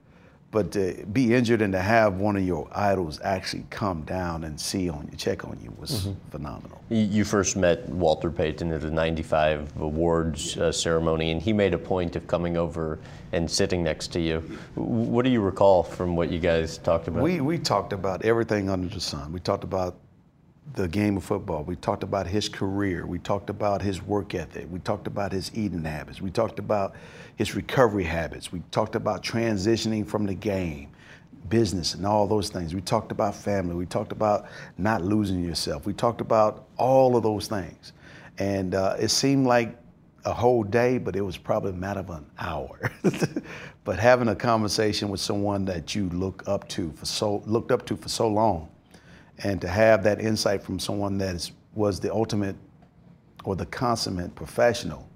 But 0.51 0.71
to 0.73 1.05
be 1.13 1.33
injured 1.33 1.61
and 1.61 1.71
to 1.71 1.79
have 1.79 2.15
one 2.15 2.35
of 2.35 2.45
your 2.45 2.67
idols 2.73 3.21
actually 3.23 3.65
come 3.69 4.01
down 4.01 4.43
and 4.43 4.59
see 4.59 4.89
on 4.89 5.07
you, 5.09 5.17
check 5.17 5.45
on 5.45 5.57
you, 5.63 5.73
was 5.79 5.91
mm-hmm. 5.91 6.29
phenomenal. 6.29 6.83
You 6.89 7.23
first 7.23 7.55
met 7.55 7.87
Walter 7.87 8.29
Payton 8.29 8.69
at 8.73 8.81
the 8.81 8.91
95 8.91 9.77
awards 9.77 10.57
uh, 10.57 10.71
ceremony, 10.73 11.31
and 11.31 11.41
he 11.41 11.53
made 11.53 11.73
a 11.73 11.77
point 11.77 12.17
of 12.17 12.27
coming 12.27 12.57
over 12.57 12.99
and 13.31 13.49
sitting 13.49 13.81
next 13.81 14.09
to 14.09 14.19
you. 14.19 14.39
What 14.75 15.23
do 15.23 15.31
you 15.31 15.39
recall 15.39 15.83
from 15.83 16.17
what 16.17 16.29
you 16.29 16.39
guys 16.39 16.77
talked 16.79 17.07
about? 17.07 17.23
We, 17.23 17.39
we 17.39 17.57
talked 17.57 17.93
about 17.93 18.25
everything 18.25 18.69
under 18.69 18.93
the 18.93 18.99
sun. 18.99 19.31
We 19.31 19.39
talked 19.39 19.63
about 19.63 19.95
the 20.73 20.87
game 20.87 21.17
of 21.17 21.23
football. 21.23 21.63
We 21.63 21.75
talked 21.75 22.03
about 22.03 22.27
his 22.27 22.47
career. 22.47 23.05
We 23.05 23.19
talked 23.19 23.49
about 23.49 23.81
his 23.81 24.01
work 24.01 24.35
ethic. 24.35 24.67
We 24.69 24.79
talked 24.79 25.07
about 25.07 25.31
his 25.31 25.51
eating 25.53 25.83
habits. 25.83 26.21
We 26.21 26.31
talked 26.31 26.59
about 26.59 26.95
his 27.35 27.55
recovery 27.55 28.03
habits. 28.03 28.51
We 28.51 28.61
talked 28.71 28.95
about 28.95 29.23
transitioning 29.23 30.07
from 30.07 30.25
the 30.25 30.33
game, 30.33 30.89
business, 31.49 31.93
and 31.93 32.05
all 32.05 32.27
those 32.27 32.49
things. 32.49 32.73
We 32.73 32.81
talked 32.81 33.11
about 33.11 33.35
family. 33.35 33.75
We 33.75 33.85
talked 33.85 34.11
about 34.11 34.45
not 34.77 35.01
losing 35.01 35.43
yourself. 35.43 35.85
We 35.85 35.93
talked 35.93 36.21
about 36.21 36.67
all 36.77 37.17
of 37.17 37.23
those 37.23 37.47
things. 37.47 37.93
And 38.37 38.73
uh, 38.73 38.95
it 38.99 39.09
seemed 39.09 39.47
like 39.47 39.75
a 40.23 40.33
whole 40.33 40.63
day, 40.63 40.97
but 40.99 41.15
it 41.15 41.21
was 41.21 41.37
probably 41.37 41.71
a 41.71 41.75
matter 41.75 41.99
of 41.99 42.09
an 42.11 42.25
hour. 42.39 42.91
but 43.83 43.99
having 43.99 44.29
a 44.29 44.35
conversation 44.35 45.09
with 45.09 45.19
someone 45.19 45.65
that 45.65 45.95
you 45.95 46.07
look 46.09 46.43
up 46.47 46.67
to 46.69 46.91
for 46.93 47.05
so 47.05 47.41
looked 47.45 47.71
up 47.71 47.85
to 47.87 47.97
for 47.97 48.09
so 48.09 48.27
long, 48.27 48.69
and 49.43 49.59
to 49.61 49.67
have 49.67 50.03
that 50.03 50.19
insight 50.19 50.61
from 50.63 50.79
someone 50.79 51.17
that 51.19 51.35
is, 51.35 51.51
was 51.73 51.99
the 51.99 52.13
ultimate 52.13 52.55
or 53.43 53.55
the 53.55 53.65
consummate 53.65 54.35
professional, 54.35 55.07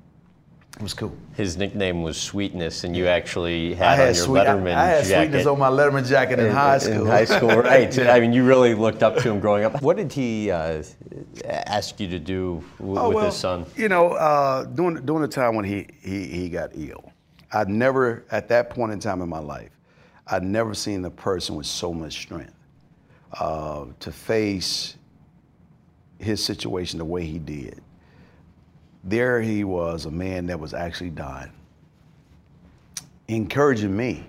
it 0.77 0.81
was 0.81 0.93
cool. 0.93 1.15
His 1.35 1.55
nickname 1.55 2.03
was 2.03 2.17
Sweetness, 2.17 2.83
and 2.83 2.97
you 2.97 3.07
actually 3.07 3.75
had, 3.75 3.95
had, 3.95 3.99
on 4.09 4.15
your 4.15 4.25
sweet, 4.25 4.39
Letterman 4.41 4.75
I, 4.75 4.81
I 4.81 4.85
had 4.87 5.05
jacket. 5.05 5.27
sweetness 5.29 5.45
on 5.45 5.57
my 5.57 5.69
Letterman 5.69 6.05
jacket 6.05 6.37
in, 6.39 6.51
high 6.51 6.79
school. 6.79 7.01
In 7.03 7.07
high 7.07 7.23
school, 7.23 7.55
right? 7.61 7.97
I 8.09 8.19
mean, 8.19 8.33
you 8.33 8.43
really 8.43 8.73
looked 8.73 9.01
up 9.01 9.15
to 9.15 9.31
him 9.31 9.39
growing 9.39 9.63
up. 9.63 9.81
What 9.81 9.95
did 9.95 10.11
he 10.11 10.51
uh, 10.51 10.83
ask 11.45 11.97
you 12.01 12.09
to 12.09 12.19
do 12.19 12.61
w- 12.77 12.99
Oh, 12.99 13.07
with 13.07 13.15
well, 13.15 13.25
his 13.27 13.35
son? 13.35 13.65
You 13.77 13.87
know, 13.87 14.13
uh, 14.13 14.65
during 14.65 15.05
during 15.05 15.21
the 15.21 15.29
time 15.29 15.55
when 15.55 15.63
he, 15.63 15.87
he 16.01 16.25
he 16.25 16.49
got 16.49 16.71
ill, 16.73 17.09
I'd 17.53 17.69
never 17.69 18.25
at 18.31 18.49
that 18.49 18.69
point 18.69 18.91
in 18.91 18.99
time 18.99 19.21
in 19.21 19.29
my 19.29 19.39
life, 19.39 19.71
I'd 20.27 20.43
never 20.43 20.73
seen 20.73 21.05
a 21.05 21.11
person 21.11 21.55
with 21.55 21.67
so 21.67 21.93
much 21.93 22.17
strength 22.17 22.54
uh, 23.39 23.85
to 23.99 24.11
face 24.11 24.95
his 26.19 26.43
situation 26.43 26.99
the 26.99 27.05
way 27.05 27.25
he 27.25 27.39
did. 27.39 27.81
There 29.03 29.41
he 29.41 29.63
was, 29.63 30.05
a 30.05 30.11
man 30.11 30.47
that 30.47 30.59
was 30.59 30.73
actually 30.73 31.11
dying, 31.11 31.51
encouraging 33.27 33.95
me. 33.95 34.25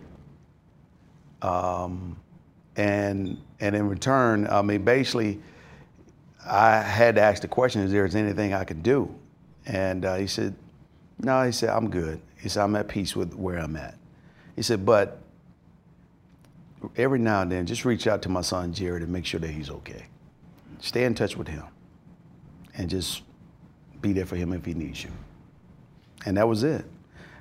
Um, 1.43 2.17
and 2.77 3.39
and 3.61 3.75
in 3.75 3.89
return, 3.89 4.47
I 4.49 4.61
mean, 4.63 4.85
basically, 4.85 5.41
I 6.45 6.83
had 6.83 7.15
to 7.15 7.23
ask 7.23 7.41
the 7.41 7.49
question: 7.49 7.83
Is 7.83 7.93
there 7.93 8.05
anything 8.05 8.53
I 8.53 8.65
could 8.65 8.83
do? 8.83 9.15
And 9.67 10.05
uh, 10.05 10.17
he 10.17 10.27
said, 10.27 10.55
No. 11.19 11.43
He 11.43 11.53
said, 11.53 11.71
I'm 11.71 11.91
good. 11.91 12.21
He 12.39 12.49
said, 12.49 12.63
I'm 12.63 12.77
at 12.77 12.89
peace 12.89 13.17
with 13.17 13.35
where 13.35 13.59
I'm 13.59 13.77
at. 13.77 13.97
He 14.55 14.63
said, 14.63 14.87
but 14.87 15.19
every 16.97 17.19
now 17.19 17.43
and 17.43 17.51
then, 17.53 17.67
just 17.67 17.85
reach 17.85 18.07
out 18.07 18.23
to 18.23 18.29
my 18.29 18.41
son 18.41 18.73
Jarrett 18.73 19.03
and 19.03 19.13
make 19.13 19.25
sure 19.27 19.41
that 19.41 19.51
he's 19.51 19.71
okay. 19.71 20.07
Stay 20.81 21.05
in 21.05 21.15
touch 21.15 21.37
with 21.37 21.49
him, 21.49 21.65
and 22.77 22.89
just 22.91 23.23
be 24.01 24.13
there 24.13 24.27
for 24.27 24.37
him 24.37 24.53
if 24.53 24.65
he 24.65 24.75
needs 24.75 25.03
you. 25.03 25.11
And 26.25 26.37
that 26.37 26.47
was 26.49 26.63
it. 26.65 26.85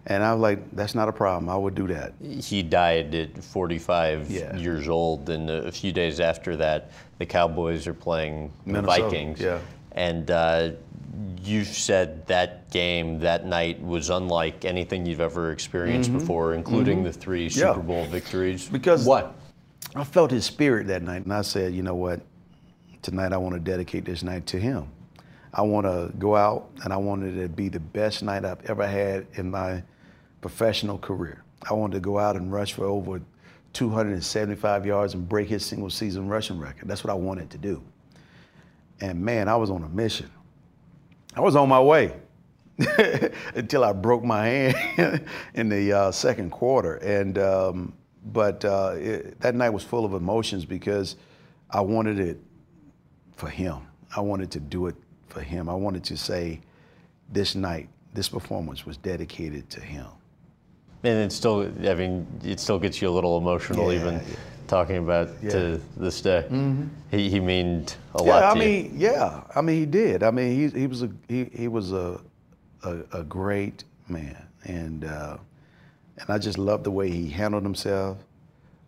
And 0.07 0.23
I 0.23 0.31
was 0.33 0.41
like, 0.41 0.59
that's 0.75 0.93
not 0.93 1.09
a 1.09 1.11
problem. 1.11 1.49
I 1.49 1.55
would 1.57 1.73
do 1.73 1.87
that. 1.87 2.13
He 2.21 2.61
died 2.61 3.15
at 3.15 3.43
45 3.43 4.29
Yeah. 4.29 4.55
years 4.55 4.87
old, 4.87 5.29
and 5.29 5.49
a 5.49 5.71
few 5.71 5.91
days 5.91 6.19
after 6.19 6.55
that, 6.57 6.91
the 7.17 7.25
Cowboys 7.25 7.87
are 7.87 7.93
playing 7.93 8.51
the 8.67 8.81
Vikings. 8.83 9.39
yeah. 9.41 9.59
And 9.93 10.29
uh, 10.29 10.71
you 11.43 11.63
said 11.63 12.25
that 12.27 12.69
game 12.71 13.19
that 13.19 13.45
night 13.45 13.81
was 13.81 14.09
unlike 14.09 14.65
anything 14.65 15.05
you've 15.05 15.19
ever 15.21 15.51
experienced 15.51 16.11
before, 16.11 16.53
including 16.53 17.03
the 17.03 17.13
three 17.13 17.47
Mm-hmm. 17.47 17.59
Yeah. 17.59 17.73
Super 17.73 17.81
Bowl 17.85 18.05
victories. 18.05 18.67
Because- 18.67 19.05
what? 19.05 19.35
I 19.95 20.03
felt 20.03 20.31
his 20.31 20.43
spirit 20.45 20.87
that 20.87 21.03
night, 21.03 21.23
and 21.23 21.33
I 21.33 21.41
said, 21.41 21.73
you 21.73 21.81
know 21.83 21.95
what? 21.95 22.19
Tonight 23.01 23.31
I 23.31 23.37
want 23.37 23.53
to 23.55 23.59
dedicate 23.61 24.03
this 24.03 24.23
night 24.23 24.45
to 24.47 24.59
him. 24.59 24.87
I 25.53 25.61
want 25.61 25.85
to 25.85 26.11
go 26.17 26.35
out, 26.35 26.69
and 26.83 26.91
I 26.91 26.97
wanted 26.97 27.37
it 27.37 27.43
to 27.43 27.49
be 27.49 27.69
the 27.69 27.79
best 27.79 28.21
night 28.21 28.43
I've 28.43 28.65
ever 28.69 28.85
had 28.85 29.25
in 29.35 29.49
my 29.51 29.83
professional 30.41 30.97
career. 30.97 31.43
I 31.69 31.73
wanted 31.73 31.93
to 31.93 31.99
go 32.01 32.19
out 32.19 32.35
and 32.35 32.51
rush 32.51 32.73
for 32.73 32.83
over 32.85 33.21
275 33.71 34.85
yards 34.85 35.13
and 35.13 35.29
break 35.29 35.47
his 35.47 35.65
single 35.65 35.89
season 35.89 36.27
rushing 36.27 36.59
record. 36.59 36.87
That's 36.89 37.03
what 37.03 37.11
I 37.11 37.15
wanted 37.15 37.49
to 37.51 37.57
do. 37.57 37.81
And 39.01 39.21
man, 39.23 39.47
I 39.47 39.55
was 39.55 39.69
on 39.69 39.83
a 39.83 39.89
mission. 39.89 40.29
I 41.35 41.41
was 41.41 41.55
on 41.55 41.67
my 41.69 41.81
way 41.81 42.13
until 43.55 43.83
I 43.83 43.93
broke 43.93 44.23
my 44.23 44.47
hand 44.47 45.25
in 45.53 45.69
the 45.69 45.93
uh, 45.93 46.11
second 46.11 46.51
quarter. 46.51 46.95
And 46.95 47.37
um, 47.37 47.93
but 48.25 48.65
uh, 48.65 48.93
it, 48.95 49.39
that 49.41 49.55
night 49.55 49.69
was 49.69 49.83
full 49.83 50.05
of 50.05 50.13
emotions 50.13 50.65
because 50.65 51.15
I 51.69 51.81
wanted 51.81 52.19
it 52.19 52.39
for 53.35 53.49
him. 53.49 53.75
I 54.15 54.21
wanted 54.21 54.49
to 54.51 54.59
do 54.59 54.87
it 54.87 54.95
for 55.27 55.41
him. 55.41 55.69
I 55.69 55.75
wanted 55.75 56.03
to 56.05 56.17
say, 56.17 56.61
this 57.29 57.55
night, 57.55 57.89
this 58.13 58.29
performance 58.29 58.85
was 58.85 58.97
dedicated 58.97 59.69
to 59.71 59.81
him. 59.81 60.07
And 61.03 61.19
it 61.19 61.31
still, 61.31 61.71
I 61.87 61.93
mean, 61.93 62.25
it 62.43 62.59
still 62.59 62.79
gets 62.79 63.01
you 63.01 63.09
a 63.09 63.11
little 63.11 63.37
emotional 63.37 63.91
Yeah, 63.91 63.99
even 63.99 64.13
yeah. 64.15 64.35
Talking 64.67 64.97
about 64.97 65.29
Yeah. 65.41 65.49
to 65.51 65.81
this 65.97 66.21
day. 66.21 66.45
He, 67.11 67.29
he 67.29 67.39
meant 67.39 67.97
a 68.15 68.23
Yeah, 68.23 68.31
lot 68.31 68.43
I 68.43 68.53
to 68.53 68.59
you. 68.59 68.69
mean, 68.69 68.93
yeah, 68.97 69.41
I 69.55 69.61
mean, 69.61 69.79
he 69.79 69.85
did. 69.85 70.23
I 70.23 70.31
mean, 70.31 70.55
he 70.71 70.79
he 70.79 70.87
was 70.87 71.03
a 71.03 71.09
he, 71.27 71.45
he 71.53 71.67
was 71.67 71.91
a, 71.91 72.19
a 72.83 72.97
a 73.11 73.23
great 73.23 73.83
man, 74.07 74.37
and 74.63 75.05
uh, 75.05 75.37
and 76.17 76.29
I 76.29 76.37
just 76.37 76.57
loved 76.57 76.83
the 76.83 76.91
way 76.91 77.09
he 77.09 77.29
handled 77.29 77.63
himself 77.63 78.17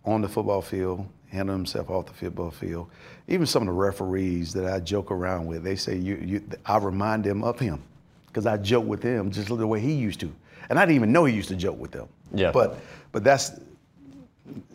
on 0.05 0.21
the 0.21 0.27
football 0.29 0.61
field, 0.61 1.05
handled 1.29 1.57
himself 1.57 1.89
off 1.89 2.05
the 2.05 2.13
football 2.13 2.51
field. 2.51 2.89
Even 3.27 3.45
some 3.45 3.63
of 3.63 3.67
the 3.67 3.73
referees 3.73 4.53
that 4.53 4.65
I 4.65 4.79
joke 4.79 5.11
around 5.11 5.47
with, 5.47 5.63
they 5.63 5.75
say 5.75 5.97
you, 5.97 6.15
you 6.23 6.41
I 6.65 6.77
remind 6.77 7.23
them 7.25 7.43
of 7.43 7.59
him 7.59 7.81
because 8.27 8.45
I 8.45 8.57
joke 8.57 8.85
with 8.85 9.03
him 9.03 9.31
just 9.31 9.47
the 9.49 9.67
way 9.67 9.79
he 9.81 9.93
used 9.93 10.19
to, 10.21 10.31
and 10.69 10.79
I 10.79 10.85
didn't 10.85 10.95
even 10.95 11.11
know 11.11 11.25
he 11.25 11.33
used 11.35 11.49
to 11.49 11.55
joke 11.55 11.77
with 11.79 11.91
them. 11.91 12.07
Yeah. 12.33 12.51
But 12.51 12.77
but 13.11 13.23
that's 13.23 13.51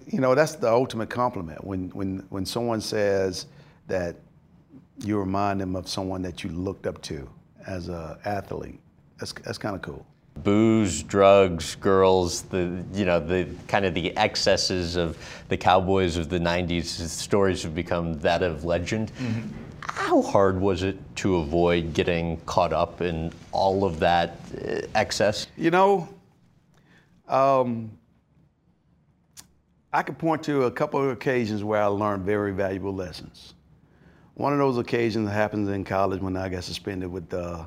you 0.06 0.20
know 0.20 0.34
that's 0.34 0.54
the 0.56 0.70
ultimate 0.70 1.10
compliment 1.10 1.62
when 1.64 1.88
when 1.90 2.18
when 2.30 2.44
someone 2.44 2.80
says 2.80 3.46
that 3.88 4.16
you 4.98 5.18
remind 5.18 5.60
them 5.60 5.74
of 5.76 5.88
someone 5.88 6.22
that 6.22 6.44
you 6.44 6.50
looked 6.50 6.86
up 6.86 7.00
to 7.02 7.28
as 7.66 7.88
a 7.88 8.18
athlete. 8.24 8.80
That's 9.18 9.32
that's 9.32 9.58
kind 9.58 9.74
of 9.74 9.82
cool. 9.82 10.06
booze, 10.42 11.02
drugs, 11.02 11.74
girls, 11.76 12.42
the 12.42 12.84
you 12.92 13.04
know 13.04 13.20
the 13.20 13.48
kind 13.68 13.84
of 13.84 13.94
the 13.94 14.16
excesses 14.16 14.96
of 14.96 15.16
the 15.48 15.56
Cowboys 15.56 16.16
of 16.16 16.28
the 16.28 16.38
'90s. 16.38 16.84
Stories 16.84 17.62
have 17.62 17.74
become 17.74 18.14
that 18.20 18.42
of 18.42 18.64
legend. 18.64 19.12
How 19.80 20.22
hard 20.22 20.60
was 20.60 20.82
it 20.84 20.96
to 21.16 21.36
avoid 21.36 21.92
getting 21.92 22.38
caught 22.46 22.72
up 22.72 23.00
in 23.00 23.32
all 23.50 23.84
of 23.84 23.98
that 24.00 24.38
uh, 24.56 24.80
excess? 24.94 25.48
You 25.56 25.70
know, 25.70 26.08
um, 27.28 27.90
I 29.92 30.02
could 30.02 30.18
point 30.18 30.42
to 30.44 30.64
a 30.64 30.70
couple 30.70 31.02
of 31.02 31.10
occasions 31.10 31.62
where 31.62 31.82
I 31.82 31.86
learned 31.86 32.24
very 32.24 32.52
valuable 32.52 32.94
lessons. 32.94 33.54
One 34.34 34.54
of 34.54 34.58
those 34.58 34.78
occasions 34.78 35.28
happens 35.28 35.68
in 35.68 35.84
college 35.84 36.22
when 36.22 36.36
I 36.36 36.48
got 36.48 36.64
suspended 36.64 37.10
with 37.10 37.32
uh, 37.34 37.66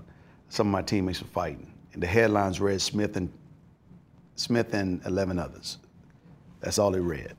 some 0.49 0.67
of 0.67 0.71
my 0.71 0.81
teammates 0.81 1.19
for 1.19 1.25
fighting. 1.25 1.71
And 1.93 2.01
the 2.01 2.07
headlines 2.07 2.59
read 2.59 2.81
Smith 2.81 3.15
and 3.15 3.31
Smith 4.35 4.73
and 4.73 5.05
11 5.05 5.37
others. 5.37 5.77
That's 6.61 6.79
all 6.79 6.89
they 6.89 6.99
read. 6.99 7.35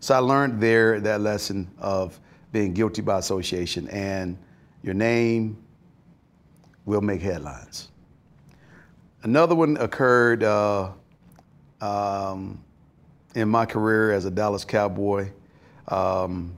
So 0.00 0.14
I 0.14 0.18
learned 0.18 0.60
there 0.60 1.00
that 1.00 1.20
lesson 1.20 1.70
of 1.78 2.18
being 2.50 2.74
guilty 2.74 3.02
by 3.02 3.18
association 3.18 3.88
and 3.88 4.36
your 4.82 4.94
name 4.94 5.56
will 6.84 7.00
make 7.00 7.22
headlines. 7.22 7.88
Another 9.22 9.54
one 9.54 9.76
occurred 9.78 10.42
uh, 10.42 10.90
um, 11.80 12.62
in 13.34 13.48
my 13.48 13.66
career 13.66 14.12
as 14.12 14.24
a 14.24 14.30
Dallas 14.30 14.64
Cowboy. 14.64 15.30
Um, 15.88 16.56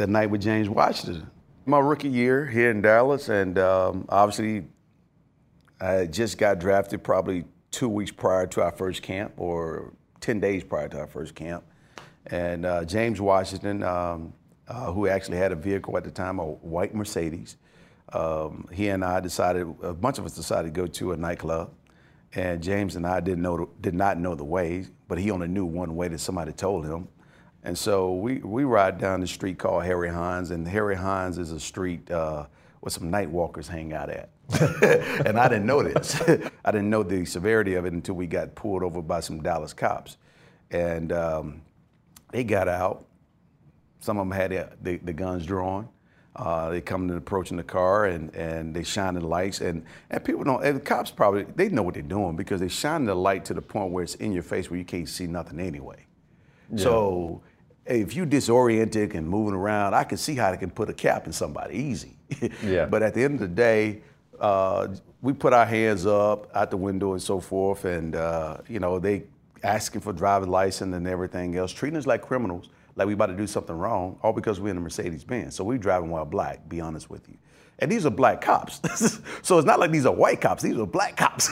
the 0.00 0.06
night 0.06 0.30
with 0.30 0.40
James 0.40 0.68
Washington. 0.68 1.30
My 1.66 1.78
rookie 1.78 2.08
year 2.08 2.46
here 2.46 2.70
in 2.70 2.80
Dallas, 2.80 3.28
and 3.28 3.58
um, 3.58 4.06
obviously, 4.08 4.66
I 5.78 6.06
just 6.06 6.38
got 6.38 6.58
drafted 6.58 7.04
probably 7.04 7.44
two 7.70 7.88
weeks 7.88 8.10
prior 8.10 8.46
to 8.48 8.62
our 8.62 8.72
first 8.72 9.02
camp, 9.02 9.34
or 9.36 9.92
10 10.20 10.40
days 10.40 10.64
prior 10.64 10.88
to 10.88 11.00
our 11.00 11.06
first 11.06 11.34
camp. 11.34 11.64
And 12.26 12.64
uh, 12.64 12.84
James 12.86 13.20
Washington, 13.20 13.82
um, 13.82 14.32
uh, 14.68 14.90
who 14.92 15.06
actually 15.06 15.36
had 15.36 15.52
a 15.52 15.56
vehicle 15.56 15.96
at 15.98 16.04
the 16.04 16.10
time, 16.10 16.38
a 16.38 16.44
white 16.44 16.94
Mercedes, 16.94 17.56
um, 18.12 18.66
he 18.72 18.88
and 18.88 19.04
I 19.04 19.20
decided, 19.20 19.66
a 19.82 19.92
bunch 19.92 20.18
of 20.18 20.24
us 20.24 20.34
decided 20.34 20.74
to 20.74 20.80
go 20.80 20.86
to 20.86 21.12
a 21.12 21.16
nightclub. 21.16 21.72
And 22.34 22.62
James 22.62 22.96
and 22.96 23.06
I 23.06 23.20
didn't 23.20 23.42
know, 23.42 23.68
did 23.80 23.94
not 23.94 24.18
know 24.18 24.34
the 24.34 24.44
way, 24.44 24.86
but 25.08 25.18
he 25.18 25.30
only 25.30 25.48
knew 25.48 25.64
one 25.64 25.96
way 25.96 26.08
that 26.08 26.20
somebody 26.20 26.52
told 26.52 26.84
him. 26.86 27.08
And 27.62 27.76
so 27.76 28.14
we, 28.14 28.38
we 28.38 28.64
ride 28.64 28.98
down 28.98 29.20
the 29.20 29.26
street 29.26 29.58
called 29.58 29.84
Harry 29.84 30.08
Hines, 30.08 30.50
and 30.50 30.66
Harry 30.66 30.96
Hines 30.96 31.38
is 31.38 31.52
a 31.52 31.60
street 31.60 32.10
uh, 32.10 32.46
where 32.80 32.90
some 32.90 33.10
night 33.10 33.28
walkers 33.28 33.68
hang 33.68 33.92
out 33.92 34.08
at. 34.08 34.30
and 35.26 35.38
I 35.38 35.48
didn't 35.48 35.66
know 35.66 35.82
this. 35.82 36.20
I 36.64 36.70
didn't 36.70 36.88
know 36.88 37.02
the 37.02 37.24
severity 37.24 37.74
of 37.74 37.84
it 37.84 37.92
until 37.92 38.14
we 38.14 38.26
got 38.26 38.54
pulled 38.54 38.82
over 38.82 39.02
by 39.02 39.20
some 39.20 39.42
Dallas 39.42 39.72
cops. 39.72 40.16
And 40.70 41.12
um, 41.12 41.62
they 42.32 42.44
got 42.44 42.68
out. 42.68 43.04
Some 44.00 44.18
of 44.18 44.26
them 44.26 44.32
had 44.36 44.50
the, 44.50 44.68
the, 44.80 44.96
the 44.98 45.12
guns 45.12 45.44
drawn. 45.44 45.88
Uh, 46.40 46.70
they 46.70 46.80
come 46.80 47.02
and 47.02 47.18
approaching 47.18 47.56
the 47.58 47.62
car 47.62 48.06
and, 48.06 48.34
and 48.34 48.74
they 48.74 48.82
shine 48.82 49.12
the 49.14 49.20
lights 49.20 49.60
and, 49.60 49.84
and 50.10 50.24
people 50.24 50.42
don't 50.42 50.64
and 50.64 50.76
the 50.76 50.80
cops 50.80 51.10
probably 51.10 51.44
they 51.54 51.68
know 51.68 51.82
what 51.82 51.92
they're 51.92 52.02
doing 52.02 52.34
because 52.34 52.60
they 52.60 52.68
shine 52.68 53.04
the 53.04 53.14
light 53.14 53.44
to 53.44 53.52
the 53.52 53.60
point 53.60 53.92
where 53.92 54.02
it's 54.02 54.14
in 54.14 54.32
your 54.32 54.42
face 54.42 54.70
where 54.70 54.78
you 54.78 54.84
can't 54.84 55.08
see 55.08 55.26
nothing 55.26 55.60
anyway. 55.60 56.06
So 56.76 57.42
if 57.84 58.14
you 58.14 58.24
disoriented 58.24 59.14
and 59.14 59.28
moving 59.28 59.54
around, 59.54 59.94
I 59.94 60.04
can 60.04 60.16
see 60.18 60.34
how 60.34 60.50
they 60.50 60.56
can 60.56 60.70
put 60.70 60.88
a 60.88 60.94
cap 60.94 61.26
in 61.26 61.32
somebody 61.32 61.76
easy. 61.76 62.16
Yeah. 62.64 62.86
but 62.86 63.02
at 63.02 63.12
the 63.14 63.24
end 63.24 63.34
of 63.34 63.40
the 63.40 63.48
day, 63.48 64.02
uh, 64.38 64.88
we 65.20 65.32
put 65.32 65.52
our 65.52 65.66
hands 65.66 66.06
up 66.06 66.48
out 66.54 66.70
the 66.70 66.76
window 66.76 67.12
and 67.12 67.20
so 67.20 67.40
forth, 67.40 67.84
and 67.84 68.14
uh, 68.16 68.58
you 68.68 68.78
know 68.78 68.98
they 68.98 69.24
asking 69.62 70.00
for 70.00 70.12
driver's 70.12 70.48
license 70.48 70.94
and 70.94 71.06
everything 71.06 71.56
else, 71.56 71.72
treating 71.72 71.98
us 71.98 72.06
like 72.06 72.22
criminals, 72.22 72.70
like 72.96 73.06
we 73.06 73.14
about 73.14 73.26
to 73.26 73.36
do 73.36 73.46
something 73.46 73.76
wrong, 73.76 74.18
all 74.22 74.32
because 74.32 74.60
we're 74.60 74.70
in 74.70 74.76
a 74.76 74.80
Mercedes 74.80 75.24
Benz. 75.24 75.54
So 75.54 75.64
we 75.64 75.78
driving 75.78 76.10
while 76.10 76.24
black. 76.24 76.68
Be 76.68 76.80
honest 76.80 77.10
with 77.10 77.28
you. 77.28 77.36
And 77.80 77.90
these 77.90 78.04
are 78.04 78.10
black 78.10 78.40
cops. 78.40 78.80
so 79.42 79.58
it's 79.58 79.66
not 79.66 79.80
like 79.80 79.90
these 79.90 80.06
are 80.06 80.12
white 80.12 80.40
cops, 80.40 80.62
these 80.62 80.76
are 80.78 80.86
black 80.86 81.16
cops. 81.16 81.48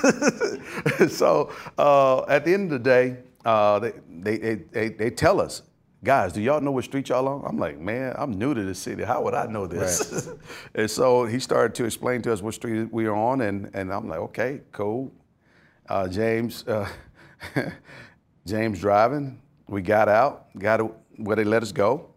so 1.16 1.51
uh, 1.78 2.24
at 2.28 2.45
the 2.45 2.53
end 2.53 2.72
of 2.72 2.82
the 2.82 2.91
day, 2.91 3.16
uh, 3.45 3.78
they, 3.78 3.93
they, 4.09 4.55
they, 4.55 4.89
they, 4.91 5.11
tell 5.11 5.41
us, 5.41 5.62
guys, 6.05 6.34
do 6.34 6.43
y'all 6.43 6.61
know 6.61 6.70
what 6.70 6.84
street 6.84 7.09
y'all 7.09 7.26
on? 7.26 7.45
I'm 7.47 7.57
like, 7.57 7.78
man, 7.78 8.14
I'm 8.18 8.32
new 8.32 8.53
to 8.53 8.62
this 8.62 8.78
city. 8.78 9.05
How 9.05 9.22
would 9.22 9.32
I 9.32 9.47
know 9.47 9.66
this? 9.66 10.26
Right. 10.26 10.39
and 10.74 10.91
so 10.91 11.24
he 11.24 11.39
started 11.39 11.74
to 11.76 11.84
explain 11.84 12.20
to 12.22 12.32
us 12.32 12.43
what 12.43 12.55
street 12.55 12.93
we 12.93 13.07
are 13.07 13.14
on, 13.14 13.41
and, 13.41 13.70
and 13.72 13.91
I'm 13.93 14.07
like, 14.07 14.18
okay, 14.18 14.61
cool. 14.72 15.11
Uh, 15.89 16.09
James, 16.09 16.66
uh, 16.68 16.86
James 18.47 18.80
driving. 18.80 19.41
We 19.66 19.80
got 19.80 20.09
out, 20.09 20.49
got 20.59 20.80
where 21.18 21.36
they 21.36 21.44
let 21.44 21.62
us 21.62 21.72
go. 21.72 22.08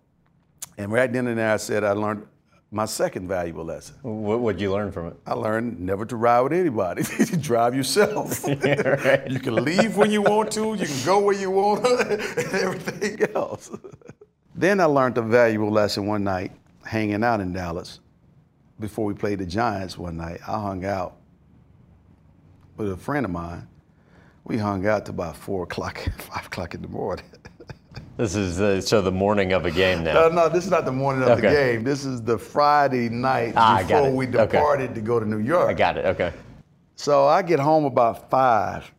And 0.78 0.92
right 0.92 1.12
then 1.12 1.28
and 1.28 1.38
there, 1.38 1.52
I 1.54 1.58
said, 1.58 1.84
I 1.84 1.92
learned 1.92 2.26
my 2.74 2.86
second 2.86 3.28
valuable 3.28 3.66
lesson. 3.66 3.96
What 4.02 4.54
did 4.54 4.62
you 4.62 4.72
learn 4.72 4.92
from 4.92 5.08
it? 5.08 5.18
I 5.26 5.34
learned 5.34 5.80
never 5.80 6.06
to 6.06 6.16
ride 6.16 6.42
with 6.42 6.54
anybody. 6.54 7.04
Drive 7.42 7.76
yourself. 7.76 8.46
yeah, 8.48 8.88
right. 8.88 9.30
You 9.30 9.40
can 9.40 9.56
leave 9.64 9.98
when 9.98 10.10
you 10.10 10.22
want 10.22 10.52
to. 10.54 10.76
You 10.76 10.86
can 10.86 11.06
go 11.06 11.20
where 11.20 11.36
you 11.36 11.52
want, 11.52 11.86
and 12.12 12.22
everything 12.54 13.20
else. 13.36 13.72
then 14.56 14.80
I 14.80 14.86
learned 14.86 15.18
a 15.18 15.22
valuable 15.22 15.70
lesson 15.70 16.06
one 16.06 16.24
night, 16.24 16.54
hanging 16.86 17.24
out 17.24 17.42
in 17.42 17.52
Dallas. 17.52 18.00
Before 18.80 19.06
we 19.06 19.14
played 19.14 19.40
the 19.40 19.46
Giants 19.46 19.98
one 19.98 20.16
night, 20.18 20.40
I 20.48 20.54
hung 20.54 20.86
out 20.86 21.18
with 22.78 22.92
a 22.92 22.98
friend 22.98 23.26
of 23.26 23.32
mine. 23.32 23.68
We 24.46 24.58
hung 24.58 24.88
out 24.88 25.06
to 25.06 25.12
about 25.12 25.36
four 25.36 25.64
o'clock, 25.64 26.00
five 26.18 26.48
o'clock 26.48 26.74
in 26.74 26.82
the 26.82 26.88
morning. 26.88 27.26
This 28.22 28.36
is 28.36 28.58
the, 28.58 28.80
so 28.84 29.02
the 29.02 29.12
morning 29.12 29.52
of 29.52 29.66
a 29.66 29.72
game 29.72 30.04
now. 30.04 30.14
No, 30.14 30.30
no, 30.30 30.48
this 30.48 30.64
is 30.64 30.70
not 30.70 30.86
the 30.86 30.92
morning 30.92 31.24
of 31.24 31.30
okay. 31.30 31.42
the 31.42 31.48
game. 31.48 31.84
This 31.84 32.06
is 32.06 32.22
the 32.22 32.38
Friday 32.38 33.10
night 33.10 33.54
ah, 33.56 33.80
before 33.80 34.12
we 34.12 34.28
departed 34.28 34.92
okay. 34.92 34.94
to 34.94 35.02
go 35.02 35.20
to 35.20 35.26
New 35.26 35.40
York. 35.40 35.68
I 35.68 35.74
got 35.74 35.98
it. 35.98 36.06
Okay. 36.06 36.32
So 36.96 37.26
I 37.26 37.42
get 37.42 37.60
home 37.60 37.84
about 37.86 38.30
five. 38.30 38.92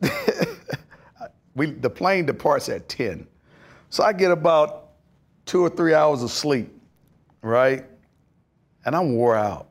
we 1.54 1.72
the 1.72 1.90
plane 1.90 2.24
departs 2.24 2.70
at 2.70 2.88
ten, 2.88 3.26
so 3.90 4.02
I 4.02 4.14
get 4.14 4.30
about 4.30 4.92
two 5.44 5.62
or 5.62 5.68
three 5.68 5.92
hours 5.92 6.22
of 6.22 6.30
sleep, 6.30 6.72
right? 7.42 7.84
And 8.86 8.96
I'm 8.96 9.16
wore 9.16 9.36
out. 9.36 9.68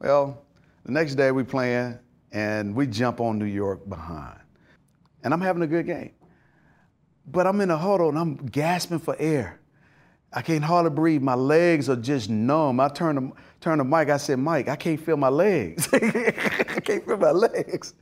Well, 0.00 0.42
the 0.84 0.90
next 0.90 1.14
day 1.14 1.30
we 1.30 1.44
playing, 1.44 1.96
and 2.32 2.74
we 2.74 2.88
jump 2.88 3.20
on 3.20 3.38
New 3.38 3.44
York 3.44 3.88
behind, 3.88 4.40
and 5.22 5.32
I'm 5.32 5.40
having 5.40 5.62
a 5.62 5.68
good 5.68 5.86
game. 5.86 6.10
But 7.26 7.46
I'm 7.46 7.60
in 7.60 7.70
a 7.70 7.78
huddle 7.78 8.08
and 8.10 8.18
I'm 8.18 8.36
gasping 8.36 8.98
for 8.98 9.16
air. 9.18 9.60
I 10.32 10.42
can't 10.42 10.64
hardly 10.64 10.90
breathe. 10.90 11.22
My 11.22 11.34
legs 11.34 11.88
are 11.88 11.96
just 11.96 12.28
numb. 12.28 12.80
I 12.80 12.88
turn 12.88 13.16
to, 13.16 13.36
turn 13.60 13.78
to 13.78 13.84
Mike. 13.84 14.10
I 14.10 14.16
said, 14.16 14.40
Mike, 14.40 14.68
I 14.68 14.74
can't 14.74 14.98
feel 14.98 15.16
my 15.16 15.28
legs. 15.28 15.88
I 15.92 16.80
can't 16.84 17.06
feel 17.06 17.16
my 17.16 17.30
legs. 17.30 17.94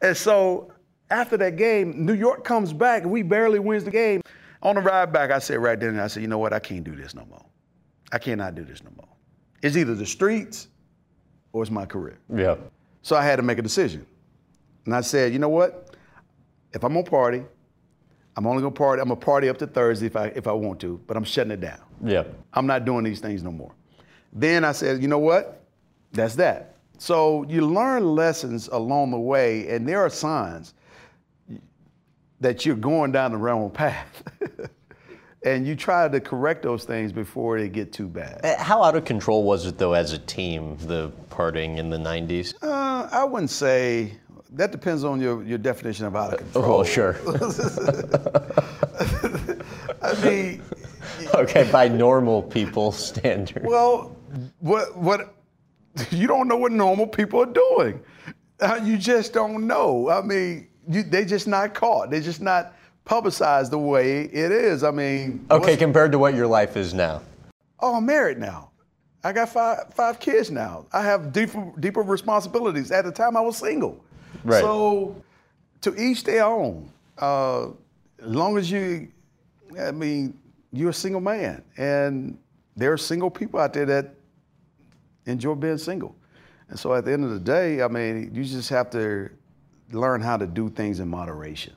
And 0.00 0.16
so 0.16 0.72
after 1.10 1.36
that 1.36 1.56
game, 1.56 2.06
New 2.06 2.14
York 2.14 2.42
comes 2.42 2.72
back 2.72 3.04
we 3.04 3.22
barely 3.22 3.58
wins 3.58 3.84
the 3.84 3.90
game. 3.90 4.22
On 4.62 4.76
the 4.76 4.80
ride 4.80 5.12
back, 5.12 5.30
I 5.30 5.38
said 5.38 5.58
right 5.58 5.78
then, 5.78 6.00
I 6.00 6.06
said, 6.06 6.22
you 6.22 6.28
know 6.28 6.38
what? 6.38 6.54
I 6.54 6.58
can't 6.58 6.84
do 6.84 6.96
this 6.96 7.14
no 7.14 7.26
more. 7.26 7.44
I 8.12 8.18
cannot 8.18 8.54
do 8.54 8.64
this 8.64 8.82
no 8.82 8.90
more. 8.96 9.08
It's 9.62 9.76
either 9.76 9.94
the 9.94 10.06
streets 10.06 10.68
or 11.52 11.62
it's 11.62 11.70
my 11.70 11.84
career. 11.84 12.18
Yeah. 12.34 12.56
So 13.02 13.14
I 13.14 13.24
had 13.24 13.36
to 13.36 13.42
make 13.42 13.58
a 13.58 13.62
decision. 13.62 14.06
And 14.86 14.94
I 14.94 15.02
said, 15.02 15.32
you 15.34 15.38
know 15.38 15.50
what? 15.50 15.94
If 16.72 16.82
I'm 16.82 16.94
gonna 16.94 17.04
party, 17.04 17.44
I'm 18.36 18.46
only 18.46 18.62
gonna 18.62 18.74
party. 18.74 19.00
I'm 19.00 19.08
gonna 19.08 19.20
party 19.20 19.48
up 19.48 19.58
to 19.58 19.66
Thursday 19.66 20.06
if 20.06 20.16
I 20.16 20.26
if 20.28 20.46
I 20.46 20.52
want 20.52 20.80
to, 20.80 21.00
but 21.06 21.16
I'm 21.16 21.24
shutting 21.24 21.52
it 21.52 21.60
down. 21.60 21.80
Yeah. 22.02 22.24
I'm 22.52 22.66
not 22.66 22.84
doing 22.84 23.04
these 23.04 23.20
things 23.20 23.42
no 23.42 23.52
more. 23.52 23.72
Then 24.32 24.64
I 24.64 24.72
said, 24.72 25.00
you 25.00 25.08
know 25.08 25.18
what? 25.18 25.62
That's 26.12 26.34
that. 26.36 26.76
So 26.98 27.44
you 27.48 27.66
learn 27.66 28.14
lessons 28.14 28.68
along 28.68 29.10
the 29.10 29.18
way, 29.18 29.68
and 29.68 29.88
there 29.88 30.00
are 30.00 30.10
signs 30.10 30.74
that 32.40 32.66
you're 32.66 32.76
going 32.76 33.12
down 33.12 33.32
the 33.32 33.38
wrong 33.38 33.70
path. 33.70 34.22
and 35.44 35.66
you 35.66 35.76
try 35.76 36.08
to 36.08 36.20
correct 36.20 36.62
those 36.62 36.84
things 36.84 37.12
before 37.12 37.58
they 37.58 37.68
get 37.68 37.92
too 37.92 38.08
bad. 38.08 38.40
Uh, 38.44 38.62
how 38.62 38.82
out 38.82 38.96
of 38.96 39.04
control 39.04 39.44
was 39.44 39.66
it 39.66 39.78
though 39.78 39.92
as 39.92 40.12
a 40.12 40.18
team, 40.18 40.76
the 40.78 41.12
partying 41.30 41.76
in 41.76 41.90
the 41.90 41.98
90s? 41.98 42.54
Uh, 42.62 43.08
I 43.12 43.24
wouldn't 43.24 43.50
say 43.50 44.18
that 44.54 44.72
depends 44.72 45.04
on 45.04 45.20
your, 45.20 45.42
your 45.42 45.58
definition 45.58 46.06
of 46.06 46.16
out 46.16 46.34
of 46.34 46.38
control. 46.38 46.80
Oh, 46.80 46.84
sure. 46.84 47.16
I 50.02 50.24
mean, 50.24 50.62
okay, 51.34 51.70
by 51.70 51.88
normal 51.88 52.42
people 52.42 52.92
standards. 52.92 53.66
Well, 53.66 54.16
what 54.60 54.96
what 54.96 55.34
you 56.10 56.26
don't 56.26 56.48
know 56.48 56.56
what 56.56 56.72
normal 56.72 57.06
people 57.06 57.40
are 57.42 57.46
doing. 57.46 58.00
Uh, 58.60 58.80
you 58.82 58.96
just 58.96 59.32
don't 59.32 59.66
know. 59.66 60.08
I 60.08 60.22
mean, 60.22 60.68
you, 60.88 61.02
they 61.02 61.24
just 61.24 61.46
not 61.46 61.74
caught. 61.74 62.10
They 62.10 62.20
just 62.20 62.40
not 62.40 62.74
publicized 63.04 63.72
the 63.72 63.78
way 63.78 64.22
it 64.22 64.52
is. 64.52 64.84
I 64.84 64.90
mean, 64.90 65.44
okay, 65.50 65.76
compared 65.76 66.12
to 66.12 66.18
what 66.18 66.34
your 66.34 66.46
life 66.46 66.76
is 66.76 66.94
now. 66.94 67.22
Oh, 67.80 67.96
I'm 67.96 68.06
married 68.06 68.38
now. 68.38 68.70
I 69.24 69.32
got 69.32 69.48
five 69.48 69.92
five 69.94 70.20
kids 70.20 70.50
now. 70.50 70.86
I 70.92 71.02
have 71.02 71.32
deeper 71.32 71.72
deeper 71.80 72.02
responsibilities. 72.02 72.90
At 72.90 73.04
the 73.04 73.12
time, 73.12 73.36
I 73.36 73.40
was 73.40 73.56
single. 73.56 74.04
Right. 74.42 74.60
So 74.60 75.22
to 75.84 75.94
each 76.02 76.24
their 76.24 76.44
own. 76.44 76.90
Uh, 77.18 77.68
as 78.18 78.34
long 78.34 78.56
as 78.56 78.70
you, 78.70 79.08
I 79.78 79.90
mean, 79.90 80.36
you're 80.72 80.90
a 80.90 80.94
single 80.94 81.20
man, 81.20 81.62
and 81.76 82.38
there 82.76 82.92
are 82.92 82.96
single 82.96 83.30
people 83.30 83.60
out 83.60 83.72
there 83.72 83.86
that 83.86 84.14
enjoy 85.26 85.54
being 85.54 85.78
single. 85.78 86.16
And 86.70 86.78
so 86.78 86.94
at 86.94 87.04
the 87.04 87.12
end 87.12 87.24
of 87.24 87.30
the 87.30 87.38
day, 87.38 87.82
I 87.82 87.88
mean, 87.88 88.34
you 88.34 88.44
just 88.44 88.70
have 88.70 88.90
to 88.90 89.30
learn 89.92 90.22
how 90.22 90.36
to 90.36 90.46
do 90.46 90.70
things 90.70 91.00
in 91.00 91.08
moderation. 91.08 91.74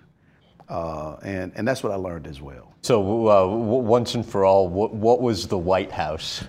Uh, 0.70 1.18
and, 1.24 1.52
and 1.56 1.68
that's 1.68 1.84
what 1.84 1.92
I 1.92 1.96
learned 1.96 2.28
as 2.28 2.42
well. 2.42 2.74
So, 2.82 3.28
uh, 3.28 3.48
once 3.48 4.16
and 4.16 4.26
for 4.26 4.46
all, 4.46 4.68
what, 4.68 4.94
what 4.94 5.22
was 5.22 5.48
the 5.48 5.58
White 5.58 5.92
House? 5.92 6.44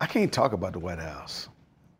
I 0.00 0.06
can't 0.06 0.32
talk 0.32 0.52
about 0.52 0.72
the 0.72 0.78
White 0.78 0.98
House. 0.98 1.48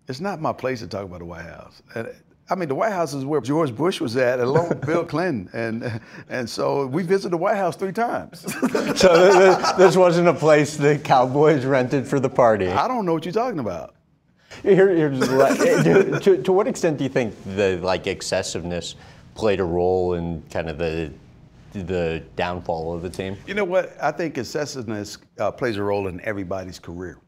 It's 0.08 0.20
not 0.20 0.40
my 0.40 0.52
place 0.52 0.80
to 0.80 0.86
talk 0.86 1.04
about 1.04 1.20
the 1.20 1.24
White 1.26 1.46
House. 1.46 1.82
And 1.94 2.08
I 2.48 2.54
mean, 2.54 2.68
the 2.68 2.74
White 2.76 2.92
House 2.92 3.12
is 3.12 3.24
where 3.24 3.40
George 3.40 3.74
Bush 3.74 4.00
was 4.00 4.16
at, 4.16 4.38
along 4.38 4.68
with 4.68 4.86
Bill 4.86 5.04
Clinton, 5.12 5.50
and 5.52 6.00
and 6.28 6.48
so 6.48 6.86
we 6.86 7.02
visited 7.02 7.32
the 7.32 7.38
White 7.38 7.56
House 7.56 7.74
three 7.74 7.92
times. 7.92 8.40
so 9.00 9.74
this 9.76 9.96
wasn't 9.96 10.28
a 10.28 10.34
place 10.34 10.76
the 10.76 10.98
Cowboys 10.98 11.64
rented 11.64 12.06
for 12.06 12.20
the 12.20 12.28
party. 12.28 12.68
I 12.68 12.86
don't 12.86 13.04
know 13.04 13.14
what 13.14 13.24
you're 13.24 13.32
talking 13.32 13.58
about. 13.58 13.94
Here, 14.62 14.86
to, 15.10 16.20
to, 16.22 16.42
to 16.42 16.52
what 16.52 16.68
extent 16.68 16.98
do 16.98 17.04
you 17.04 17.10
think 17.10 17.34
the 17.56 17.78
like 17.82 18.06
excessiveness 18.06 18.94
played 19.34 19.60
a 19.60 19.64
role 19.64 20.14
in 20.14 20.42
kind 20.50 20.70
of 20.70 20.78
the 20.78 21.12
the 21.72 22.22
downfall 22.36 22.94
of 22.94 23.02
the 23.02 23.10
team? 23.10 23.36
You 23.46 23.54
know 23.54 23.64
what? 23.64 23.96
I 24.00 24.12
think 24.12 24.38
excessiveness 24.38 25.18
uh, 25.38 25.50
plays 25.50 25.76
a 25.76 25.82
role 25.82 26.06
in 26.06 26.20
everybody's 26.20 26.78
career, 26.78 27.18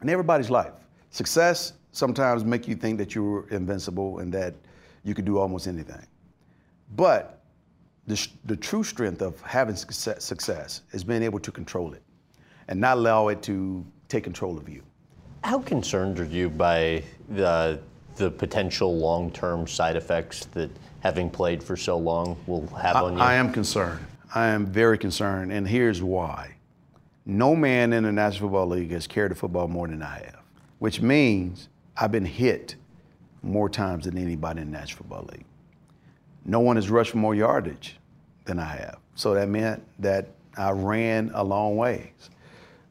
in 0.00 0.08
everybody's 0.08 0.48
life. 0.48 0.72
Success 1.10 1.74
sometimes 1.92 2.44
make 2.44 2.68
you 2.68 2.74
think 2.74 2.98
that 2.98 3.14
you're 3.14 3.48
invincible 3.48 4.18
and 4.18 4.32
that 4.32 4.54
you 5.04 5.14
can 5.14 5.24
do 5.24 5.38
almost 5.38 5.66
anything. 5.66 6.06
But 6.96 7.42
the, 8.06 8.28
the 8.44 8.56
true 8.56 8.82
strength 8.82 9.22
of 9.22 9.40
having 9.42 9.76
success, 9.76 10.24
success 10.24 10.82
is 10.92 11.04
being 11.04 11.22
able 11.22 11.38
to 11.40 11.52
control 11.52 11.92
it 11.92 12.02
and 12.68 12.80
not 12.80 12.98
allow 12.98 13.28
it 13.28 13.42
to 13.42 13.84
take 14.08 14.24
control 14.24 14.58
of 14.58 14.68
you. 14.68 14.82
How 15.42 15.58
concerned 15.60 16.20
are 16.20 16.24
you 16.24 16.50
by 16.50 17.02
the, 17.30 17.80
the 18.16 18.30
potential 18.30 18.96
long 18.98 19.30
term 19.30 19.66
side 19.66 19.96
effects 19.96 20.44
that 20.46 20.70
having 21.00 21.30
played 21.30 21.62
for 21.62 21.76
so 21.76 21.96
long 21.96 22.36
will 22.46 22.66
have 22.68 22.96
I, 22.96 23.00
on 23.00 23.14
you? 23.14 23.20
I 23.20 23.34
am 23.34 23.52
concerned. 23.52 24.04
I 24.34 24.48
am 24.48 24.66
very 24.66 24.98
concerned, 24.98 25.50
and 25.50 25.66
here's 25.66 26.02
why. 26.02 26.54
No 27.26 27.56
man 27.56 27.92
in 27.92 28.04
the 28.04 28.12
National 28.12 28.48
Football 28.48 28.66
League 28.68 28.90
has 28.92 29.06
carried 29.06 29.32
a 29.32 29.34
football 29.34 29.66
more 29.66 29.88
than 29.88 30.02
I 30.02 30.18
have, 30.26 30.42
which 30.78 31.00
means 31.00 31.68
I've 31.96 32.12
been 32.12 32.24
hit 32.24 32.76
more 33.42 33.68
times 33.68 34.04
than 34.04 34.18
anybody 34.18 34.60
in 34.60 34.70
the 34.70 34.78
National 34.78 34.98
Football 34.98 35.28
League. 35.32 35.44
No 36.44 36.60
one 36.60 36.76
has 36.76 36.90
rushed 36.90 37.12
for 37.12 37.18
more 37.18 37.34
yardage 37.34 37.96
than 38.44 38.58
I 38.58 38.64
have. 38.64 38.98
So 39.14 39.34
that 39.34 39.48
meant 39.48 39.82
that 39.98 40.28
I 40.56 40.70
ran 40.70 41.30
a 41.34 41.44
long 41.44 41.76
ways. 41.76 42.30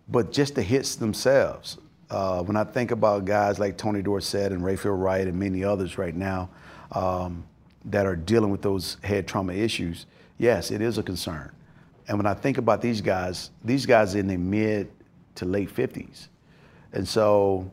But 0.07 0.31
just 0.31 0.55
the 0.55 0.63
hits 0.63 0.95
themselves, 0.95 1.77
uh, 2.09 2.41
when 2.43 2.55
I 2.55 2.63
think 2.63 2.91
about 2.91 3.25
guys 3.25 3.59
like 3.59 3.77
Tony 3.77 4.01
Dorsett 4.01 4.51
and 4.51 4.61
Rayfield 4.61 4.99
Wright 4.99 5.27
and 5.27 5.37
many 5.37 5.63
others 5.63 5.97
right 5.97 6.15
now 6.15 6.49
um, 6.91 7.43
that 7.85 8.05
are 8.05 8.15
dealing 8.15 8.49
with 8.49 8.61
those 8.61 8.97
head 9.03 9.27
trauma 9.27 9.53
issues, 9.53 10.05
yes, 10.37 10.71
it 10.71 10.81
is 10.81 10.97
a 10.97 11.03
concern. 11.03 11.51
And 12.07 12.17
when 12.17 12.25
I 12.25 12.33
think 12.33 12.57
about 12.57 12.81
these 12.81 13.01
guys, 13.01 13.51
these 13.63 13.85
guys 13.85 14.15
in 14.15 14.27
their 14.27 14.39
mid 14.39 14.91
to 15.35 15.45
late 15.45 15.73
50s. 15.73 16.27
And 16.91 17.07
so 17.07 17.71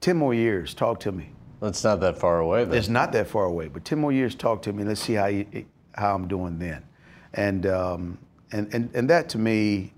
10 0.00 0.16
more 0.16 0.34
years, 0.34 0.74
talk 0.74 1.00
to 1.00 1.12
me. 1.12 1.30
It's 1.62 1.84
not 1.84 2.00
that 2.00 2.18
far 2.18 2.38
away. 2.40 2.64
Then. 2.64 2.76
It's 2.76 2.88
not 2.88 3.12
that 3.12 3.28
far 3.28 3.44
away, 3.44 3.68
but 3.68 3.84
10 3.84 3.98
more 3.98 4.12
years, 4.12 4.34
talk 4.34 4.62
to 4.62 4.72
me. 4.72 4.84
Let's 4.84 5.00
see 5.00 5.14
how, 5.14 5.26
you, 5.26 5.66
how 5.94 6.14
I'm 6.14 6.28
doing 6.28 6.58
then. 6.58 6.84
And, 7.32 7.66
um, 7.66 8.18
and, 8.52 8.72
and, 8.74 8.90
and 8.94 9.10
that 9.10 9.28
to 9.30 9.38
me 9.38 9.92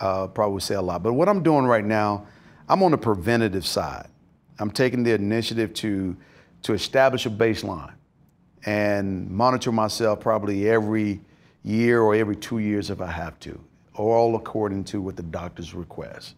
uh, 0.00 0.26
probably 0.28 0.54
would 0.54 0.62
say 0.62 0.74
a 0.74 0.82
lot. 0.82 1.02
But 1.02 1.12
what 1.12 1.28
I'm 1.28 1.42
doing 1.42 1.66
right 1.66 1.84
now, 1.84 2.26
I'm 2.68 2.82
on 2.82 2.90
the 2.90 2.98
preventative 2.98 3.66
side. 3.66 4.08
I'm 4.58 4.70
taking 4.70 5.02
the 5.02 5.12
initiative 5.12 5.74
to, 5.74 6.16
to 6.62 6.72
establish 6.72 7.26
a 7.26 7.30
baseline 7.30 7.92
and 8.64 9.30
monitor 9.30 9.72
myself 9.72 10.20
probably 10.20 10.68
every 10.68 11.20
year 11.62 12.00
or 12.00 12.14
every 12.14 12.36
two 12.36 12.58
years 12.58 12.90
if 12.90 13.00
I 13.00 13.10
have 13.10 13.38
to, 13.40 13.58
all 13.94 14.36
according 14.36 14.84
to 14.84 15.00
what 15.00 15.16
the 15.16 15.22
doctors 15.22 15.74
request. 15.74 16.34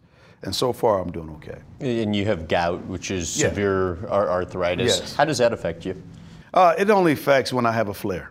And 0.47 0.55
so 0.55 0.73
far, 0.73 1.01
I'm 1.01 1.11
doing 1.11 1.29
okay. 1.39 1.59
And 1.81 2.15
you 2.15 2.25
have 2.27 2.47
gout, 2.47 2.85
which 2.87 3.11
is 3.11 3.37
Yeah. 3.37 3.49
severe 3.49 3.99
ar- 4.07 4.29
arthritis. 4.31 5.01
Yes. 5.01 5.15
How 5.17 5.25
does 5.25 5.39
that 5.39 5.53
affect 5.53 5.85
you? 5.85 6.01
Uh, 6.55 6.73
it 6.79 6.89
only 6.89 7.13
affects 7.13 7.53
when 7.53 7.67
I 7.67 7.73
have 7.73 7.89
a 7.89 7.95
flare. 7.95 8.31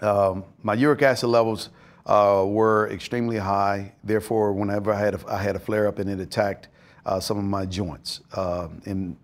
Um, 0.00 0.44
my 0.62 0.74
uric 0.74 1.02
acid 1.02 1.28
levels 1.28 1.70
uh, 2.06 2.44
were 2.46 2.88
extremely 2.90 3.38
high. 3.38 3.92
Therefore, 4.04 4.52
whenever 4.52 4.92
I 4.92 4.98
had 5.00 5.14
a, 5.14 5.20
I 5.28 5.42
had 5.42 5.56
a 5.56 5.58
flare 5.58 5.88
up 5.88 5.98
and 5.98 6.08
it 6.08 6.20
attacked 6.20 6.68
uh, 7.04 7.18
some 7.18 7.36
of 7.36 7.44
my 7.44 7.66
joints, 7.66 8.20
um, 8.34 8.80
and 8.86 9.16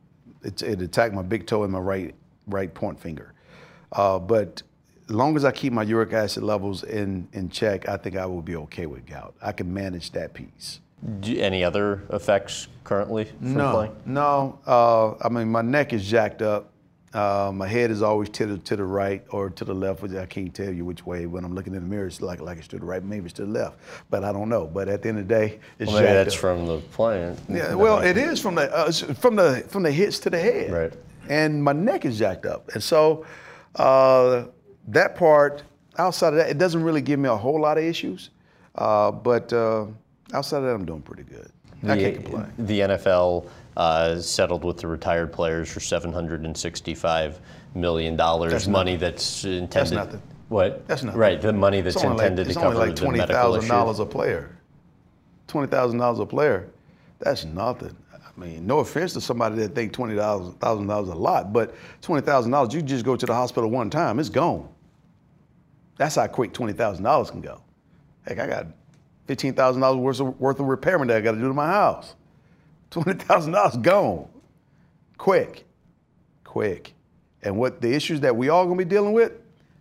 it, 0.42 0.62
it 0.62 0.82
attacked 0.82 1.14
my 1.14 1.22
big 1.22 1.46
toe 1.46 1.62
and 1.62 1.72
my 1.72 1.78
right 1.78 2.14
right 2.48 2.72
point 2.74 2.98
finger. 2.98 3.32
Uh, 3.92 4.18
but 4.18 4.62
as 5.08 5.14
long 5.14 5.36
as 5.36 5.44
I 5.44 5.52
keep 5.52 5.72
my 5.72 5.82
uric 5.84 6.12
acid 6.12 6.42
levels 6.42 6.82
in, 6.82 7.28
in 7.32 7.48
check, 7.50 7.88
I 7.88 7.96
think 7.96 8.16
I 8.16 8.26
will 8.26 8.42
be 8.42 8.56
okay 8.56 8.86
with 8.86 9.06
gout. 9.06 9.34
I 9.40 9.52
can 9.52 9.72
manage 9.72 10.10
that 10.12 10.34
piece. 10.34 10.80
Any 11.26 11.64
other 11.64 12.02
effects 12.10 12.68
currently 12.84 13.24
from 13.24 13.54
No, 13.54 13.72
playing? 13.72 13.96
no. 14.04 14.58
Uh, 14.66 15.14
I 15.24 15.28
mean, 15.30 15.48
my 15.50 15.62
neck 15.62 15.92
is 15.92 16.06
jacked 16.06 16.42
up. 16.42 16.66
Uh, 17.12 17.50
my 17.52 17.66
head 17.66 17.90
is 17.90 18.02
always 18.02 18.28
to 18.28 18.46
the, 18.46 18.58
to 18.58 18.76
the 18.76 18.84
right 18.84 19.24
or 19.30 19.50
to 19.50 19.64
the 19.64 19.74
left, 19.74 20.00
which 20.02 20.12
I 20.12 20.26
can't 20.26 20.54
tell 20.54 20.70
you 20.72 20.84
which 20.84 21.04
way. 21.04 21.26
When 21.26 21.44
I'm 21.44 21.54
looking 21.54 21.74
in 21.74 21.82
the 21.82 21.88
mirror, 21.88 22.06
it's 22.06 22.20
like 22.20 22.40
like 22.40 22.58
it's 22.58 22.68
to 22.68 22.78
the 22.78 22.84
right, 22.84 23.02
maybe 23.02 23.24
it's 23.24 23.34
to 23.34 23.46
the 23.46 23.50
left, 23.50 23.78
but 24.10 24.22
I 24.22 24.30
don't 24.32 24.48
know. 24.48 24.66
But 24.66 24.88
at 24.88 25.02
the 25.02 25.08
end 25.08 25.18
of 25.18 25.26
the 25.26 25.34
day, 25.34 25.58
it's 25.80 25.90
Well, 25.90 26.02
maybe 26.02 26.12
that's 26.12 26.34
up. 26.34 26.40
from 26.40 26.66
the 26.66 26.78
playing. 26.92 27.36
Yeah, 27.48 27.74
well, 27.74 27.98
it 27.98 28.16
is 28.16 28.40
from 28.40 28.54
the 28.54 28.72
uh, 28.72 28.92
from 28.92 29.34
the 29.34 29.64
from 29.68 29.82
the 29.82 29.90
hits 29.90 30.20
to 30.20 30.30
the 30.30 30.38
head. 30.38 30.70
Right. 30.70 30.92
And 31.28 31.64
my 31.64 31.72
neck 31.72 32.04
is 32.04 32.16
jacked 32.18 32.46
up, 32.46 32.68
and 32.74 32.82
so 32.82 33.24
uh, 33.76 34.44
that 34.88 35.16
part. 35.16 35.62
Outside 35.98 36.28
of 36.28 36.34
that, 36.36 36.48
it 36.48 36.56
doesn't 36.58 36.82
really 36.82 37.02
give 37.02 37.18
me 37.18 37.28
a 37.28 37.36
whole 37.36 37.60
lot 37.60 37.76
of 37.76 37.82
issues. 37.84 38.30
Uh, 38.76 39.10
but 39.10 39.52
uh, 39.52 39.86
outside 40.32 40.58
of 40.58 40.64
that, 40.64 40.74
I'm 40.74 40.84
doing 40.84 41.02
pretty 41.02 41.22
good. 41.24 41.50
I 41.82 41.94
the, 41.96 42.02
can't 42.02 42.14
complain. 42.16 42.52
The 42.58 42.80
NFL 42.80 43.48
uh, 43.76 44.20
settled 44.20 44.64
with 44.64 44.78
the 44.78 44.86
retired 44.86 45.32
players 45.32 45.70
for 45.70 45.80
seven 45.80 46.12
hundred 46.12 46.44
and 46.44 46.56
sixty-five 46.56 47.40
million 47.74 48.16
dollars. 48.16 48.52
That's 48.52 48.66
Money 48.66 48.92
nothing. 48.92 49.00
that's 49.12 49.44
intended. 49.44 49.70
That's 49.72 49.90
nothing. 49.92 50.22
What? 50.48 50.86
That's 50.88 51.02
nothing. 51.02 51.20
Right, 51.20 51.40
the 51.40 51.52
money 51.52 51.80
that's 51.80 51.96
It's 51.96 52.04
only 52.04 52.24
intended 52.24 52.46
like, 52.48 52.54
to 52.54 52.58
it's 52.58 52.58
only 52.58 52.76
cover 52.76 52.86
like 52.86 52.96
the 52.96 53.02
twenty 53.02 53.18
medical 53.18 53.40
thousand 53.40 53.58
issues. 53.60 53.70
dollars 53.70 53.98
a 54.00 54.06
player. 54.06 54.56
Twenty 55.46 55.68
thousand 55.68 55.98
dollars 55.98 56.18
a 56.18 56.26
player. 56.26 56.68
That's 57.20 57.44
nothing. 57.44 57.96
I 58.12 58.40
mean, 58.40 58.66
no 58.66 58.78
offense 58.78 59.12
to 59.14 59.20
somebody 59.20 59.56
that 59.56 59.74
think 59.74 59.92
twenty 59.92 60.16
thousand 60.16 60.58
dollars 60.86 61.08
a 61.08 61.14
lot, 61.14 61.52
but 61.52 61.74
twenty 62.02 62.24
thousand 62.24 62.50
dollars, 62.52 62.74
you 62.74 62.82
just 62.82 63.04
go 63.04 63.16
to 63.16 63.26
the 63.26 63.34
hospital 63.34 63.70
one 63.70 63.90
time, 63.90 64.18
it's 64.18 64.28
gone. 64.28 64.68
That's 65.96 66.16
how 66.16 66.26
quick 66.26 66.52
twenty 66.52 66.72
thousand 66.72 67.04
dollars 67.04 67.30
can 67.30 67.40
go. 67.40 67.62
Heck, 68.26 68.38
I 68.38 68.46
got 68.46 68.66
fifteen 69.30 69.54
thousand 69.54 69.80
dollars 69.80 69.96
worth 70.00 70.18
of 70.20 70.40
worth 70.40 70.58
of 70.58 70.66
repairment 70.66 71.06
that 71.08 71.18
I 71.18 71.20
got 71.20 71.32
to 71.32 71.38
do 71.38 71.46
to 71.46 71.54
my 71.54 71.68
house. 71.68 72.16
Twenty 72.90 73.14
thousand 73.14 73.52
dollars 73.52 73.76
gone, 73.76 74.26
quick, 75.18 75.64
quick. 76.42 76.94
And 77.44 77.56
what 77.56 77.80
the 77.80 77.94
issues 77.94 78.18
that 78.22 78.34
we 78.34 78.48
all 78.48 78.64
gonna 78.64 78.76
be 78.76 78.84
dealing 78.84 79.12
with, 79.12 79.30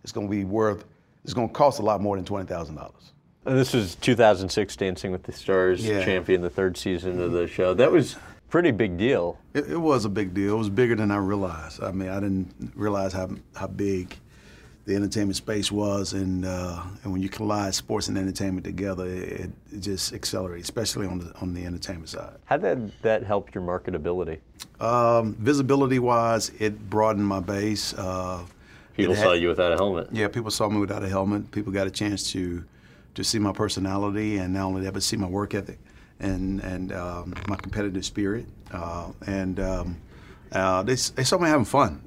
it's 0.04 0.12
gonna 0.12 0.28
be 0.28 0.44
worth. 0.44 0.84
It's 1.24 1.34
gonna 1.34 1.48
cost 1.48 1.80
a 1.80 1.82
lot 1.82 2.00
more 2.00 2.14
than 2.14 2.24
twenty 2.24 2.46
thousand 2.46 2.76
dollars. 2.76 3.12
And 3.44 3.58
This 3.58 3.72
was 3.74 3.96
2006 3.96 4.76
Dancing 4.76 5.10
with 5.10 5.24
the 5.24 5.32
Stars 5.32 5.84
Yeah. 5.84 6.04
champion, 6.04 6.42
the 6.42 6.50
third 6.50 6.76
season 6.76 7.20
of 7.20 7.32
the 7.32 7.48
show. 7.48 7.74
That 7.74 7.90
was 7.90 8.14
a 8.14 8.18
pretty 8.50 8.70
big 8.70 8.96
deal. 8.98 9.36
It, 9.54 9.68
it 9.70 9.78
was 9.80 10.04
a 10.04 10.08
big 10.10 10.32
deal. 10.32 10.54
It 10.54 10.58
was 10.58 10.68
bigger 10.70 10.94
than 10.94 11.10
I 11.10 11.16
realized. 11.16 11.82
I 11.82 11.90
mean, 11.90 12.10
I 12.10 12.20
didn't 12.20 12.54
realize 12.76 13.12
how 13.12 13.30
how 13.56 13.66
big 13.66 14.16
the 14.90 14.96
entertainment 14.96 15.36
space 15.36 15.70
was, 15.70 16.14
and 16.14 16.44
uh, 16.44 16.82
and 17.04 17.12
when 17.12 17.22
you 17.22 17.28
collide 17.28 17.74
sports 17.76 18.08
and 18.08 18.18
entertainment 18.18 18.64
together, 18.64 19.06
it, 19.06 19.50
it 19.72 19.80
just 19.80 20.12
accelerates, 20.12 20.64
especially 20.64 21.06
on 21.06 21.20
the 21.20 21.32
on 21.40 21.54
the 21.54 21.64
entertainment 21.64 22.08
side. 22.08 22.34
How 22.46 22.56
did 22.56 22.90
that 23.02 23.22
help 23.22 23.54
your 23.54 23.62
marketability? 23.62 24.40
Um, 24.80 25.34
visibility 25.34 26.00
wise, 26.00 26.50
it 26.58 26.90
broadened 26.90 27.26
my 27.26 27.38
base. 27.38 27.94
Uh, 27.94 28.44
People 28.96 29.14
had- 29.14 29.22
saw 29.22 29.32
you 29.32 29.48
without 29.48 29.72
a 29.72 29.76
helmet. 29.76 30.08
Yeah, 30.10 30.26
people 30.26 30.50
saw 30.50 30.68
me 30.68 30.80
without 30.80 31.04
a 31.04 31.08
helmet. 31.08 31.52
People 31.52 31.72
got 31.72 31.86
a 31.86 31.90
chance 31.90 32.32
to 32.32 32.64
to 33.14 33.22
see 33.22 33.38
my 33.38 33.52
personality, 33.52 34.38
and 34.38 34.52
not 34.54 34.64
only 34.64 34.82
that, 34.82 34.92
but 34.92 35.04
see 35.04 35.16
my 35.16 35.28
work 35.28 35.54
ethic 35.54 35.78
and 36.18 36.58
and 36.64 36.92
um, 36.92 37.32
my 37.46 37.54
competitive 37.54 38.04
spirit. 38.04 38.46
Uh, 38.72 39.12
and 39.28 39.60
um, 39.60 39.96
uh, 40.52 40.82
they, 40.82 40.94
they 40.94 41.24
saw 41.24 41.38
me 41.38 41.48
having 41.48 41.64
fun. 41.64 42.02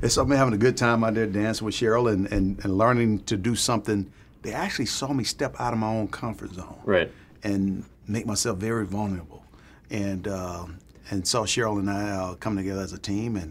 they 0.00 0.08
saw 0.08 0.24
me 0.24 0.36
having 0.36 0.54
a 0.54 0.58
good 0.58 0.76
time 0.76 1.02
out 1.04 1.14
there 1.14 1.26
dancing 1.26 1.64
with 1.64 1.74
Cheryl 1.74 2.12
and, 2.12 2.26
and, 2.32 2.62
and 2.64 2.78
learning 2.78 3.20
to 3.24 3.36
do 3.36 3.54
something. 3.56 4.10
They 4.42 4.52
actually 4.52 4.86
saw 4.86 5.12
me 5.12 5.24
step 5.24 5.60
out 5.60 5.72
of 5.72 5.78
my 5.78 5.88
own 5.88 6.08
comfort 6.08 6.52
zone 6.52 6.78
Right. 6.84 7.10
and 7.42 7.84
make 8.06 8.26
myself 8.26 8.58
very 8.58 8.86
vulnerable. 8.86 9.42
And 9.90 10.28
um 10.28 10.78
and 11.10 11.26
saw 11.26 11.42
Cheryl 11.44 11.78
and 11.78 11.90
I 11.90 12.10
uh, 12.10 12.34
come 12.36 12.56
together 12.56 12.80
as 12.80 12.92
a 12.94 12.98
team 12.98 13.36
and, 13.36 13.44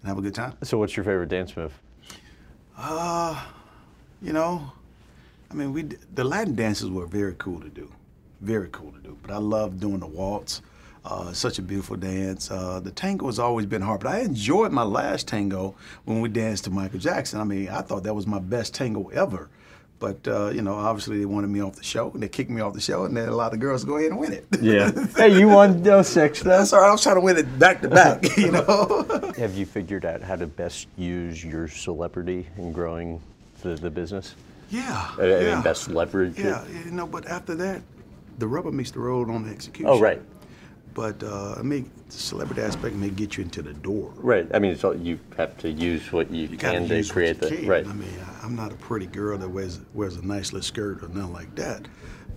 and 0.00 0.04
have 0.08 0.16
a 0.18 0.22
good 0.22 0.34
time. 0.34 0.54
So, 0.62 0.78
what's 0.78 0.96
your 0.96 1.02
favorite 1.04 1.28
dance 1.28 1.56
move? 1.56 1.72
You 4.22 4.32
know, 4.34 4.70
I 5.50 5.54
mean, 5.54 5.72
we 5.72 5.82
the 6.14 6.24
Latin 6.24 6.54
dances 6.54 6.90
were 6.90 7.06
very 7.06 7.34
cool 7.38 7.58
to 7.60 7.68
do, 7.68 7.90
very 8.42 8.68
cool 8.70 8.92
to 8.92 8.98
do. 8.98 9.16
But 9.22 9.30
I 9.30 9.38
love 9.38 9.80
doing 9.80 9.98
the 10.00 10.06
waltz. 10.06 10.60
Uh, 11.02 11.32
such 11.32 11.58
a 11.58 11.62
beautiful 11.62 11.96
dance. 11.96 12.50
Uh, 12.50 12.78
the 12.78 12.90
tango 12.90 13.26
has 13.26 13.38
always 13.38 13.64
been 13.64 13.80
hard, 13.80 14.00
but 14.00 14.10
I 14.10 14.20
enjoyed 14.20 14.70
my 14.70 14.82
last 14.82 15.26
tango 15.26 15.74
when 16.04 16.20
we 16.20 16.28
danced 16.28 16.64
to 16.64 16.70
Michael 16.70 16.98
Jackson. 16.98 17.40
I 17.40 17.44
mean, 17.44 17.70
I 17.70 17.80
thought 17.80 18.02
that 18.02 18.14
was 18.14 18.26
my 18.26 18.38
best 18.38 18.74
tango 18.74 19.08
ever. 19.08 19.48
But 20.00 20.26
uh, 20.26 20.48
you 20.48 20.62
know, 20.62 20.74
obviously 20.74 21.18
they 21.18 21.26
wanted 21.26 21.48
me 21.48 21.60
off 21.62 21.76
the 21.76 21.82
show, 21.84 22.10
and 22.10 22.22
they 22.22 22.28
kicked 22.28 22.50
me 22.50 22.62
off 22.62 22.72
the 22.72 22.80
show, 22.80 23.04
and 23.04 23.14
then 23.14 23.28
a 23.28 23.36
lot 23.36 23.52
of 23.52 23.60
girls 23.60 23.84
go 23.84 23.98
ahead 23.98 24.10
and 24.10 24.18
win 24.18 24.32
it. 24.32 24.46
Yeah. 24.60 24.90
hey, 25.16 25.38
you 25.38 25.48
won 25.48 25.84
06 25.84 26.42
though. 26.42 26.48
That's 26.50 26.72
all 26.72 26.80
right. 26.80 26.88
I 26.88 26.92
was 26.92 27.02
trying 27.02 27.16
to 27.16 27.20
win 27.20 27.36
it 27.36 27.58
back 27.58 27.82
to 27.82 27.88
back. 27.88 28.24
You 28.38 28.52
know. 28.52 29.32
Have 29.36 29.54
you 29.54 29.66
figured 29.66 30.06
out 30.06 30.22
how 30.22 30.36
to 30.36 30.46
best 30.46 30.88
use 30.96 31.44
your 31.44 31.68
celebrity 31.68 32.46
in 32.56 32.72
growing 32.72 33.20
the, 33.62 33.74
the 33.74 33.90
business? 33.90 34.34
yeah. 34.70 35.10
I 35.18 35.20
mean, 35.20 35.42
yeah. 35.42 35.62
best 35.62 35.88
leverage 35.88 36.38
it? 36.38 36.44
Yeah, 36.46 36.64
you 36.84 36.92
know, 36.92 37.06
but 37.06 37.26
after 37.26 37.54
that, 37.56 37.82
the 38.38 38.46
rubber 38.46 38.72
meets 38.72 38.90
the 38.90 39.00
road 39.00 39.28
on 39.28 39.44
the 39.44 39.50
execution. 39.50 39.90
Oh, 39.90 40.00
right. 40.00 40.22
But 41.00 41.22
uh, 41.22 41.54
I 41.58 41.62
mean, 41.62 41.90
the 42.08 42.12
celebrity 42.12 42.60
aspect 42.60 42.94
may 42.94 43.08
get 43.08 43.38
you 43.38 43.42
into 43.42 43.62
the 43.62 43.72
door. 43.72 44.12
Right. 44.16 44.46
I 44.52 44.58
mean, 44.58 44.70
it's 44.72 44.84
all, 44.84 44.94
you 44.94 45.18
have 45.38 45.56
to 45.60 45.70
use 45.70 46.12
what 46.12 46.30
you, 46.30 46.46
You 46.46 46.58
can 46.58 46.86
to 46.86 47.02
create 47.04 47.40
the 47.40 47.66
right. 47.66 47.86
I 47.86 47.92
mean, 47.94 48.10
I- 48.20 48.44
I'm 48.44 48.54
not 48.54 48.70
a 48.70 48.74
pretty 48.74 49.06
girl 49.06 49.38
that 49.38 49.48
wears 49.48 49.80
wears 49.94 50.16
a 50.16 50.26
nice 50.26 50.52
little 50.52 50.62
skirt 50.62 51.02
or 51.02 51.08
nothing 51.08 51.32
like 51.32 51.54
that, 51.54 51.88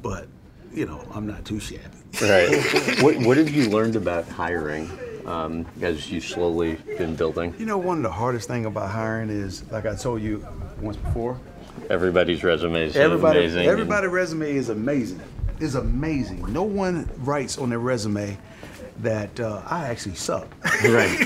but 0.01 0.29
you 0.73 0.85
know, 0.85 1.05
I'm 1.13 1.27
not 1.27 1.43
too 1.43 1.59
shabby. 1.59 1.81
Right. 2.21 3.01
what, 3.03 3.17
what 3.17 3.35
have 3.35 3.49
you 3.49 3.69
learned 3.69 3.97
about 3.97 4.29
hiring 4.29 4.89
um, 5.25 5.65
as 5.81 6.09
you've 6.09 6.23
slowly 6.23 6.75
been 6.97 7.17
building? 7.17 7.53
You 7.59 7.65
know, 7.65 7.77
one 7.77 7.97
of 7.97 8.03
the 8.03 8.11
hardest 8.11 8.47
thing 8.47 8.63
about 8.65 8.89
hiring 8.91 9.29
is, 9.29 9.69
like 9.73 9.85
I 9.85 9.93
told 9.95 10.21
you 10.21 10.47
once 10.79 10.95
before, 10.95 11.37
Everybody's 11.89 12.45
resumes 12.45 12.95
everybody, 12.95 13.39
amazing. 13.39 13.59
and- 13.63 13.67
everybody 13.69 14.07
resume 14.07 14.55
is 14.55 14.69
amazing. 14.69 15.19
Is 15.59 15.75
amazing. 15.75 16.51
No 16.51 16.63
one 16.63 17.09
writes 17.19 17.57
on 17.57 17.69
their 17.69 17.79
resume 17.79 18.37
that 18.99 19.39
uh, 19.39 19.61
I 19.65 19.87
actually 19.87 20.15
suck. 20.15 20.47
right. 20.85 21.19